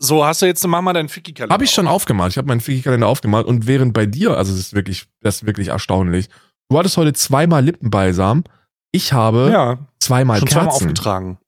so, 0.00 0.24
hast 0.24 0.40
du 0.42 0.46
jetzt 0.46 0.66
mach 0.66 0.80
mal 0.80 0.92
deinen 0.92 1.08
Ficky-Kalender. 1.08 1.52
Habe 1.52 1.64
ich 1.64 1.70
schon 1.72 1.88
aufgemalt. 1.88 2.32
Ich 2.32 2.38
habe 2.38 2.46
meinen 2.48 2.60
Figi-Kalender 2.60 3.08
aufgemalt 3.08 3.46
und 3.46 3.66
während 3.66 3.92
bei 3.92 4.06
dir, 4.06 4.36
also 4.36 4.52
es 4.52 4.58
ist 4.58 4.74
wirklich, 4.74 5.06
das 5.20 5.36
ist 5.36 5.46
wirklich 5.46 5.68
erstaunlich. 5.68 6.28
Du 6.70 6.78
hattest 6.78 6.96
heute 6.96 7.12
zweimal 7.14 7.64
Lippenbalsam. 7.64 8.44
Ich 8.92 9.12
habe 9.12 9.50
Ja, 9.52 9.78
zweimal 10.00 10.38
schon 10.38 10.48
zweimal 10.48 10.68
Kerzen. 10.68 10.84
aufgetragen. 10.88 11.38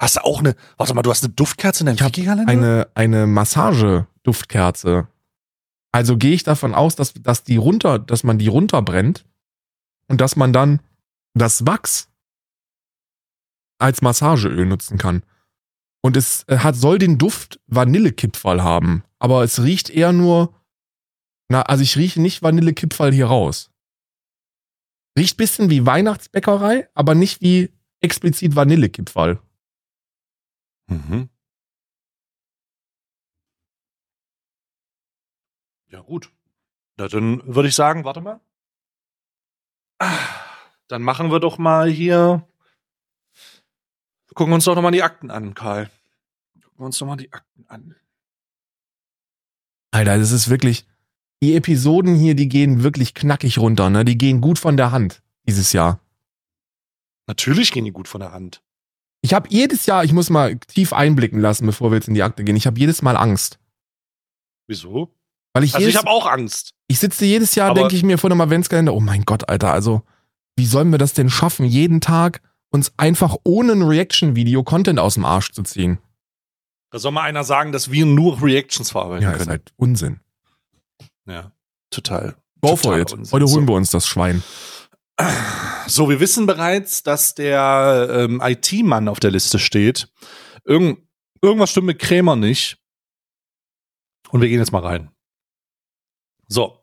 Hast 0.00 0.16
du 0.16 0.24
auch 0.24 0.40
eine, 0.40 0.56
warte 0.76 0.94
mal, 0.94 1.02
du 1.02 1.10
hast 1.10 1.22
eine 1.24 1.32
Duftkerze 1.32 1.80
in 1.82 1.86
deinem 1.86 1.98
Ficky-Kalender? 1.98 2.50
eine, 2.50 2.88
eine 2.94 3.26
Massage-Duftkerze. 3.28 5.06
Also 5.92 6.16
gehe 6.16 6.32
ich 6.34 6.42
davon 6.42 6.74
aus, 6.74 6.96
dass, 6.96 7.12
dass 7.14 7.44
die 7.44 7.56
runter, 7.56 7.98
dass 7.98 8.24
man 8.24 8.38
die 8.38 8.48
runterbrennt 8.48 9.24
und 10.08 10.20
dass 10.20 10.34
man 10.36 10.52
dann 10.52 10.80
das 11.34 11.66
Wachs 11.66 12.08
als 13.78 14.02
Massageöl 14.02 14.66
nutzen 14.66 14.98
kann. 14.98 15.22
Und 16.02 16.16
es 16.16 16.44
äh, 16.48 16.58
hat, 16.58 16.74
soll 16.76 16.98
den 16.98 17.18
Duft 17.18 17.60
Vanillekipferl 17.68 18.62
haben, 18.62 19.04
aber 19.20 19.44
es 19.44 19.62
riecht 19.62 19.88
eher 19.90 20.12
nur, 20.12 20.52
na, 21.48 21.62
also 21.62 21.82
ich 21.84 21.96
rieche 21.96 22.20
nicht 22.20 22.42
Vanillekipferl 22.42 23.12
hier 23.12 23.26
raus. 23.26 23.70
Riecht 25.18 25.36
bisschen 25.36 25.68
wie 25.70 25.84
Weihnachtsbäckerei, 25.84 26.88
aber 26.94 27.14
nicht 27.14 27.42
wie 27.42 27.70
explizit 28.00 28.56
Vanillekipferl. 28.56 29.40
Mhm. 30.88 31.28
Ja, 35.88 36.00
gut. 36.00 36.32
Na, 36.96 37.08
dann 37.08 37.42
würde 37.54 37.68
ich 37.68 37.74
sagen, 37.74 38.04
warte 38.04 38.20
mal. 38.20 38.40
Dann 40.88 41.02
machen 41.02 41.30
wir 41.30 41.40
doch 41.40 41.58
mal 41.58 41.90
hier. 41.90 42.46
Gucken 44.34 44.52
wir 44.52 44.54
uns 44.56 44.64
doch 44.64 44.74
noch 44.74 44.82
mal 44.82 44.90
die 44.90 45.02
Akten 45.02 45.30
an, 45.30 45.54
Karl. 45.54 45.90
Gucken 46.62 46.78
wir 46.78 46.86
uns 46.86 46.98
doch 46.98 47.06
mal 47.06 47.16
die 47.16 47.32
Akten 47.32 47.66
an. 47.68 47.94
Alter, 49.90 50.18
das 50.18 50.32
ist 50.32 50.48
wirklich. 50.48 50.86
Die 51.42 51.56
Episoden 51.56 52.14
hier, 52.14 52.34
die 52.34 52.48
gehen 52.48 52.82
wirklich 52.82 53.14
knackig 53.14 53.58
runter, 53.58 53.90
ne? 53.90 54.04
Die 54.04 54.16
gehen 54.16 54.40
gut 54.40 54.58
von 54.58 54.76
der 54.76 54.92
Hand 54.92 55.22
dieses 55.46 55.72
Jahr. 55.72 56.00
Natürlich 57.26 57.72
gehen 57.72 57.84
die 57.84 57.90
gut 57.92 58.08
von 58.08 58.20
der 58.20 58.32
Hand. 58.32 58.62
Ich 59.22 59.34
habe 59.34 59.48
jedes 59.50 59.86
Jahr, 59.86 60.04
ich 60.04 60.12
muss 60.12 60.30
mal 60.30 60.56
tief 60.58 60.92
einblicken 60.92 61.40
lassen, 61.40 61.66
bevor 61.66 61.90
wir 61.90 61.96
jetzt 61.96 62.08
in 62.08 62.14
die 62.14 62.22
Akte 62.22 62.44
gehen. 62.44 62.56
Ich 62.56 62.66
habe 62.66 62.78
jedes 62.78 63.02
Mal 63.02 63.16
Angst. 63.16 63.58
Wieso? 64.68 65.14
Weil 65.52 65.64
ich 65.64 65.74
Also 65.74 65.86
ich 65.86 65.94
jedes, 65.94 65.98
habe 66.00 66.10
auch 66.10 66.26
Angst. 66.26 66.74
ich 66.88 66.98
sitze 66.98 67.24
jedes 67.24 67.54
Jahr, 67.54 67.74
denke 67.74 67.94
ich 67.94 68.02
mir 68.02 68.18
vor 68.18 68.30
einem 68.30 68.40
Adventskalender, 68.40 68.94
oh 68.94 69.00
mein 69.00 69.24
Gott, 69.24 69.48
Alter, 69.48 69.72
also 69.72 70.02
wie 70.56 70.64
sollen 70.66 70.90
wir 70.90 70.98
das 70.98 71.12
denn 71.12 71.28
schaffen, 71.28 71.66
jeden 71.66 72.00
Tag 72.00 72.40
uns 72.70 72.92
einfach 72.96 73.36
ohne 73.44 73.72
ein 73.72 73.82
Reaction-Video 73.82 74.62
Content 74.64 74.98
aus 74.98 75.14
dem 75.14 75.24
Arsch 75.24 75.52
zu 75.52 75.62
ziehen? 75.62 75.98
Da 76.90 76.98
soll 76.98 77.12
mal 77.12 77.22
einer 77.22 77.44
sagen, 77.44 77.72
dass 77.72 77.90
wir 77.90 78.06
nur 78.06 78.42
Reactions 78.42 78.90
verarbeiten 78.90 79.24
Ja, 79.24 79.32
ist 79.32 79.38
können. 79.38 79.50
halt 79.50 79.72
Unsinn. 79.76 80.20
Ja, 81.26 81.52
total. 81.90 82.36
Go 82.60 82.76
for 82.76 82.98
it. 82.98 83.12
Unsinn. 83.12 83.32
Heute 83.32 83.46
holen 83.46 83.68
wir 83.68 83.74
uns 83.74 83.90
das 83.90 84.06
Schwein. 84.06 84.42
So, 85.86 86.08
wir 86.08 86.20
wissen 86.20 86.46
bereits, 86.46 87.02
dass 87.02 87.34
der 87.34 88.08
ähm, 88.10 88.40
IT-Mann 88.42 89.08
auf 89.08 89.20
der 89.20 89.30
Liste 89.30 89.58
steht. 89.58 90.08
Irgend, 90.64 91.00
irgendwas 91.42 91.70
stimmt 91.70 91.88
mit 91.88 91.98
Krämer 91.98 92.36
nicht. 92.36 92.78
Und 94.30 94.40
wir 94.40 94.48
gehen 94.48 94.58
jetzt 94.58 94.72
mal 94.72 94.82
rein. 94.82 95.10
So. 96.48 96.78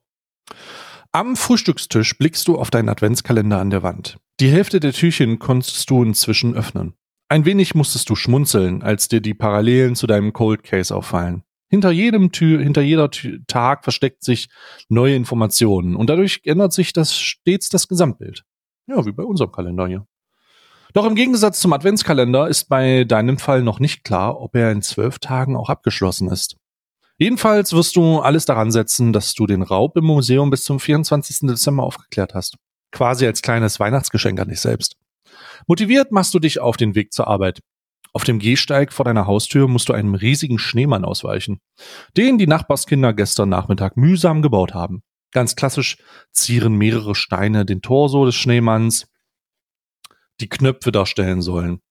Am 1.11 1.35
Frühstückstisch 1.35 2.17
blickst 2.17 2.47
du 2.47 2.57
auf 2.57 2.69
deinen 2.69 2.89
Adventskalender 2.89 3.59
an 3.59 3.71
der 3.71 3.81
Wand. 3.81 4.17
Die 4.39 4.51
Hälfte 4.51 4.79
der 4.79 4.93
Türchen 4.93 5.39
konntest 5.39 5.89
du 5.89 6.03
inzwischen 6.03 6.53
öffnen. 6.55 6.93
Ein 7.29 7.45
wenig 7.45 7.73
musstest 7.73 8.09
du 8.09 8.15
schmunzeln, 8.15 8.83
als 8.83 9.07
dir 9.07 9.21
die 9.21 9.33
Parallelen 9.33 9.95
zu 9.95 10.07
deinem 10.07 10.33
Cold 10.33 10.63
Case 10.63 10.95
auffallen. 10.95 11.43
Hinter 11.69 11.91
jedem 11.91 12.31
Tür, 12.31 12.61
hinter 12.61 12.81
jeder 12.81 13.11
Tür, 13.11 13.39
Tag 13.47 13.83
versteckt 13.83 14.23
sich 14.23 14.49
neue 14.89 15.15
Informationen 15.15 15.95
und 15.95 16.09
dadurch 16.09 16.41
ändert 16.45 16.73
sich 16.73 16.93
das 16.93 17.15
stets 17.15 17.69
das 17.69 17.87
Gesamtbild. 17.87 18.43
Ja, 18.87 19.05
wie 19.05 19.11
bei 19.11 19.23
unserem 19.23 19.51
Kalender 19.51 19.87
hier. 19.87 20.05
Doch 20.93 21.05
im 21.05 21.13
Gegensatz 21.13 21.59
zum 21.59 21.73
Adventskalender 21.73 22.47
ist 22.47 22.65
bei 22.67 23.03
deinem 23.03 23.37
Fall 23.37 23.61
noch 23.61 23.79
nicht 23.79 24.03
klar, 24.03 24.41
ob 24.41 24.55
er 24.55 24.71
in 24.71 24.81
zwölf 24.81 25.19
Tagen 25.19 25.55
auch 25.55 25.69
abgeschlossen 25.69 26.29
ist. 26.29 26.55
Jedenfalls 27.19 27.73
wirst 27.73 27.95
du 27.95 28.19
alles 28.19 28.45
daran 28.45 28.71
setzen, 28.71 29.13
dass 29.13 29.35
du 29.35 29.45
den 29.45 29.61
Raub 29.61 29.95
im 29.97 30.05
Museum 30.05 30.49
bis 30.49 30.63
zum 30.63 30.79
24. 30.79 31.47
Dezember 31.47 31.83
aufgeklärt 31.83 32.33
hast. 32.33 32.55
Quasi 32.91 33.27
als 33.27 33.43
kleines 33.43 33.79
Weihnachtsgeschenk 33.79 34.39
an 34.39 34.49
dich 34.49 34.61
selbst. 34.61 34.95
Motiviert 35.67 36.11
machst 36.11 36.33
du 36.33 36.39
dich 36.39 36.59
auf 36.59 36.77
den 36.77 36.95
Weg 36.95 37.13
zur 37.13 37.27
Arbeit. 37.27 37.59
Auf 38.13 38.23
dem 38.23 38.39
Gehsteig 38.39 38.91
vor 38.91 39.05
deiner 39.05 39.27
Haustür 39.27 39.67
musst 39.67 39.89
du 39.89 39.93
einem 39.93 40.15
riesigen 40.15 40.57
Schneemann 40.57 41.05
ausweichen, 41.05 41.59
den 42.17 42.37
die 42.37 42.47
Nachbarskinder 42.47 43.13
gestern 43.13 43.49
Nachmittag 43.49 43.97
mühsam 43.97 44.41
gebaut 44.41 44.73
haben. 44.73 45.03
Ganz 45.31 45.55
klassisch 45.55 45.97
zieren 46.31 46.75
mehrere 46.75 47.13
Steine 47.13 47.65
den 47.65 47.81
Torso 47.81 48.25
des 48.25 48.35
Schneemanns, 48.35 49.07
die 50.41 50.49
Knöpfe 50.49 50.91
darstellen 50.91 51.41
sollen. 51.41 51.81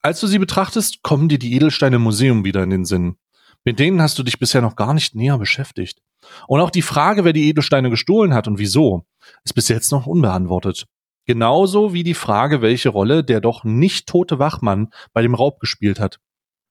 Als 0.00 0.20
du 0.20 0.26
sie 0.26 0.38
betrachtest, 0.38 1.02
kommen 1.02 1.28
dir 1.28 1.38
die 1.38 1.54
Edelsteine 1.54 1.96
im 1.96 2.02
Museum 2.02 2.44
wieder 2.44 2.62
in 2.62 2.70
den 2.70 2.84
Sinn. 2.84 3.16
Mit 3.64 3.78
denen 3.78 4.02
hast 4.02 4.18
du 4.18 4.22
dich 4.22 4.38
bisher 4.38 4.60
noch 4.60 4.76
gar 4.76 4.94
nicht 4.94 5.14
näher 5.14 5.38
beschäftigt. 5.38 6.02
Und 6.46 6.60
auch 6.60 6.70
die 6.70 6.82
Frage, 6.82 7.24
wer 7.24 7.32
die 7.32 7.48
Edelsteine 7.48 7.90
gestohlen 7.90 8.34
hat 8.34 8.46
und 8.46 8.58
wieso, 8.58 9.06
ist 9.44 9.54
bis 9.54 9.68
jetzt 9.68 9.90
noch 9.90 10.06
unbeantwortet. 10.06 10.86
Genauso 11.26 11.94
wie 11.94 12.02
die 12.02 12.14
Frage, 12.14 12.60
welche 12.60 12.90
Rolle 12.90 13.24
der 13.24 13.40
doch 13.40 13.64
nicht 13.64 14.06
tote 14.06 14.38
Wachmann 14.38 14.88
bei 15.12 15.22
dem 15.22 15.34
Raub 15.34 15.58
gespielt 15.58 15.98
hat. 15.98 16.20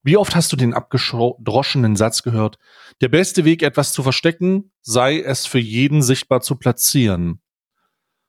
Wie 0.03 0.17
oft 0.17 0.35
hast 0.35 0.51
du 0.51 0.57
den 0.57 0.73
abgedroschenen 0.73 1.95
Satz 1.95 2.23
gehört? 2.23 2.59
Der 3.01 3.07
beste 3.07 3.45
Weg, 3.45 3.63
etwas 3.63 3.93
zu 3.93 4.03
verstecken, 4.03 4.71
sei 4.81 5.21
es 5.21 5.45
für 5.45 5.59
jeden 5.59 6.01
sichtbar 6.01 6.41
zu 6.41 6.57
platzieren. 6.57 7.39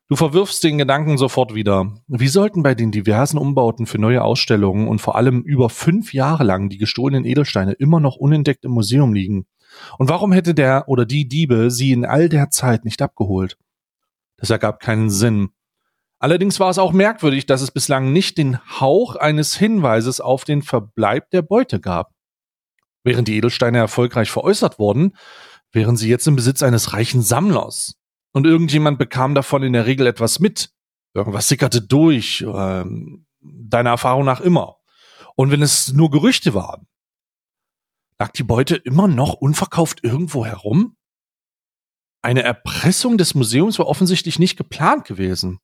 Du 0.08 0.16
verwirfst 0.16 0.62
den 0.62 0.78
Gedanken 0.78 1.18
sofort 1.18 1.54
wieder. 1.54 1.96
Wie 2.06 2.28
sollten 2.28 2.62
bei 2.62 2.74
den 2.74 2.92
diversen 2.92 3.38
Umbauten 3.38 3.86
für 3.86 3.98
neue 3.98 4.22
Ausstellungen 4.22 4.86
und 4.86 5.00
vor 5.00 5.16
allem 5.16 5.42
über 5.42 5.70
fünf 5.70 6.14
Jahre 6.14 6.44
lang 6.44 6.68
die 6.68 6.78
gestohlenen 6.78 7.24
Edelsteine 7.24 7.72
immer 7.72 8.00
noch 8.00 8.16
unentdeckt 8.16 8.64
im 8.64 8.70
Museum 8.70 9.12
liegen? 9.12 9.46
Und 9.98 10.08
warum 10.08 10.30
hätte 10.30 10.54
der 10.54 10.88
oder 10.88 11.06
die 11.06 11.26
Diebe 11.26 11.70
sie 11.70 11.90
in 11.90 12.04
all 12.04 12.28
der 12.28 12.50
Zeit 12.50 12.84
nicht 12.84 13.02
abgeholt? 13.02 13.56
Das 14.36 14.50
ergab 14.50 14.78
keinen 14.78 15.10
Sinn. 15.10 15.48
Allerdings 16.24 16.58
war 16.58 16.70
es 16.70 16.78
auch 16.78 16.92
merkwürdig, 16.92 17.44
dass 17.44 17.60
es 17.60 17.70
bislang 17.70 18.10
nicht 18.14 18.38
den 18.38 18.58
Hauch 18.80 19.14
eines 19.14 19.56
Hinweises 19.56 20.22
auf 20.22 20.44
den 20.44 20.62
Verbleib 20.62 21.28
der 21.32 21.42
Beute 21.42 21.80
gab. 21.80 22.14
Während 23.02 23.28
die 23.28 23.36
Edelsteine 23.36 23.76
erfolgreich 23.76 24.30
veräußert 24.30 24.78
wurden, 24.78 25.18
wären 25.70 25.98
sie 25.98 26.08
jetzt 26.08 26.26
im 26.26 26.34
Besitz 26.34 26.62
eines 26.62 26.94
reichen 26.94 27.20
Sammlers 27.20 27.96
und 28.32 28.46
irgendjemand 28.46 28.98
bekam 28.98 29.34
davon 29.34 29.64
in 29.64 29.74
der 29.74 29.84
Regel 29.84 30.06
etwas 30.06 30.40
mit. 30.40 30.70
Irgendwas 31.12 31.46
sickerte 31.46 31.82
durch, 31.82 32.40
äh, 32.40 32.84
deiner 33.42 33.90
Erfahrung 33.90 34.24
nach 34.24 34.40
immer. 34.40 34.76
Und 35.36 35.50
wenn 35.50 35.60
es 35.60 35.92
nur 35.92 36.10
Gerüchte 36.10 36.54
waren, 36.54 36.88
lag 38.18 38.30
die 38.30 38.44
Beute 38.44 38.76
immer 38.76 39.08
noch 39.08 39.34
unverkauft 39.34 40.02
irgendwo 40.02 40.46
herum? 40.46 40.96
Eine 42.22 42.44
Erpressung 42.44 43.18
des 43.18 43.34
Museums 43.34 43.78
war 43.78 43.88
offensichtlich 43.88 44.38
nicht 44.38 44.56
geplant 44.56 45.04
gewesen. 45.04 45.60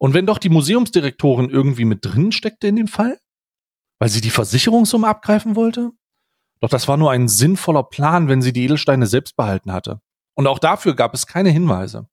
Und 0.00 0.14
wenn 0.14 0.26
doch 0.26 0.38
die 0.38 0.48
Museumsdirektorin 0.48 1.50
irgendwie 1.50 1.84
mit 1.84 1.98
drin 2.02 2.32
steckte 2.32 2.68
in 2.68 2.76
dem 2.76 2.88
Fall? 2.88 3.18
Weil 3.98 4.08
sie 4.08 4.22
die 4.22 4.30
Versicherungssumme 4.30 5.06
abgreifen 5.06 5.56
wollte? 5.56 5.90
Doch 6.60 6.70
das 6.70 6.88
war 6.88 6.96
nur 6.96 7.10
ein 7.10 7.28
sinnvoller 7.28 7.82
Plan, 7.82 8.26
wenn 8.26 8.40
sie 8.40 8.54
die 8.54 8.64
Edelsteine 8.64 9.06
selbst 9.06 9.36
behalten 9.36 9.72
hatte. 9.72 10.00
Und 10.34 10.46
auch 10.46 10.58
dafür 10.58 10.94
gab 10.96 11.12
es 11.12 11.26
keine 11.26 11.50
Hinweise. 11.50 12.08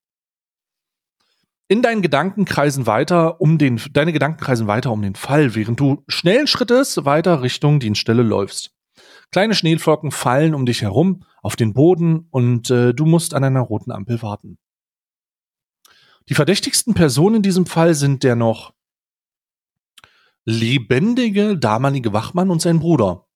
In 1.69 1.81
deinen 1.81 2.01
Gedanken 2.01 2.43
kreisen 2.43 2.87
weiter 2.87 3.39
um 3.39 3.57
den, 3.57 3.81
deine 3.93 4.11
Gedanken 4.11 4.39
kreisen 4.39 4.67
weiter 4.67 4.91
um 4.91 5.01
den 5.01 5.15
Fall, 5.15 5.55
während 5.55 5.79
du 5.79 6.03
schnellen 6.09 6.47
Schrittes 6.47 7.05
weiter 7.05 7.41
Richtung 7.41 7.79
Dienststelle 7.79 8.23
läufst. 8.23 8.71
Kleine 9.31 9.55
Schneeflocken 9.55 10.11
fallen 10.11 10.55
um 10.55 10.65
dich 10.65 10.81
herum 10.81 11.23
auf 11.41 11.55
den 11.55 11.73
Boden 11.73 12.27
und 12.31 12.69
äh, 12.69 12.93
du 12.93 13.05
musst 13.05 13.33
an 13.33 13.45
einer 13.45 13.61
roten 13.61 13.91
Ampel 13.91 14.21
warten. 14.21 14.57
Die 16.29 16.35
verdächtigsten 16.35 16.93
Personen 16.93 17.37
in 17.37 17.41
diesem 17.41 17.65
Fall 17.65 17.93
sind 17.93 18.23
der 18.23 18.35
noch 18.35 18.73
lebendige 20.45 21.57
damalige 21.57 22.13
Wachmann 22.13 22.49
und 22.49 22.61
sein 22.61 22.79
Bruder. 22.79 23.27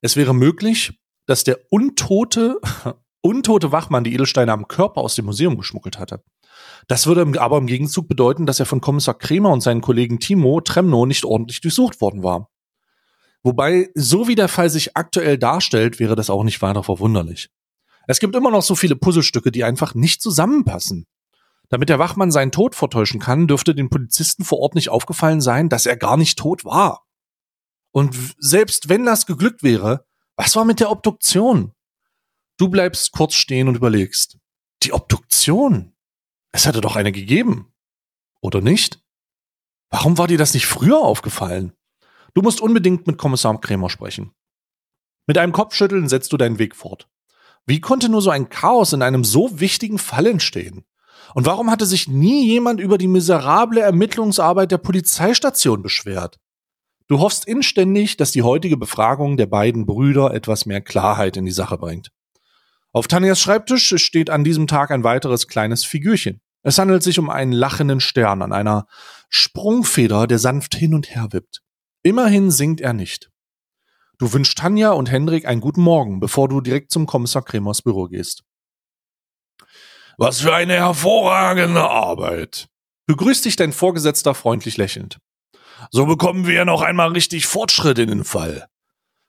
Es 0.00 0.16
wäre 0.16 0.34
möglich, 0.34 0.98
dass 1.26 1.44
der 1.44 1.58
untote 1.70 2.60
untote 3.26 3.72
Wachmann 3.72 4.04
die 4.04 4.14
Edelsteine 4.14 4.52
am 4.52 4.68
Körper 4.68 5.00
aus 5.00 5.16
dem 5.16 5.24
Museum 5.24 5.56
geschmuggelt 5.56 5.98
hatte. 5.98 6.22
Das 6.86 7.06
würde 7.06 7.40
aber 7.40 7.58
im 7.58 7.66
Gegenzug 7.66 8.08
bedeuten, 8.08 8.46
dass 8.46 8.60
er 8.60 8.66
von 8.66 8.80
Kommissar 8.80 9.18
Kremer 9.18 9.50
und 9.50 9.62
seinen 9.62 9.80
Kollegen 9.80 10.20
Timo 10.20 10.60
Tremno 10.60 11.06
nicht 11.06 11.24
ordentlich 11.24 11.60
durchsucht 11.60 12.00
worden 12.00 12.22
war. 12.22 12.50
Wobei, 13.42 13.90
so 13.94 14.28
wie 14.28 14.36
der 14.36 14.48
Fall 14.48 14.70
sich 14.70 14.96
aktuell 14.96 15.38
darstellt, 15.38 15.98
wäre 15.98 16.16
das 16.16 16.30
auch 16.30 16.44
nicht 16.44 16.62
weiter 16.62 16.82
verwunderlich. 16.82 17.50
Es 18.06 18.20
gibt 18.20 18.36
immer 18.36 18.50
noch 18.50 18.62
so 18.62 18.74
viele 18.76 18.96
Puzzlestücke, 18.96 19.50
die 19.50 19.64
einfach 19.64 19.94
nicht 19.94 20.22
zusammenpassen. 20.22 21.06
Damit 21.68 21.88
der 21.88 21.98
Wachmann 21.98 22.30
seinen 22.30 22.52
Tod 22.52 22.74
vortäuschen 22.74 23.20
kann, 23.20 23.48
dürfte 23.48 23.74
den 23.74 23.90
Polizisten 23.90 24.44
vor 24.44 24.58
Ort 24.60 24.74
nicht 24.74 24.88
aufgefallen 24.88 25.40
sein, 25.40 25.68
dass 25.68 25.86
er 25.86 25.96
gar 25.96 26.16
nicht 26.16 26.38
tot 26.38 26.64
war. 26.64 27.06
Und 27.92 28.16
selbst 28.38 28.88
wenn 28.88 29.04
das 29.04 29.26
geglückt 29.26 29.62
wäre, 29.62 30.06
was 30.36 30.54
war 30.54 30.64
mit 30.64 30.80
der 30.80 30.90
Obduktion? 30.90 31.72
Du 32.58 32.68
bleibst 32.68 33.12
kurz 33.12 33.34
stehen 33.34 33.68
und 33.68 33.76
überlegst. 33.76 34.38
Die 34.82 34.92
Obduktion? 34.92 35.94
Es 36.52 36.66
hätte 36.66 36.80
doch 36.80 36.96
eine 36.96 37.12
gegeben. 37.12 37.72
Oder 38.40 38.60
nicht? 38.60 39.02
Warum 39.90 40.18
war 40.18 40.26
dir 40.26 40.38
das 40.38 40.54
nicht 40.54 40.66
früher 40.66 40.98
aufgefallen? 40.98 41.72
Du 42.34 42.42
musst 42.42 42.60
unbedingt 42.60 43.06
mit 43.06 43.18
Kommissar 43.18 43.58
Krämer 43.60 43.88
sprechen. 43.88 44.32
Mit 45.26 45.38
einem 45.38 45.52
Kopfschütteln 45.52 46.08
setzt 46.08 46.32
du 46.32 46.36
deinen 46.36 46.58
Weg 46.58 46.76
fort. 46.76 47.08
Wie 47.66 47.80
konnte 47.80 48.08
nur 48.08 48.22
so 48.22 48.30
ein 48.30 48.48
Chaos 48.48 48.92
in 48.92 49.02
einem 49.02 49.24
so 49.24 49.58
wichtigen 49.58 49.98
Fall 49.98 50.26
entstehen? 50.26 50.84
Und 51.34 51.46
warum 51.46 51.70
hatte 51.70 51.86
sich 51.86 52.08
nie 52.08 52.46
jemand 52.46 52.80
über 52.80 52.98
die 52.98 53.08
miserable 53.08 53.80
Ermittlungsarbeit 53.80 54.70
der 54.70 54.78
Polizeistation 54.78 55.82
beschwert? 55.82 56.38
Du 57.08 57.20
hoffst 57.20 57.46
inständig, 57.46 58.16
dass 58.16 58.32
die 58.32 58.42
heutige 58.42 58.76
Befragung 58.76 59.36
der 59.36 59.46
beiden 59.46 59.86
Brüder 59.86 60.34
etwas 60.34 60.66
mehr 60.66 60.80
Klarheit 60.80 61.36
in 61.36 61.44
die 61.44 61.52
Sache 61.52 61.78
bringt. 61.78 62.10
Auf 62.92 63.06
Tanjas 63.08 63.40
Schreibtisch 63.40 63.94
steht 63.96 64.30
an 64.30 64.42
diesem 64.42 64.66
Tag 64.66 64.90
ein 64.90 65.04
weiteres 65.04 65.46
kleines 65.46 65.84
Figürchen. 65.84 66.40
Es 66.62 66.78
handelt 66.78 67.02
sich 67.02 67.18
um 67.18 67.30
einen 67.30 67.52
lachenden 67.52 68.00
Stern 68.00 68.42
an 68.42 68.52
einer 68.52 68.86
Sprungfeder, 69.28 70.26
der 70.26 70.38
sanft 70.38 70.74
hin 70.74 70.94
und 70.94 71.14
her 71.14 71.28
wippt. 71.30 71.60
Immerhin 72.02 72.50
singt 72.50 72.80
er 72.80 72.92
nicht. 72.92 73.30
Du 74.18 74.32
wünschst 74.32 74.58
Tanja 74.58 74.92
und 74.92 75.10
Hendrik 75.10 75.46
einen 75.46 75.60
guten 75.60 75.82
Morgen, 75.82 76.20
bevor 76.20 76.48
du 76.48 76.60
direkt 76.60 76.90
zum 76.90 77.06
Kommissar 77.06 77.42
Kremers 77.42 77.82
Büro 77.82 78.06
gehst. 78.06 78.44
Was 80.18 80.40
für 80.40 80.54
eine 80.54 80.74
hervorragende 80.74 81.82
Arbeit. 81.82 82.68
Begrüßt 83.06 83.44
dich 83.44 83.56
dein 83.56 83.72
Vorgesetzter 83.72 84.34
freundlich 84.34 84.76
lächelnd. 84.76 85.18
So 85.90 86.06
bekommen 86.06 86.46
wir 86.46 86.54
ja 86.54 86.64
noch 86.64 86.82
einmal 86.82 87.12
richtig 87.12 87.46
Fortschritt 87.46 87.98
in 87.98 88.08
den 88.08 88.24
Fall. 88.24 88.66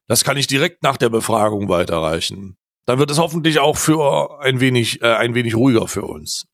Das 0.07 0.23
kann 0.23 0.37
ich 0.37 0.47
direkt 0.47 0.83
nach 0.83 0.97
der 0.97 1.09
Befragung 1.09 1.67
weiterreichen. 1.67 2.57
Dann 2.85 2.99
wird 2.99 3.11
es 3.11 3.17
hoffentlich 3.17 3.59
auch 3.59 3.77
für 3.77 4.39
ein 4.39 4.61
wenig, 4.61 5.01
äh, 5.01 5.13
ein 5.13 5.35
wenig 5.35 5.55
ruhiger 5.55 5.87
für 5.87 6.03
uns. 6.03 6.47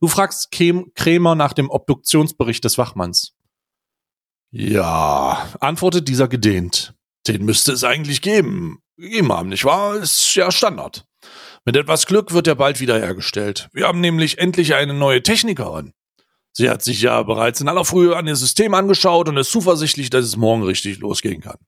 Du 0.00 0.08
fragst 0.08 0.50
Krämer 0.50 1.34
nach 1.34 1.54
dem 1.54 1.70
Obduktionsbericht 1.70 2.62
des 2.62 2.76
Wachmanns. 2.76 3.32
Ja, 4.50 5.48
antwortet 5.60 6.08
dieser 6.08 6.28
gedehnt. 6.28 6.94
Den 7.26 7.46
müsste 7.46 7.72
es 7.72 7.82
eigentlich 7.82 8.20
geben. 8.20 8.82
Gegeben 8.96 9.32
haben, 9.32 9.48
nicht 9.48 9.64
wahr? 9.64 9.96
Ist 9.96 10.34
ja 10.34 10.52
Standard. 10.52 11.06
Mit 11.64 11.76
etwas 11.76 12.06
Glück 12.06 12.32
wird 12.32 12.46
er 12.46 12.56
bald 12.56 12.80
wiederhergestellt. 12.80 13.68
Wir 13.72 13.86
haben 13.86 14.00
nämlich 14.00 14.38
endlich 14.38 14.74
eine 14.74 14.92
neue 14.92 15.22
Technikerin. 15.22 15.94
Sie 16.52 16.68
hat 16.70 16.82
sich 16.82 17.00
ja 17.00 17.22
bereits 17.22 17.60
in 17.60 17.68
aller 17.68 17.84
Frühe 17.84 18.16
an 18.16 18.26
ihr 18.26 18.36
System 18.36 18.74
angeschaut 18.74 19.28
und 19.28 19.36
ist 19.36 19.50
zuversichtlich, 19.50 20.10
dass 20.10 20.24
es 20.24 20.36
morgen 20.36 20.62
richtig 20.62 20.98
losgehen 20.98 21.40
kann. 21.40 21.58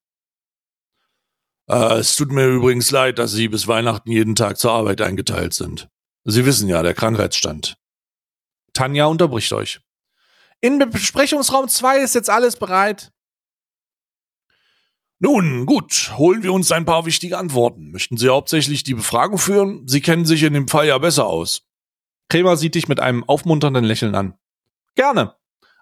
Äh, 1.69 1.99
es 1.99 2.15
tut 2.15 2.31
mir 2.31 2.47
übrigens 2.47 2.91
leid, 2.91 3.19
dass 3.19 3.33
Sie 3.33 3.49
bis 3.49 3.67
Weihnachten 3.67 4.11
jeden 4.11 4.35
Tag 4.37 4.59
zur 4.59 4.73
Arbeit 4.73 5.01
eingeteilt 5.01 5.55
sind. 5.55 5.89
Sie 6.25 6.45
wissen 6.45 6.69
ja, 6.69 6.83
der 6.83 6.95
Krankheitsstand. 6.95 7.77
Tanja 8.75 9.07
unterbricht 9.07 9.53
euch. 9.53 9.81
In 10.61 10.79
Besprechungsraum 10.79 11.69
2 11.69 11.99
ist 11.99 12.15
jetzt 12.15 12.31
alles 12.31 12.57
bereit. 12.57 13.13
Nun, 15.19 15.65
gut, 15.65 16.13
holen 16.19 16.43
wir 16.43 16.53
uns 16.53 16.71
ein 16.73 16.85
paar 16.85 17.07
wichtige 17.07 17.39
Antworten. 17.39 17.91
Möchten 17.91 18.19
Sie 18.19 18.29
hauptsächlich 18.29 18.85
die 18.85 18.93
Befragung 18.93 19.39
führen? 19.39 19.89
Sie 19.89 20.03
kennen 20.03 20.27
sich 20.27 20.43
in 20.43 20.53
dem 20.53 20.69
Fall 20.69 20.87
ja 20.87 20.99
besser 20.99 21.27
aus. 21.27 21.63
Krämer 22.29 22.59
sieht 22.59 22.75
dich 22.75 22.87
mit 22.87 23.01
einem 23.01 23.25
aufmunternden 23.25 23.85
Lächeln 23.85 24.15
an. 24.15 24.35
Gerne, 24.95 25.35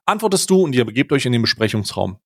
antwortest 0.07 0.51
du 0.51 0.62
und 0.62 0.72
ihr 0.74 0.85
begebt 0.85 1.11
euch 1.11 1.26
in 1.26 1.32
den 1.32 1.43
Besprechungsraum. 1.43 2.20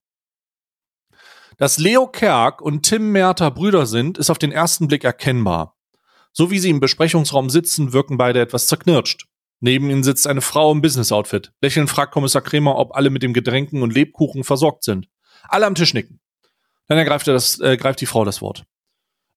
Dass 1.57 1.79
Leo 1.79 2.07
Kerk 2.07 2.61
und 2.61 2.83
Tim 2.83 3.11
Merter 3.11 3.51
Brüder 3.51 3.87
sind, 3.87 4.19
ist 4.19 4.29
auf 4.29 4.39
den 4.39 4.53
ersten 4.53 4.87
Blick 4.87 5.05
erkennbar. 5.05 5.77
So 6.33 6.51
wie 6.51 6.59
sie 6.59 6.71
im 6.71 6.79
Besprechungsraum 6.79 7.49
sitzen, 7.49 7.95
wirken 7.95 8.19
beide 8.19 8.41
etwas 8.41 8.67
zerknirscht. 8.67 9.27
Neben 9.61 9.89
ihnen 9.89 10.05
sitzt 10.05 10.27
eine 10.27 10.43
Frau 10.43 10.71
im 10.71 10.83
Business-Outfit. 10.83 11.53
Lächelnd 11.63 11.89
fragt 11.89 12.13
Kommissar 12.13 12.43
Kremer, 12.43 12.77
ob 12.77 12.95
alle 12.95 13.09
mit 13.09 13.23
dem 13.23 13.33
Getränken 13.33 13.83
und 13.83 13.95
Lebkuchen 13.95 14.45
versorgt 14.45 14.85
sind. 14.85 15.09
Alle 15.49 15.67
am 15.67 15.75
Tisch 15.75 15.95
nicken. 15.95 16.21
Dann 16.89 16.99
ergreift 16.99 17.28
er 17.28 17.34
das, 17.34 17.61
äh, 17.61 17.76
greift 17.76 18.01
die 18.01 18.07
Frau 18.07 18.24
das 18.24 18.43
Wort. 18.43 18.64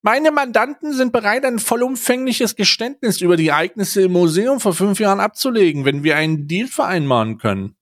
Meine 0.03 0.31
Mandanten 0.31 0.93
sind 0.93 1.13
bereit, 1.13 1.45
ein 1.45 1.59
vollumfängliches 1.59 2.55
Geständnis 2.55 3.21
über 3.21 3.37
die 3.37 3.49
Ereignisse 3.49 4.01
im 4.03 4.13
Museum 4.13 4.59
vor 4.59 4.73
fünf 4.73 4.99
Jahren 4.99 5.19
abzulegen, 5.19 5.85
wenn 5.85 6.03
wir 6.03 6.15
einen 6.15 6.47
Deal 6.47 6.67
vereinbaren 6.67 7.37
können. 7.37 7.75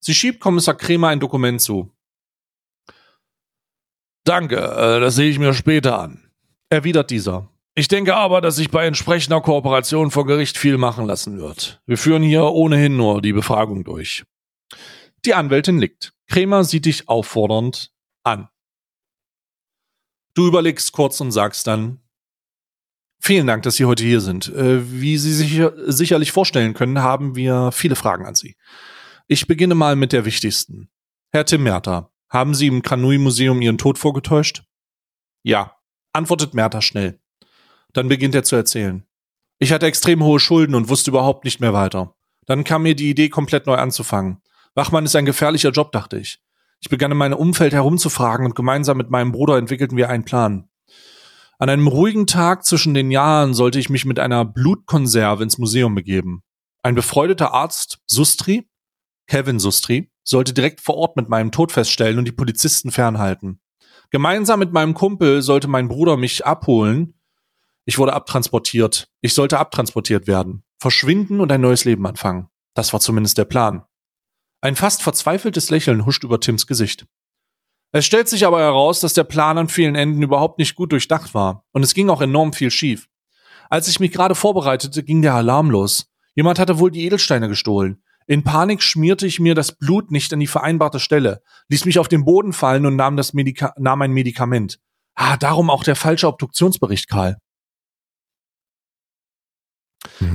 Sie 0.00 0.14
schiebt 0.14 0.40
Kommissar 0.40 0.74
Kremer 0.74 1.08
ein 1.08 1.20
Dokument 1.20 1.60
zu. 1.60 1.90
Danke, 4.24 4.56
äh, 4.56 5.00
das 5.00 5.14
sehe 5.14 5.30
ich 5.30 5.38
mir 5.38 5.54
später 5.54 5.98
an. 5.98 6.30
Erwidert 6.68 7.10
dieser. 7.10 7.48
Ich 7.74 7.88
denke 7.88 8.14
aber, 8.14 8.42
dass 8.42 8.56
sich 8.56 8.70
bei 8.70 8.84
entsprechender 8.84 9.40
Kooperation 9.40 10.10
vor 10.10 10.26
Gericht 10.26 10.58
viel 10.58 10.76
machen 10.76 11.06
lassen 11.06 11.38
wird. 11.38 11.80
Wir 11.86 11.96
führen 11.96 12.22
hier 12.22 12.44
ohnehin 12.44 12.96
nur 12.96 13.22
die 13.22 13.32
Befragung 13.32 13.84
durch. 13.84 14.24
Die 15.24 15.32
Anwältin 15.32 15.76
nickt. 15.76 16.12
Kremer 16.28 16.64
sieht 16.64 16.84
dich 16.84 17.08
auffordernd 17.08 17.90
an. 18.22 18.48
Du 20.34 20.46
überlegst 20.46 20.92
kurz 20.92 21.20
und 21.20 21.30
sagst 21.32 21.66
dann, 21.66 22.00
vielen 23.20 23.46
Dank, 23.46 23.62
dass 23.64 23.76
Sie 23.76 23.84
heute 23.84 24.02
hier 24.02 24.20
sind. 24.20 24.48
Äh, 24.48 24.90
wie 24.90 25.18
Sie 25.18 25.32
sich 25.32 25.62
sicherlich 25.86 26.32
vorstellen 26.32 26.74
können, 26.74 27.02
haben 27.02 27.36
wir 27.36 27.70
viele 27.72 27.96
Fragen 27.96 28.26
an 28.26 28.34
Sie. 28.34 28.56
Ich 29.28 29.46
beginne 29.46 29.74
mal 29.74 29.96
mit 29.96 30.12
der 30.12 30.24
wichtigsten. 30.24 30.90
Herr 31.30 31.44
Tim 31.44 31.62
Merter, 31.62 32.10
haben 32.28 32.54
Sie 32.54 32.66
im 32.66 32.82
Kanui-Museum 32.82 33.60
Ihren 33.62 33.78
Tod 33.78 33.98
vorgetäuscht? 33.98 34.64
Ja, 35.42 35.76
antwortet 36.12 36.54
Merter 36.54 36.82
schnell. 36.82 37.20
Dann 37.92 38.08
beginnt 38.08 38.34
er 38.34 38.44
zu 38.44 38.56
erzählen. 38.56 39.06
Ich 39.58 39.72
hatte 39.72 39.86
extrem 39.86 40.22
hohe 40.24 40.40
Schulden 40.40 40.74
und 40.74 40.88
wusste 40.88 41.10
überhaupt 41.10 41.44
nicht 41.44 41.60
mehr 41.60 41.72
weiter. 41.72 42.14
Dann 42.46 42.64
kam 42.64 42.82
mir 42.82 42.96
die 42.96 43.10
Idee, 43.10 43.28
komplett 43.28 43.66
neu 43.66 43.76
anzufangen. 43.76 44.42
Wachmann 44.74 45.04
ist 45.04 45.14
ein 45.14 45.26
gefährlicher 45.26 45.70
Job, 45.70 45.92
dachte 45.92 46.18
ich. 46.18 46.40
Ich 46.82 46.88
begann 46.90 47.12
in 47.12 47.16
meinem 47.16 47.38
Umfeld 47.38 47.72
herumzufragen 47.72 48.44
und 48.44 48.56
gemeinsam 48.56 48.96
mit 48.96 49.08
meinem 49.08 49.30
Bruder 49.30 49.56
entwickelten 49.56 49.96
wir 49.96 50.10
einen 50.10 50.24
Plan. 50.24 50.68
An 51.58 51.68
einem 51.68 51.86
ruhigen 51.86 52.26
Tag 52.26 52.64
zwischen 52.64 52.92
den 52.92 53.12
Jahren 53.12 53.54
sollte 53.54 53.78
ich 53.78 53.88
mich 53.88 54.04
mit 54.04 54.18
einer 54.18 54.44
Blutkonserve 54.44 55.44
ins 55.44 55.58
Museum 55.58 55.94
begeben. 55.94 56.42
Ein 56.82 56.96
befreundeter 56.96 57.54
Arzt, 57.54 58.00
Sustri, 58.06 58.68
Kevin 59.28 59.60
Sustri, 59.60 60.10
sollte 60.24 60.52
direkt 60.54 60.80
vor 60.80 60.96
Ort 60.96 61.16
mit 61.16 61.28
meinem 61.28 61.52
Tod 61.52 61.70
feststellen 61.70 62.18
und 62.18 62.26
die 62.26 62.32
Polizisten 62.32 62.90
fernhalten. 62.90 63.60
Gemeinsam 64.10 64.58
mit 64.58 64.72
meinem 64.72 64.94
Kumpel 64.94 65.40
sollte 65.40 65.68
mein 65.68 65.86
Bruder 65.86 66.16
mich 66.16 66.44
abholen. 66.44 67.14
Ich 67.84 67.96
wurde 67.96 68.12
abtransportiert. 68.12 69.08
Ich 69.20 69.34
sollte 69.34 69.60
abtransportiert 69.60 70.26
werden, 70.26 70.64
verschwinden 70.80 71.40
und 71.40 71.52
ein 71.52 71.60
neues 71.60 71.84
Leben 71.84 72.04
anfangen. 72.08 72.48
Das 72.74 72.92
war 72.92 72.98
zumindest 72.98 73.38
der 73.38 73.44
Plan. 73.44 73.84
Ein 74.64 74.76
fast 74.76 75.02
verzweifeltes 75.02 75.70
Lächeln 75.70 76.06
huscht 76.06 76.22
über 76.22 76.38
Tims 76.38 76.68
Gesicht. 76.68 77.04
Es 77.90 78.06
stellt 78.06 78.28
sich 78.28 78.46
aber 78.46 78.60
heraus, 78.60 79.00
dass 79.00 79.12
der 79.12 79.24
Plan 79.24 79.58
an 79.58 79.68
vielen 79.68 79.96
Enden 79.96 80.22
überhaupt 80.22 80.58
nicht 80.58 80.76
gut 80.76 80.92
durchdacht 80.92 81.34
war, 81.34 81.64
und 81.72 81.82
es 81.82 81.94
ging 81.94 82.08
auch 82.08 82.20
enorm 82.20 82.52
viel 82.52 82.70
schief. 82.70 83.08
Als 83.68 83.88
ich 83.88 83.98
mich 83.98 84.12
gerade 84.12 84.36
vorbereitete, 84.36 85.02
ging 85.02 85.20
der 85.20 85.34
Alarm 85.34 85.68
los. 85.68 86.06
Jemand 86.36 86.60
hatte 86.60 86.78
wohl 86.78 86.92
die 86.92 87.04
Edelsteine 87.04 87.48
gestohlen. 87.48 88.04
In 88.28 88.44
Panik 88.44 88.82
schmierte 88.84 89.26
ich 89.26 89.40
mir 89.40 89.56
das 89.56 89.72
Blut 89.72 90.12
nicht 90.12 90.32
an 90.32 90.38
die 90.38 90.46
vereinbarte 90.46 91.00
Stelle, 91.00 91.42
ließ 91.68 91.84
mich 91.84 91.98
auf 91.98 92.06
den 92.06 92.24
Boden 92.24 92.52
fallen 92.52 92.86
und 92.86 92.94
nahm, 92.94 93.16
das 93.16 93.32
Medika 93.32 93.74
nahm 93.78 94.00
ein 94.02 94.12
Medikament. 94.12 94.78
Ah, 95.16 95.36
darum 95.36 95.70
auch 95.70 95.82
der 95.82 95.96
falsche 95.96 96.28
Obduktionsbericht, 96.28 97.08
Karl. 97.08 97.36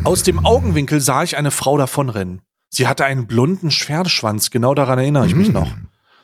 Aus 0.04 0.24
dem 0.24 0.46
Augenwinkel 0.46 1.00
sah 1.00 1.24
ich 1.24 1.38
eine 1.38 1.52
Frau 1.52 1.78
davonrennen. 1.78 2.42
Sie 2.70 2.88
hatte 2.88 3.06
einen 3.06 3.28
blonden 3.28 3.72
Pferdeschwanz, 3.72 4.50
genau 4.50 4.74
daran 4.74 5.00
erinnere 5.00 5.26
ich 5.26 5.36
mich 5.36 5.50
noch. 5.50 5.72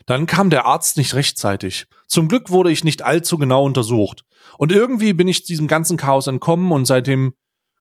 Dann 0.06 0.26
kam 0.26 0.50
der 0.50 0.66
Arzt 0.66 0.98
nicht 0.98 1.14
rechtzeitig. 1.14 1.88
Zum 2.08 2.28
Glück 2.28 2.50
wurde 2.50 2.72
ich 2.72 2.84
nicht 2.84 3.02
allzu 3.02 3.38
genau 3.38 3.64
untersucht. 3.64 4.26
Und 4.58 4.72
irgendwie 4.72 5.14
bin 5.14 5.28
ich 5.28 5.44
diesem 5.44 5.68
ganzen 5.68 5.98
Chaos 5.98 6.28
entkommen 6.28 6.72
und 6.72 6.86
seit 6.86 7.08
dem 7.08 7.34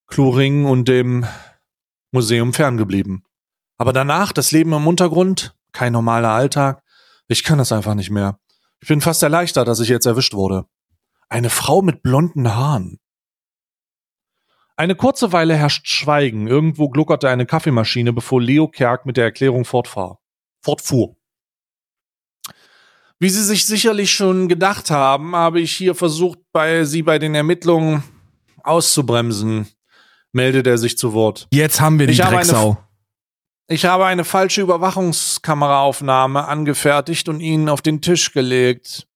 Kloring 0.06 0.64
und 0.66 0.88
dem 0.88 1.26
Museum 2.12 2.52
ferngeblieben. 2.52 3.24
Aber 3.78 3.92
danach 3.92 4.32
das 4.32 4.52
Leben 4.52 4.72
im 4.72 4.86
Untergrund, 4.86 5.56
kein 5.72 5.92
normaler 5.92 6.30
Alltag. 6.30 6.82
Ich 7.28 7.42
kann 7.42 7.58
das 7.58 7.72
einfach 7.72 7.94
nicht 7.94 8.10
mehr. 8.10 8.38
Ich 8.80 8.88
bin 8.88 9.00
fast 9.00 9.22
erleichtert, 9.22 9.66
dass 9.66 9.80
ich 9.80 9.88
jetzt 9.88 10.06
erwischt 10.06 10.34
wurde. 10.34 10.66
Eine 11.28 11.50
Frau 11.50 11.82
mit 11.82 12.02
blonden 12.02 12.54
Haaren. 12.54 12.98
Eine 14.76 14.94
kurze 14.94 15.32
Weile 15.32 15.54
herrscht 15.56 15.86
Schweigen. 15.88 16.46
Irgendwo 16.46 16.88
gluckerte 16.88 17.28
eine 17.28 17.46
Kaffeemaschine, 17.46 18.12
bevor 18.12 18.40
Leo 18.40 18.68
Kerk 18.68 19.06
mit 19.06 19.16
der 19.16 19.24
Erklärung 19.24 19.64
fortfahr, 19.64 20.20
fortfuhr. 20.62 21.16
Wie 23.18 23.28
Sie 23.28 23.44
sich 23.44 23.66
sicherlich 23.66 24.10
schon 24.10 24.48
gedacht 24.48 24.90
haben, 24.90 25.36
habe 25.36 25.60
ich 25.60 25.72
hier 25.72 25.94
versucht, 25.94 26.38
bei 26.52 26.84
Sie 26.84 27.02
bei 27.02 27.18
den 27.20 27.34
Ermittlungen 27.36 28.02
auszubremsen, 28.64 29.68
meldet 30.32 30.66
er 30.66 30.78
sich 30.78 30.98
zu 30.98 31.12
Wort. 31.12 31.46
Jetzt 31.52 31.80
haben 31.80 31.98
wir 32.00 32.06
die 32.08 32.14
Ich 32.14 32.22
habe 32.22 32.36
Drecksau. 32.36 32.70
eine- 32.70 32.78
Ich 33.68 33.84
habe 33.84 34.06
eine 34.06 34.24
falsche 34.24 34.62
Überwachungskameraaufnahme 34.62 36.48
angefertigt 36.48 37.28
und 37.28 37.40
Ihnen 37.40 37.68
auf 37.68 37.80
den 37.82 38.00
Tisch 38.00 38.32
gelegt. 38.32 39.06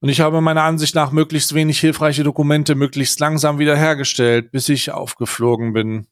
Und 0.00 0.08
ich 0.10 0.20
habe 0.20 0.40
meiner 0.40 0.62
Ansicht 0.62 0.94
nach 0.94 1.10
möglichst 1.10 1.54
wenig 1.54 1.80
hilfreiche 1.80 2.22
Dokumente 2.22 2.74
möglichst 2.74 3.18
langsam 3.18 3.58
wiederhergestellt, 3.58 4.52
bis 4.52 4.68
ich 4.68 4.92
aufgeflogen 4.92 5.72
bin. 5.72 6.06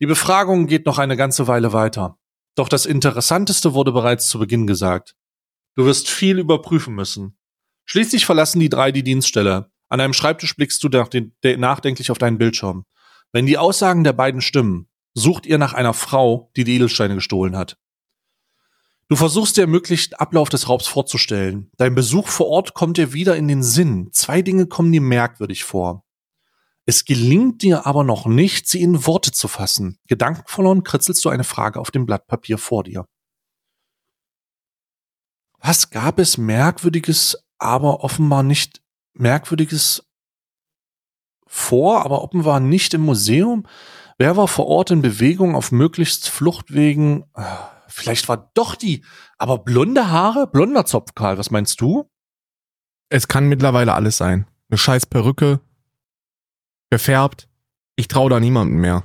Die 0.00 0.06
Befragung 0.06 0.66
geht 0.66 0.84
noch 0.86 0.98
eine 0.98 1.16
ganze 1.16 1.46
Weile 1.46 1.72
weiter. 1.72 2.18
Doch 2.56 2.68
das 2.68 2.86
Interessanteste 2.86 3.72
wurde 3.72 3.92
bereits 3.92 4.28
zu 4.28 4.38
Beginn 4.40 4.66
gesagt. 4.66 5.14
Du 5.76 5.86
wirst 5.86 6.10
viel 6.10 6.38
überprüfen 6.38 6.94
müssen. 6.94 7.38
Schließlich 7.84 8.26
verlassen 8.26 8.58
die 8.60 8.68
drei 8.68 8.90
die 8.92 9.04
Dienststelle. 9.04 9.70
An 9.88 10.00
einem 10.00 10.12
Schreibtisch 10.12 10.56
blickst 10.56 10.82
du 10.82 10.88
nach 10.88 11.08
den- 11.08 11.34
de- 11.44 11.56
nachdenklich 11.56 12.10
auf 12.10 12.18
deinen 12.18 12.38
Bildschirm. 12.38 12.84
Wenn 13.32 13.46
die 13.46 13.58
Aussagen 13.58 14.04
der 14.04 14.12
beiden 14.12 14.40
stimmen, 14.40 14.88
sucht 15.14 15.46
ihr 15.46 15.58
nach 15.58 15.72
einer 15.72 15.94
Frau, 15.94 16.50
die 16.56 16.64
die 16.64 16.74
Edelsteine 16.76 17.14
gestohlen 17.14 17.56
hat. 17.56 17.78
Du 19.12 19.16
versuchst 19.16 19.58
dir 19.58 19.66
möglichen 19.66 20.14
Ablauf 20.14 20.48
des 20.48 20.70
Raubs 20.70 20.86
vorzustellen. 20.86 21.70
Dein 21.76 21.94
Besuch 21.94 22.28
vor 22.28 22.46
Ort 22.46 22.72
kommt 22.72 22.96
dir 22.96 23.12
wieder 23.12 23.36
in 23.36 23.46
den 23.46 23.62
Sinn. 23.62 24.08
Zwei 24.10 24.40
Dinge 24.40 24.64
kommen 24.64 24.90
dir 24.90 25.02
merkwürdig 25.02 25.64
vor. 25.64 26.06
Es 26.86 27.04
gelingt 27.04 27.60
dir 27.60 27.84
aber 27.84 28.04
noch 28.04 28.24
nicht, 28.24 28.66
sie 28.66 28.80
in 28.80 29.04
Worte 29.06 29.30
zu 29.30 29.48
fassen. 29.48 29.98
Gedankenverloren 30.06 30.82
kritzelst 30.82 31.22
du 31.26 31.28
eine 31.28 31.44
Frage 31.44 31.78
auf 31.78 31.90
dem 31.90 32.06
Blatt 32.06 32.26
Papier 32.26 32.56
vor 32.56 32.84
dir. 32.84 33.06
Was 35.58 35.90
gab 35.90 36.18
es 36.18 36.38
Merkwürdiges, 36.38 37.36
aber 37.58 38.02
offenbar 38.04 38.42
nicht 38.42 38.80
Merkwürdiges 39.12 40.08
vor, 41.46 42.02
aber 42.02 42.22
offenbar 42.22 42.60
nicht 42.60 42.94
im 42.94 43.02
Museum? 43.02 43.66
Wer 44.16 44.38
war 44.38 44.48
vor 44.48 44.68
Ort 44.68 44.90
in 44.90 45.02
Bewegung 45.02 45.54
auf 45.54 45.70
möglichst 45.70 46.30
Fluchtwegen? 46.30 47.26
Vielleicht 47.92 48.28
war 48.28 48.50
doch 48.54 48.74
die, 48.74 49.04
aber 49.36 49.58
blonde 49.58 50.08
Haare, 50.08 50.46
blonder 50.46 50.86
Zopf, 50.86 51.14
Karl, 51.14 51.36
was 51.36 51.50
meinst 51.50 51.80
du? 51.80 52.10
Es 53.10 53.28
kann 53.28 53.48
mittlerweile 53.48 53.92
alles 53.92 54.16
sein. 54.16 54.46
Eine 54.70 54.78
scheiß 54.78 55.06
Perücke, 55.06 55.60
gefärbt. 56.90 57.48
Ich 57.96 58.08
traue 58.08 58.30
da 58.30 58.40
niemandem 58.40 58.80
mehr. 58.80 59.04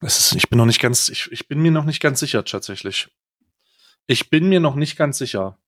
Das 0.00 0.18
ist, 0.18 0.34
ich 0.34 0.50
bin 0.50 0.58
noch 0.58 0.66
nicht 0.66 0.80
ganz, 0.80 1.08
ich, 1.08 1.32
ich 1.32 1.48
bin 1.48 1.60
mir 1.60 1.70
noch 1.70 1.84
nicht 1.84 2.00
ganz 2.00 2.20
sicher, 2.20 2.44
tatsächlich. 2.44 3.08
Ich 4.06 4.28
bin 4.28 4.48
mir 4.48 4.60
noch 4.60 4.74
nicht 4.74 4.96
ganz 4.96 5.16
sicher. 5.18 5.58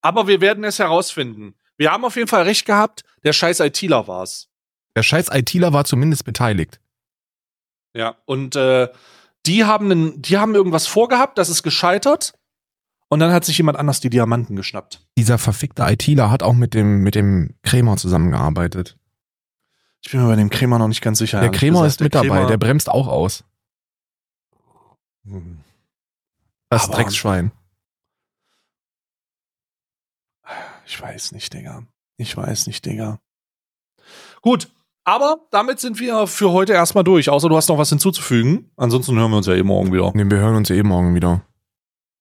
Aber 0.00 0.28
wir 0.28 0.40
werden 0.40 0.62
es 0.62 0.78
herausfinden. 0.78 1.56
Wir 1.76 1.90
haben 1.90 2.04
auf 2.04 2.14
jeden 2.14 2.28
Fall 2.28 2.42
recht 2.42 2.64
gehabt, 2.64 3.04
der 3.24 3.32
scheiß 3.32 3.60
ITler 3.60 4.06
war's. 4.06 4.48
Der 4.98 5.04
scheiß 5.04 5.28
ITler 5.30 5.72
war 5.72 5.84
zumindest 5.84 6.24
beteiligt. 6.24 6.80
Ja, 7.94 8.16
und 8.24 8.56
äh, 8.56 8.88
die 9.46 9.64
haben 9.64 9.92
einen, 9.92 10.20
die 10.20 10.38
haben 10.38 10.56
irgendwas 10.56 10.88
vorgehabt, 10.88 11.38
das 11.38 11.48
ist 11.48 11.62
gescheitert. 11.62 12.32
Und 13.08 13.20
dann 13.20 13.30
hat 13.32 13.44
sich 13.44 13.56
jemand 13.58 13.78
anders 13.78 14.00
die 14.00 14.10
Diamanten 14.10 14.56
geschnappt. 14.56 15.06
Dieser 15.16 15.38
verfickte 15.38 15.84
ITler 15.84 16.32
hat 16.32 16.42
auch 16.42 16.52
mit 16.52 16.74
dem, 16.74 17.02
mit 17.04 17.14
dem 17.14 17.54
Krämer 17.62 17.96
zusammengearbeitet. 17.96 18.98
Ich 20.04 20.10
bin 20.10 20.20
mir 20.20 20.26
bei 20.28 20.34
dem 20.34 20.50
Krämer 20.50 20.80
noch 20.80 20.88
nicht 20.88 21.00
ganz 21.00 21.18
sicher. 21.18 21.40
Der 21.40 21.50
Krämer 21.52 21.82
gesagt. 21.84 21.92
ist 21.92 22.00
mit 22.00 22.14
Der 22.14 22.22
dabei, 22.24 22.40
Krämer- 22.40 22.48
der 22.48 22.56
bremst 22.58 22.88
auch 22.88 23.06
aus. 23.06 23.44
Das 26.70 26.86
Aber- 26.86 26.94
Drecksschwein. 26.96 27.52
Ich 30.86 31.00
weiß 31.00 31.30
nicht, 31.32 31.52
Digga. 31.54 31.84
Ich 32.16 32.36
weiß 32.36 32.66
nicht, 32.66 32.84
Digga. 32.84 33.20
Gut, 34.40 34.70
aber 35.08 35.38
damit 35.50 35.80
sind 35.80 35.98
wir 36.00 36.26
für 36.26 36.52
heute 36.52 36.74
erstmal 36.74 37.02
durch. 37.02 37.30
Außer 37.30 37.48
du 37.48 37.56
hast 37.56 37.68
noch 37.70 37.78
was 37.78 37.88
hinzuzufügen. 37.88 38.70
Ansonsten 38.76 39.18
hören 39.18 39.30
wir 39.30 39.38
uns 39.38 39.46
ja 39.46 39.54
eh 39.54 39.62
morgen 39.62 39.90
wieder. 39.90 40.12
Nee, 40.14 40.30
wir 40.30 40.36
hören 40.36 40.56
uns 40.56 40.68
ja 40.68 40.76
eh 40.76 40.82
morgen 40.82 41.14
wieder. 41.14 41.40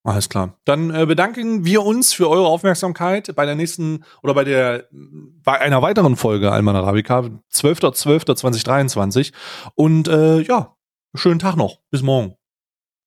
Alles 0.06 0.30
klar. 0.30 0.58
Dann 0.64 0.96
äh, 0.96 1.06
bedanken 1.06 1.66
wir 1.66 1.84
uns 1.84 2.14
für 2.14 2.30
eure 2.30 2.48
Aufmerksamkeit 2.48 3.36
bei 3.36 3.46
der 3.46 3.56
nächsten 3.56 4.06
oder 4.24 4.34
bei 4.34 4.46
der 4.46 4.88
bei 4.90 5.60
einer 5.60 5.82
weiteren 5.82 6.16
Folge 6.16 6.50
Alman 6.50 6.78
Arabica, 6.78 7.30
12.12.2023. 7.54 9.34
Und 9.76 10.08
äh, 10.08 10.40
ja, 10.40 10.78
schönen 11.14 11.40
Tag 11.40 11.58
noch. 11.58 11.82
Bis 11.92 12.04
morgen. 12.04 12.36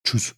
Tschüss. 0.05 0.35